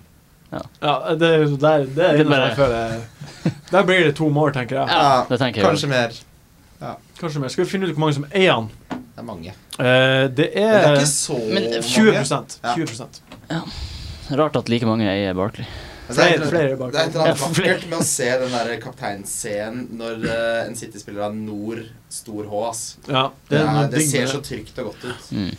[0.53, 3.03] Ja, det er jo der Det er Det innafor jeg føler
[3.73, 4.89] Der blir det to mål, tenker jeg.
[4.89, 6.13] Ja, det tenker jeg Kanskje mer.
[7.19, 7.49] Kanskje mer.
[7.49, 8.71] Skal vi finne ut hvor mange som eier han?
[9.17, 9.49] Det er mange.
[9.49, 11.83] Eh, det Men det er er ikke så Men mange.
[11.83, 13.63] 20 Ja.
[14.29, 15.65] 20 Rart at like mange eier Barkley.
[16.09, 18.25] Altså, det er Flere, et- Det er et eller annet Ja, vakkert med å se
[18.39, 22.61] den der kapteinscenen når uh, en City-spiller har Nord stor H.
[22.69, 22.83] ass.
[23.09, 25.33] Ja, Det, det, er er, det ser så trygt og godt ut.
[25.33, 25.57] Mm.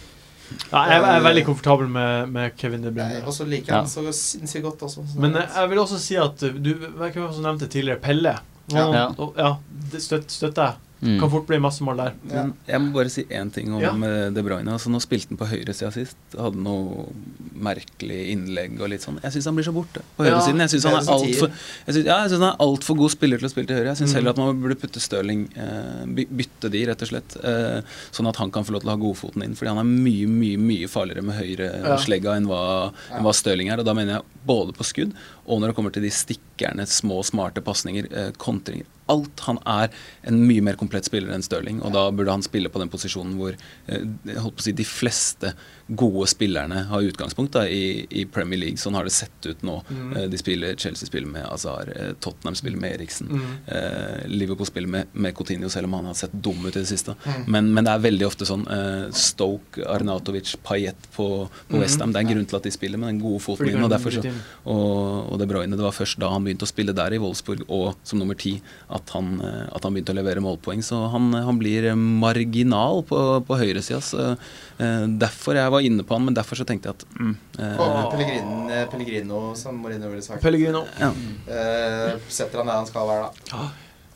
[0.72, 3.10] Ja, jeg, jeg er veldig komfortabel med, med Kevin De Bruyne.
[3.10, 3.26] Bruyne.
[3.28, 3.80] også liker Ja.
[3.82, 5.04] han så sinnssykt godt også.
[5.04, 7.68] så Men det eh, er- jeg vil også si at uh, du Hvem som nevnte
[7.68, 8.00] tidligere?
[8.00, 8.38] Pelle.
[8.72, 8.86] Ja.
[8.86, 9.08] Og- Ja.
[9.18, 9.56] og- ja
[9.92, 10.74] det støt, støtter jeg.
[11.02, 11.20] Mm.
[11.22, 12.14] Kan fort bli masse mål der.
[12.32, 12.44] Ja.
[12.44, 13.92] Men jeg må bare si én ting om Ja.
[13.94, 14.66] eh, De Bruyne.
[14.74, 16.16] Altså, nå spilte han på høyresida sist.
[16.36, 17.06] Hadde noe
[17.54, 19.20] merkelig innlegg og litt sånn.
[19.24, 20.60] Jeg syns han blir så borte på høyresiden.
[20.66, 21.52] Jeg syns han er altfor
[21.88, 23.92] synes, ja, han er alt for god spiller til å spille til høyre.
[23.94, 24.16] Jeg syns Mm.
[24.18, 27.38] heller at man burde putte Stirling eh, Bytte de, rett og slett.
[27.44, 27.82] Eh,
[28.12, 29.56] sånn at han kan få lov til å ha godfoten inn.
[29.56, 31.98] Fordi han er mye, mye mye farligere med høyre Ja.
[32.34, 33.80] enn hva, enn hva Stirling er.
[33.80, 35.14] Og da mener jeg både på skudd
[35.48, 38.88] og når det kommer til de stikkerne, små, smarte pasninger, eh, kontringer.
[39.08, 39.40] Alt.
[39.48, 39.94] Han er
[40.28, 43.38] en mye mer komplett spiller enn Stirling, og da burde han spille på den posisjonen
[43.40, 45.54] hvor eh, si, de fleste
[45.88, 48.78] gode spillerne har utgangspunkt da, i, i Premier League.
[48.82, 49.78] Sånn har det sett ut nå.
[49.88, 50.10] Mm.
[50.18, 53.30] Eh, de spiller, Chelsea spiller med Azar, eh, Tottenham spiller med Eriksen.
[53.32, 53.46] Mm.
[53.68, 56.90] Eh, Liverpool spiller med, med Coutinho, selv om han har sett dum ut i det
[56.90, 57.16] siste.
[57.24, 57.46] Mm.
[57.56, 61.82] Men, men det er veldig ofte sånn eh, Stoke, Arnautovic, Payet på, på Mhm.
[61.84, 62.12] Westham.
[62.12, 63.84] Det er en grunn til at de spiller med den gode fotballen.
[63.86, 64.22] Og, derfor så,
[64.66, 67.64] og, og De Bruyne, det var først da han begynte å spille der i Wolfsburg,
[67.72, 68.58] og som nummer ti,
[68.94, 70.84] at han, eh, at han begynte å levere målpoeng.
[70.86, 74.36] Så han, han blir marginal på, på høyresida.
[74.80, 78.10] Eh, derfor jeg var inne på han, men derfor så tenkte jeg at mm, eh,
[78.12, 80.42] Pellegrin, eh, Pellegrino, som Mourinho ville sagt.
[80.44, 80.84] Pellegrino.
[81.00, 81.10] ja.
[81.50, 83.64] Eh, setter han der han skal være, da.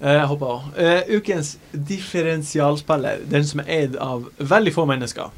[0.01, 0.61] Eh, Jeg håper òg.
[0.77, 3.19] Uh, ukens differensialspiller.
[3.29, 5.29] Den som er eid av veldig få mennesker.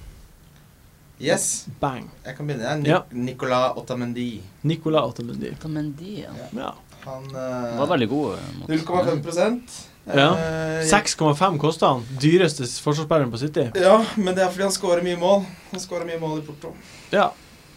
[1.24, 2.10] Yes, Bang.
[2.26, 2.76] jeg kan begynne.
[2.82, 3.02] Ni Ja.
[3.12, 4.42] Nicolas Otamendi.
[4.64, 5.54] Nicolas Otamendi.
[5.68, 6.62] Men ja.
[6.62, 6.74] Ja.
[7.06, 8.38] Han eh, var veldig god.
[8.60, 9.62] mot- 0,5
[10.06, 10.30] Ja.
[10.36, 12.04] Eh, 6,5 kosta han.
[12.22, 13.70] Dyreste forsvarsspilleren på City.
[13.80, 15.46] Ja, men det er fordi han skårer mye mål.
[15.72, 16.74] Han skårer mye mål i Porto.
[17.14, 17.30] Ja.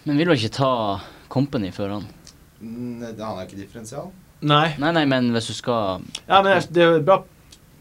[0.06, 0.72] Men vil du ikke ta
[1.32, 2.08] Company før han?
[2.60, 4.10] Mm, Han er ikke differensial.
[4.46, 4.74] Nei.
[4.78, 7.22] Nei, nei, men hvis du skal Ja, men det er et bra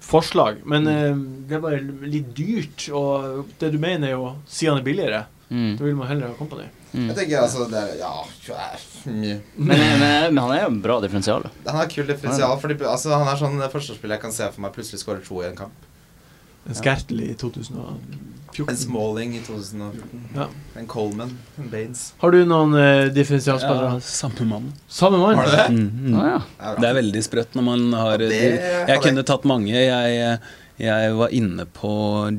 [0.06, 1.22] forslag, men mm.
[1.50, 2.88] det er bare litt dyrt.
[2.96, 5.22] Og det du mener, er jo siden han er billigere.
[5.50, 5.78] mm.
[5.80, 6.68] Da vil man heller ha Company.
[6.96, 7.10] Mm.
[7.12, 8.14] Jeg tenker altså det er, Ja,
[8.56, 9.40] eh, mye.
[9.56, 11.50] Men, men, men han er jo en bra differensial.
[11.66, 12.56] Han har kul differensial.
[12.62, 15.50] Fordi, altså, han er sånn forsvarsspiller jeg kan se for meg plutselig skårer to i
[15.50, 15.92] en kamp.
[16.66, 18.32] En Skertel i 2014.
[18.70, 20.22] En Smalling i 2014.
[20.36, 20.48] Ja.
[20.80, 21.38] En Coleman.
[21.60, 22.14] En Baines.
[22.18, 23.98] Har du noen uh, differensialspillere?
[23.98, 24.72] ja, samme mann.
[24.88, 25.36] Samme mann?
[25.38, 25.68] Har du det?
[25.70, 26.20] Mm, mm.
[26.20, 26.40] Ah, ja.
[26.40, 26.80] Det er.
[26.82, 28.40] Det er veldig sprøtt når man har Ja, det
[28.90, 29.76] Jeg kunne tatt mange.
[29.76, 30.40] Jeg,
[30.78, 31.90] jeg var inne på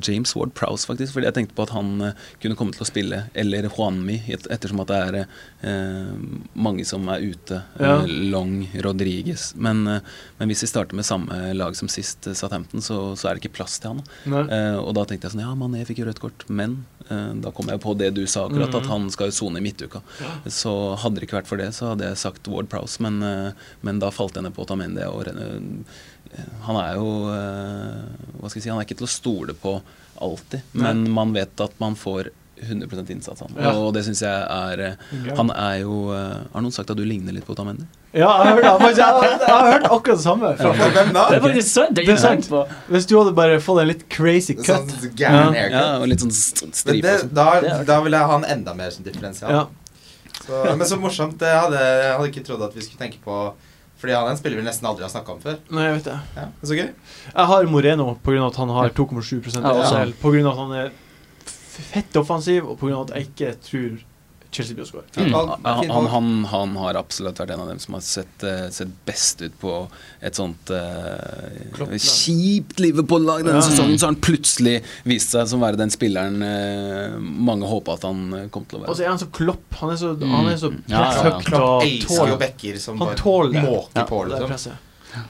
[0.05, 2.13] James Ward Prowse, faktisk, fordi jeg tenkte på at han eh,
[2.43, 6.11] kunne komme til å spille, eller Juanmi, ettersom at det er eh,
[6.55, 7.63] mange som er ute.
[7.81, 7.95] Ja.
[8.03, 9.55] Eh, Long, Rodriguez.
[9.57, 10.01] Men, eh,
[10.39, 13.57] men hvis vi starter med samme lag som sist, Southampton, så, så er det ikke
[13.61, 14.05] plass til han.
[14.51, 17.53] Eh, og da tenkte jeg sånn Ja, Mané fikk jo rødt kort, men eh, da
[17.57, 18.83] kom jeg på det du sa akkurat, Mhm.
[18.83, 20.03] at han skal jo sone i midtuka.
[20.51, 23.21] Så hadde det ikke vært for det, så hadde jeg sagt Ward Prowse, men,
[23.87, 25.05] men da falt jeg ned på Otamendi.
[25.09, 26.05] Og, eh,
[26.67, 28.01] han er jo eh,
[28.41, 29.77] Hva skal jeg si, han er ikke til å stole på
[30.25, 30.83] alltid, Nei.
[30.95, 33.53] men man vet at man får 100 innsats, han.
[33.61, 33.75] Ja.
[33.77, 34.95] Og det syns jeg er eh,
[35.37, 37.85] Han er jo eh, Har noen sagt at du ligner litt på Otamendi?
[38.17, 40.53] Ja, jeg har, hørt, jeg, har, jeg har hørt akkurat det samme.
[40.57, 41.25] Fra, Hvem da?
[41.29, 41.93] Det er faktisk sant.
[41.99, 42.47] Det Det er sant.
[42.89, 44.89] Hvis du hadde bare fått en litt crazy cut.
[44.89, 45.51] Sånn gæren Ja.
[45.53, 45.77] haircut.
[45.77, 47.05] Ja, og litt sånn st- stripe.
[47.05, 47.35] det, sånn.
[47.37, 49.53] da, da vil jeg ha en enda mer sånn differensial.
[49.53, 49.67] Ja.
[50.47, 51.45] Så, men så morsomt.
[51.45, 53.37] Jeg hadde, jeg hadde ikke trodd at vi skulle tenke på
[53.97, 55.55] Fordi han er en spiller vi nesten aldri har snakka om før.
[55.73, 56.17] Nei, jeg vet det.
[56.37, 56.91] Ja, det er så gøy.
[57.33, 58.47] Jeg har Moreno pga.
[58.47, 60.03] at han har 2,7 Ja, av også.
[60.03, 60.13] ACL.
[60.21, 60.43] Pga.
[60.51, 60.91] at han er
[61.77, 63.01] fett offensiv, og pga.
[63.01, 63.97] at jeg ikke tror
[64.57, 65.05] Chelsea å.
[65.15, 65.35] Fint Mm.
[65.37, 68.93] Han, han, han, han har absolutt vært en av dem som har sett, eh, sett
[69.09, 69.75] best ut på
[70.25, 73.65] et sånt uh, kjipt Liverpool-lag denne Ja.
[73.67, 73.99] sesongen.
[73.99, 78.49] Så har han plutselig vist seg som være den spilleren uh, mange håpa at han
[78.55, 79.07] kom til å Og så være.
[79.07, 79.79] er han så klopp.
[79.83, 80.31] Han er så, Mm.
[80.33, 81.39] han er så Ja, ja, ja.
[81.45, 84.49] Klopp og bekker som Han bare tåler måker Ja, på, liksom.
[84.49, 84.73] presset.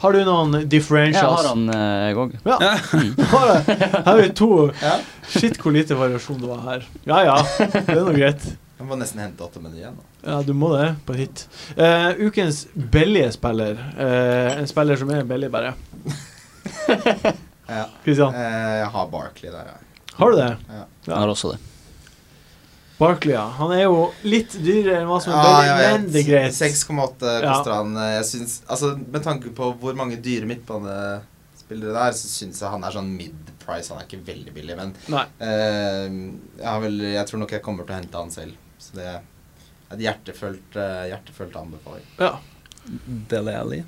[0.03, 1.45] Har du noen Jeg differentials?
[1.45, 2.33] har han, jeg òg.
[2.45, 2.57] Ja.
[2.61, 2.77] Ja.
[3.33, 3.79] Har jeg.
[3.79, 4.49] Her har vi to.
[5.31, 6.87] Shit, hvor lite variasjon det var her.
[7.07, 8.47] Ja ja, det er nå greit.
[8.77, 9.95] Jeg må nesten hente åtte menyer igjen.
[9.97, 10.31] da.
[10.31, 11.47] Ja, du må det på hit.
[11.79, 13.79] Uh, ukens billige spiller.
[13.97, 15.75] Uh, en spiller som er billig, bare.
[17.67, 17.89] Ja.
[18.05, 20.05] Kristian, Eh, jeg har Barkley der, ja.
[20.21, 20.51] har du det?
[20.71, 20.83] Ja.
[21.09, 21.59] Jeg har også det.
[23.01, 23.43] Barkley, ja.
[23.59, 26.29] Han er jo litt dyrere enn hva som er Ja, billig, jeg men det er
[26.31, 26.55] greit.
[26.55, 27.51] 6,8 Ja.
[27.57, 27.91] koster han.
[27.97, 32.63] Eh, Jeg synes, altså, med tanke på hvor mange dyre midtbanespillere det er, så syns
[32.63, 33.91] jeg han er sånn mid-price.
[33.91, 36.07] Han er ikke veldig billig, men eh,
[36.63, 38.55] jeg, har vel, jeg tror nok jeg kommer til å hente han selv.
[38.83, 39.21] Så det er
[39.95, 40.77] et hjertefølt,
[41.11, 42.07] hjertefullt anbefaling.
[42.19, 42.35] Ja.
[43.31, 43.81] Dele Alli.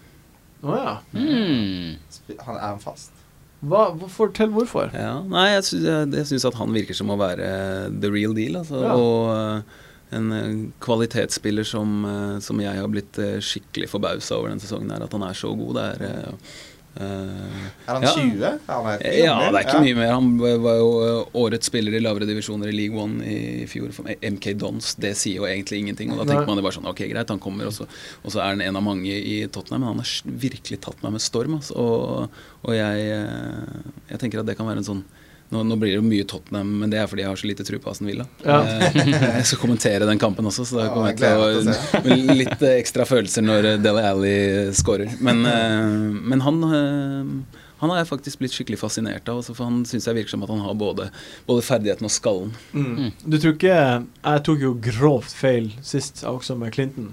[0.63, 0.95] Å ja.
[1.15, 1.99] Mm.
[2.47, 3.13] Han er han fast.
[3.59, 4.93] Hva, fortell hvorfor.
[4.95, 8.11] Ja, nei, jeg syns, jeg, jeg syns at han virker som å være eh, the
[8.15, 8.61] real deal.
[8.61, 8.95] Altså, Ja.
[8.95, 9.85] Og eh,
[10.19, 10.53] en eh,
[10.85, 15.15] kvalitetsspiller som, eh, som jeg har blitt eh, skikkelig forbausa over denne sesongen, er at
[15.19, 15.75] han er så god.
[15.79, 16.55] Det er eh, eh,
[16.99, 18.13] Er han Ja.
[18.15, 18.59] 20?
[18.67, 20.13] Han er Ja, det er ikke mye mer.
[20.13, 23.93] Han var jo eh, årets spiller i lavere divisjoner i League One i fjor.
[23.95, 26.11] For MK Dons, det sier jo egentlig ingenting.
[26.13, 26.33] Og da Nei.
[26.35, 27.87] tenker man jo bare sånn Ok, greit, han kommer, og så,
[28.25, 29.81] og så er han en av mange i Tottenham.
[29.87, 31.55] Men han har virkelig tatt meg med storm.
[31.61, 31.77] Altså.
[31.79, 35.05] Og, og jeg, eh, jeg tenker at det kan være en sånn
[35.53, 37.65] nå, nå blir det jo mye Tottenham, men det er fordi jeg har så lite
[37.65, 38.27] tro på Aston Villa.
[38.45, 38.59] Ja.
[38.65, 38.99] Eh,
[39.39, 42.35] jeg skal kommentere den kampen også, så da Ja, kommer jeg jeg til å ha
[42.43, 44.35] litt eh, ekstra følelser når eh, Dele Alli
[44.77, 45.15] scorer.
[45.25, 45.97] Men, eh,
[46.35, 50.09] men han eh, han har jeg faktisk blitt skikkelig fascinert av, altså, for han syns
[50.09, 51.05] jeg virker som at han har både,
[51.47, 52.51] både ferdigheten og skallen.
[52.75, 53.13] Mm.
[53.23, 57.13] Du tror ikke Jeg tok jo grovt feil sist, også med Clinton.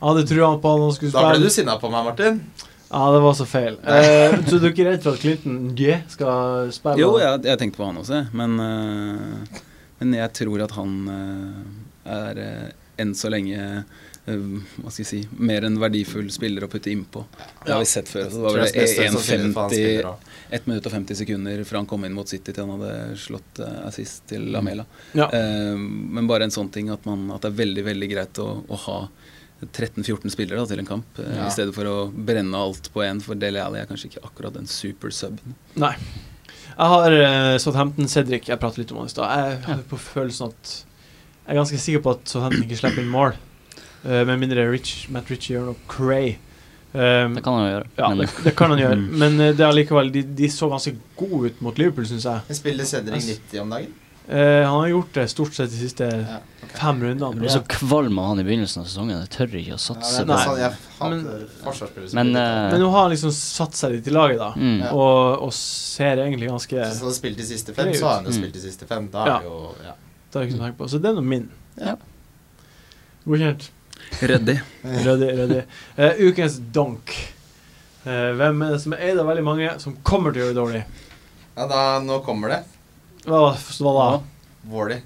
[0.00, 2.40] Jeg hadde trua på at han skulle Da ble du sinna på meg, Martin.
[2.92, 3.76] Ja, det var så feil.
[3.86, 6.98] Eh, så du er ikke redd for at Clinton G skal spille?
[6.98, 9.60] Jo, jeg, jeg tenkte på han også, men, uh,
[10.00, 11.60] men jeg tror at han uh,
[12.10, 12.64] er uh,
[13.00, 13.84] enn så lenge
[14.30, 17.22] hva skal jeg si mer en verdifull spiller å putte innpå.
[17.64, 18.26] Det har vi sett før.
[18.28, 20.36] Så det var vel jeg er størst sannsynlig for han spiller 1,50 også.
[20.58, 23.62] 1 minutt og 50 sekunder fra han kom inn mot City til han hadde slått
[23.88, 24.84] assist til Lamela.
[25.18, 25.30] Ja.
[25.32, 28.80] Men bare en sånn ting at, man, at det er veldig veldig greit å, å
[28.84, 28.98] ha
[29.66, 31.46] 13-14 spillere da, til en kamp, eh, Ja.
[31.46, 33.20] i stedet for å brenne alt på én.
[33.22, 35.54] For Dele Alli er kanskje ikke akkurat den super suben.
[35.76, 35.94] Nei.
[36.70, 38.48] Jeg har uh, Southampton Cedric.
[38.48, 39.28] Jeg pratet litt om han i stad.
[39.36, 40.76] Jeg har på følelsen at
[41.46, 43.34] Jeg er ganske sikker på at Southampton ikke slipper inn mål.
[44.04, 46.36] Uh, med mindre Rich, Matt Ritchie gjør noe cray.
[46.94, 47.88] Um, Det kan han jo gjøre.
[48.00, 48.96] ja, det, det kan han gjøre.
[49.10, 49.18] Mm.
[49.20, 52.40] Men uh, det er allikevel de, de så ganske gode ut mot Liverpool, syns jeg.
[52.48, 53.92] jeg Spiller Cedric 90 om dagen?
[54.30, 56.68] Eh, han har gjort det stort sett de siste Ja, okay.
[56.78, 59.24] fem jeg ble så kvalm av han i begynnelsen av sesongen.
[59.24, 60.44] Jeg tør ikke å Ja, satse det Nei.
[60.44, 64.52] sånn, Men- Men, eh, Men nå har han liksom satt seg litt i laget, da.
[64.52, 64.92] mm.
[64.92, 68.14] Og, og ser egentlig ganske Så Det han har spilt de siste fem, så har
[68.14, 69.10] han jo spilt de siste fem.
[69.10, 69.40] Da er ja.
[69.42, 69.94] jo ja.
[70.40, 70.88] er ikke så tenke på.
[70.88, 71.50] Så det er nå min.
[71.76, 71.96] Ja.
[73.26, 73.70] Godkjent.
[74.20, 74.60] Ryddig.
[74.84, 75.64] Ryddig, ryddig.
[75.96, 77.10] Eh, ukens donk.
[78.04, 80.54] Eh, hvem er det som er eid av veldig mange, som kommer til å gjøre
[80.54, 80.84] det dårlig?
[81.56, 82.64] ja, da Nå kommer det.
[83.30, 84.08] Hva hva da?
[84.70, 84.98] Wardy.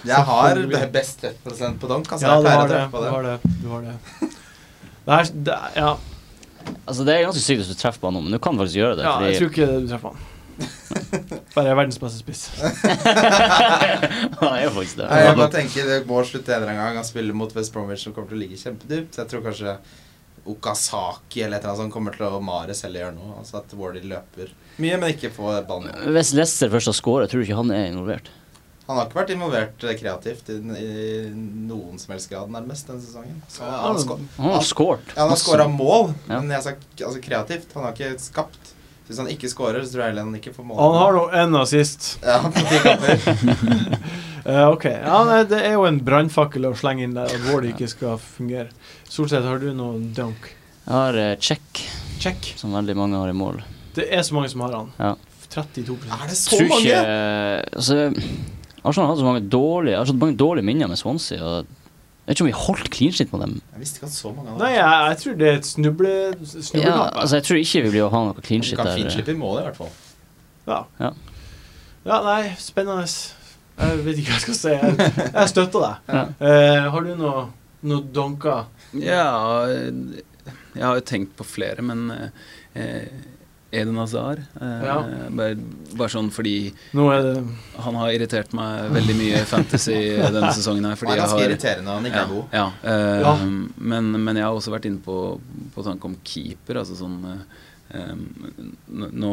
[0.05, 0.59] Jeg har
[0.93, 2.11] best treffprosent på donk.
[2.11, 2.75] Altså, ja, jeg du pleier har å det.
[2.75, 3.11] treffe på Du det.
[3.15, 3.37] har det.
[3.63, 3.95] Du har det.
[5.05, 5.95] Det er, det, ja,
[6.85, 8.79] Altså, det er ganske sykt hvis du treffer på han nå, men du kan faktisk
[8.79, 9.03] gjøre det.
[9.05, 10.31] ja, jeg tror ikke du treffer han.
[11.55, 12.43] Bare er verdens beste spiss.
[14.39, 15.07] han er faktisk det.
[15.09, 16.95] Nei, jeg bare tenker Det må slutte en gang.
[16.99, 19.13] Han spiller mot West Bromwich som kommer til å ligge kjempedypt.
[19.15, 19.75] Så jeg tror kanskje
[20.45, 23.39] Okazaki eller et eller annet som kommer til å mare selv gjøre noe.
[23.41, 25.93] Altså at Wardy løper mye, men ikke får ballen.
[26.15, 28.29] Hvis Leicester først har skåret, tror du ikke han er involvert?
[28.85, 30.89] Han har ikke vært involvert kreativt i, i
[31.33, 33.39] noen som helst grad, nærmest, denne sesongen.
[33.49, 35.07] Så han, han, han, Han har skåret.
[35.15, 37.73] ja, han har skåra mål, men jeg sa altså, kreativt.
[37.73, 38.74] Han har ikke skapt.
[39.05, 40.79] Hvis han ikke scorer, så tror jeg han ikke får mål.
[40.81, 42.07] Han har nå én assist.
[42.25, 43.27] Ja, på ti kamper.
[44.49, 44.87] uh, ok.
[44.89, 48.17] Ja, nei, det er jo en brannfakkel å slenge inn der at Ward ikke skal
[48.21, 48.71] fungere.
[49.05, 50.49] Solseth, har du noe dunk?
[50.87, 51.85] Jeg har uh, check,
[52.21, 52.53] Check.
[52.57, 53.61] som veldig mange har i mål.
[53.95, 54.91] Det er så mange som har han.
[54.97, 55.13] Ja.
[55.55, 56.81] 32 Er det så Tror mange?
[56.81, 57.01] ikke
[57.77, 57.95] Altså,
[58.83, 61.39] Arsenal har hatt så mange dårlige har så mange dårlige minner med Swansea.
[61.45, 61.84] Og
[62.25, 63.51] jeg vet ikke om vi holdt clean shit på dem.
[63.75, 66.13] Jeg visste ikke at så mange Nei, jeg, jeg tror det er et snuble,
[66.73, 68.87] Ja, altså Jeg tror ikke vi blir å ha noe clean Du shit der.
[68.89, 68.95] der.
[68.97, 69.91] kan finslippe i mål, i hvert fall.
[70.65, 70.79] ja.
[71.03, 71.11] Ja.
[72.07, 73.05] ja, nei, spennende.
[73.75, 74.73] Jeg vet ikke hva jeg skal si.
[74.73, 76.09] Jeg, jeg støtter deg.
[76.15, 76.23] Ja.
[76.41, 77.45] Uh, har du noe,
[77.91, 78.65] noe donker?
[78.97, 79.27] Ja,
[80.75, 82.07] jeg har jo tenkt på flere, men
[82.73, 83.05] eh,
[83.81, 84.95] Eden Hazar eh, Ja.
[85.37, 85.57] bare,
[85.97, 86.55] bare sånn fordi
[86.97, 87.35] Nå er det
[87.85, 89.97] han har irritert meg veldig mye i fantasy
[90.35, 90.95] denne sesongen her.
[90.95, 92.57] Han Fordi er jeg ganske har irriterende han ikke ja, er god.
[92.59, 93.35] Ja, eh, Ja.
[93.93, 95.17] Men, men jeg har også vært inne på,
[95.75, 96.81] på tanke om keeper.
[96.81, 97.63] Altså sånn eh,
[97.95, 99.31] Nå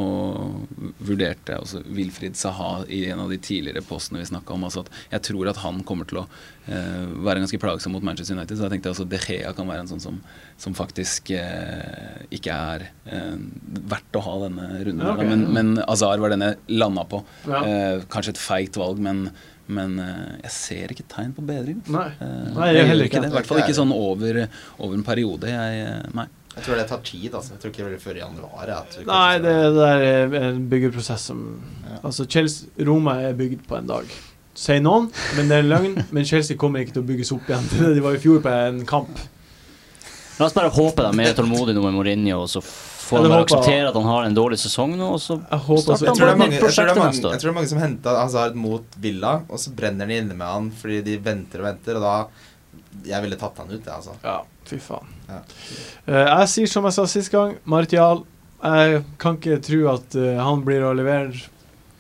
[1.02, 4.66] vurderte jeg også Wilfrid Saha i en av de tidligere postene vi snakka om.
[4.68, 6.24] Altså at jeg tror at han kommer til å
[6.66, 8.58] eh, være ganske plagsom mot Manchester United.
[8.58, 10.18] Så jeg tenkte altså De Gea kan være en sånn som,
[10.60, 13.38] som faktisk eh, ikke er eh,
[13.92, 15.06] verdt å ha denne runden.
[15.06, 15.32] Ja, her.
[15.32, 17.22] Men, men Azar var den jeg landa på.
[17.48, 17.64] Ja.
[17.64, 19.26] Eh, kanskje et feigt valg, men,
[19.72, 21.80] men eh, jeg ser ikke tegn på bedring.
[21.92, 22.08] Nei.
[22.18, 23.24] Eh, Nei, jeg jeg heller ikke.
[23.24, 23.32] det.
[23.32, 24.44] I hvert fall ikke sånn over,
[24.78, 25.50] over en periode.
[25.52, 26.28] Jeg, nei.
[26.56, 27.30] Jeg tror det tar tid.
[27.34, 28.68] altså Jeg tror ikke det blir før i januar.
[28.76, 31.40] at du Nei, det, det er en byggeprosess som
[31.86, 31.98] Ja.
[32.02, 34.08] Altså, Chelsea, Roma er bygd på en dag.
[34.54, 35.06] Sier noen,
[35.36, 35.94] men det er en løgn.
[36.12, 38.82] Men Chelsea kommer ikke til å bygges opp igjen de var i fjor på en
[38.86, 39.22] kamp.
[40.38, 43.32] La oss bare håpe de er mer tålmodige nå med Mourinho, og så får de
[43.36, 46.26] akseptere at han har en dårlig sesong nå, og så Jeg håper Starter han tror,
[46.26, 47.34] det på et nytt jeg, tror det prosjekt neste år.
[47.34, 50.36] jeg tror det er mange som henter Hazard mot Villa, og så brenner de inne
[50.38, 52.14] med han fordi de venter og venter, og da
[53.08, 54.16] Jeg ville tatt han ut, jeg, altså.
[54.24, 55.06] Ja, fy faen.
[55.28, 55.40] Ja.
[56.06, 58.24] Eh, jeg sier som jeg sa sist gang, Martial.
[58.62, 61.32] Jeg kan ikke tro at eh, han blir å levere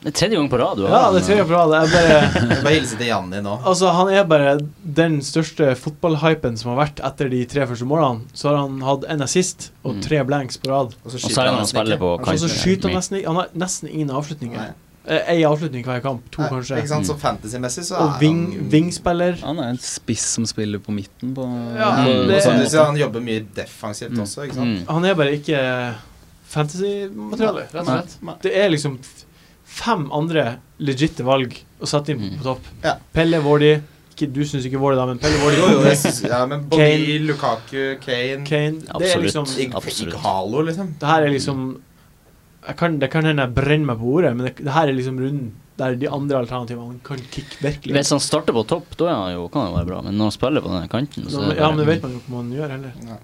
[0.02, 1.72] Det er tredje gang på rad du har Ja, det er tredje gang på rad.
[1.74, 3.56] Jeg bare bare hilse til Janni nå.
[3.66, 4.52] Altså, han er bare
[4.82, 8.26] den største fotballhypen som har vært etter de tre første målene.
[8.34, 10.02] Så har han hatt en assist og Mm.
[10.06, 10.94] tre blanks på rad.
[11.04, 12.02] Og så skyter han han nesten spiller ikke.
[12.04, 12.56] på Og så kanten.
[12.62, 14.56] skyter han nesten ikke Han har nesten ingen avslutninger.
[14.58, 14.72] Nei.
[15.04, 16.22] Én avslutning hver kamp.
[16.30, 16.76] To, Nei, kanskje.
[16.78, 17.06] Ikke sant?
[17.06, 17.20] Så Mm.
[17.20, 19.40] fantasy-messig så Og er ving, han vingspiller.
[19.42, 21.34] Han er en spiss som spiller på midten.
[21.34, 21.42] På,
[21.76, 24.20] Ja, på, det- på sier, han jobber mye defensivt Mm.
[24.22, 24.78] også, ikke sant?
[24.78, 24.86] Mm.
[24.88, 25.94] Han er bare ikke
[26.52, 28.16] fantasy-materiale, rett og slett.
[28.22, 28.34] Nei.
[28.42, 28.98] Det er liksom
[29.64, 32.42] fem andre legitte valg å sette inn på, Mm.
[32.42, 32.60] topp.
[32.84, 32.96] Ja.
[33.12, 33.80] Pelle Vårdi
[34.22, 35.56] Du syns ikke Vårdi, da, men Pelle Vårdi.
[35.56, 37.26] Jo, jo, synes, ja, men Bobby, Kane.
[37.26, 39.24] Lukaku, Kane Kane Det er Absolutt.
[39.24, 40.14] liksom Absolutt.
[40.14, 40.94] Ighalo, liksom.
[41.00, 41.80] Det her er liksom
[42.78, 45.18] kan, Det kan hende jeg brenner meg på ordet, men det, det her er liksom
[45.20, 47.94] runden der de andre alternativene kan kicke virkelig.
[47.96, 50.02] Hvis han starter på topp, da er han jo, kan han være bra.
[50.06, 52.34] Men når han spiller på denne kanten så ja, men det vet man jo ikke
[52.34, 52.98] hva man gjør heller.
[53.08, 53.18] Nei.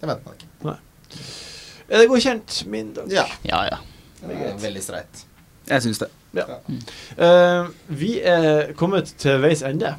[0.00, 0.50] Det vet man ikke.
[1.84, 3.12] Er det godkjent, min dag?
[3.12, 3.24] Ja.
[3.46, 3.78] Ja, ja.
[4.24, 5.24] Det er veldig streit.
[5.68, 6.10] Jeg syns det.
[6.34, 9.94] Eh, vi er kommet til veis ende.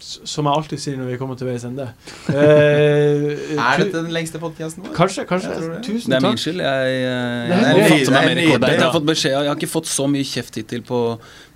[0.00, 1.90] Som jeg alltid sier når vi kommer til veis ende.
[2.30, 4.94] Eh, Er dette den lengste podkasten vår?
[4.96, 5.52] Kanskje, kanskje.
[5.84, 6.14] Tusen takk.
[6.14, 6.16] det.
[6.16, 6.62] Er min skyld.
[6.64, 10.82] Jeg, jeg, jeg, jeg, har fått beskjed Jeg har ikke fått så mye kjeft hittil
[10.86, 11.00] på,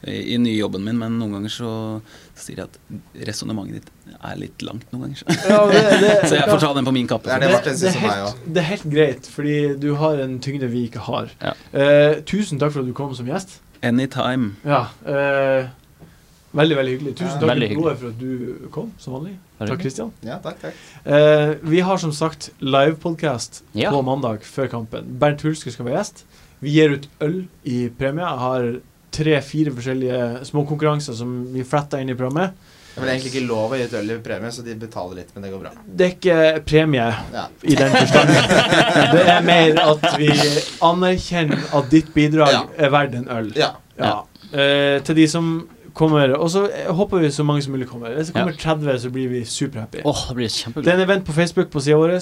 [0.04, 1.72] i, i nyjobben min, men noen ganger så
[2.38, 5.20] sier jeg at resonnementet ditt er litt langt noen ganger.
[5.20, 7.30] Så, Ja, det, det, så jeg får ta den på min kappe.
[7.30, 11.04] Det det er helt, det er helt greit, fordi du har en tyngde vi ikke
[11.08, 11.30] har.
[11.42, 11.54] Ja.
[11.72, 13.58] Eh, tusen takk for at du kom som gjest.
[13.84, 14.54] Anytime.
[14.64, 15.68] Ja, eh,
[16.54, 17.12] Veldig veldig hyggelig.
[17.18, 19.32] Tusen takk Veldig gode for at du kom, som vanlig.
[19.58, 19.78] Takk.
[19.80, 20.12] Kristian.
[20.22, 20.74] Ja, takk, takk.
[21.04, 23.90] Eh, vi har som sagt livepodkast Ja.
[23.90, 25.04] på mandag før kampen.
[25.18, 26.24] Bernt Hulske skal være gjest.
[26.62, 28.22] Vi gir ut øl i premie.
[28.24, 28.68] Jeg har
[29.14, 32.54] tre-fire forskjellige småkonkurranser som vi fletter inn i programmet.
[32.96, 35.16] Men det er egentlig ikke lov å gi et øl i premie, så de betaler
[35.18, 35.70] litt, men det går bra.
[35.84, 37.46] Det er ikke premie Ja.
[37.64, 38.28] i den forstand.
[39.12, 40.28] Det er mer at vi
[40.80, 42.62] anerkjenner at ditt bidrag Ja.
[42.78, 43.52] er verdt en øl.
[43.56, 43.72] Ja.
[43.98, 44.22] Ja.
[44.52, 48.14] Eh, til de som kommer Og så håper vi så mange som mulig kommer.
[48.14, 50.02] Hvis det kommer 30, så blir vi superhappy.
[50.04, 50.84] Åh, det blir kjempegøy.
[50.84, 52.18] Det er en event på Facebook på sida vår.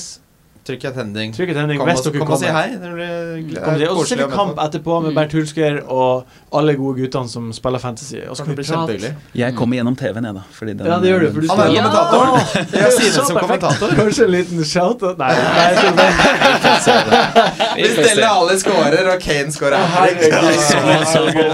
[0.62, 1.32] Trykk attending.
[1.34, 2.68] Trykk attending Kom, hvis og, dere kom og si hei.
[2.78, 5.16] Kom Og så ser vi kamp etterpå med Mm.
[5.16, 8.20] Bernt Hulsker og alle gode guttene som spiller fantasy.
[8.28, 9.10] Og så kan vi kjempehyggelig.
[9.34, 10.42] Jeg kommer gjennom TV-en, jeg, da.
[10.54, 11.32] Fordi den, Ja, det gjør du.
[11.32, 12.32] For du Han er spiller- kommentatoren.
[12.72, 12.78] Ja!
[12.84, 13.88] Jeg sier det som kommentator.
[13.98, 16.08] Kanskje en liten shout-out Nei, nei jeg tror det.
[17.82, 20.32] Hvis Delle scorer og Kane scorer hat trick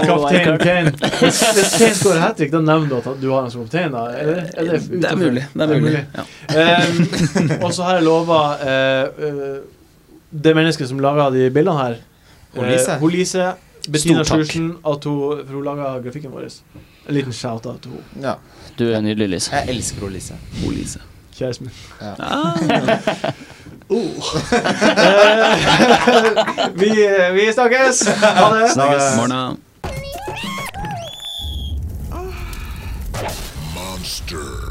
[0.05, 0.91] Kaptein Kane.
[1.19, 1.41] Hvis
[1.77, 3.91] Kane scorer hat trick, da nevner du at du har en som kaptein?
[3.91, 4.05] da?
[4.13, 5.45] Det, er mulig.
[5.53, 6.05] Det er mulig.
[6.13, 6.23] Ja.
[6.59, 8.39] Um, og så har jeg lova
[9.07, 9.57] Eh,
[10.43, 11.95] det mennesket som laga de bildene her,
[12.55, 13.53] Holise, eh, Holise
[13.89, 16.49] Bettina Sjursen, for hun laga grafikken vår.
[17.07, 18.27] En liten shout-out til henne.
[18.27, 18.33] Ja.
[18.79, 19.55] Du er nydelig, Lise.
[19.55, 20.33] Jeg elsker henne, Lise.
[20.63, 20.99] Hun Lise.
[21.35, 21.73] Kjæresten min.
[22.01, 22.13] Ja.
[22.19, 23.33] Ah.
[23.95, 24.23] oh.
[26.81, 26.89] vi,
[27.33, 28.07] vi snakkes!
[28.07, 28.71] Ha det.
[28.73, 29.03] Snakkes.
[29.17, 29.55] Morna.
[33.75, 34.68] Monster.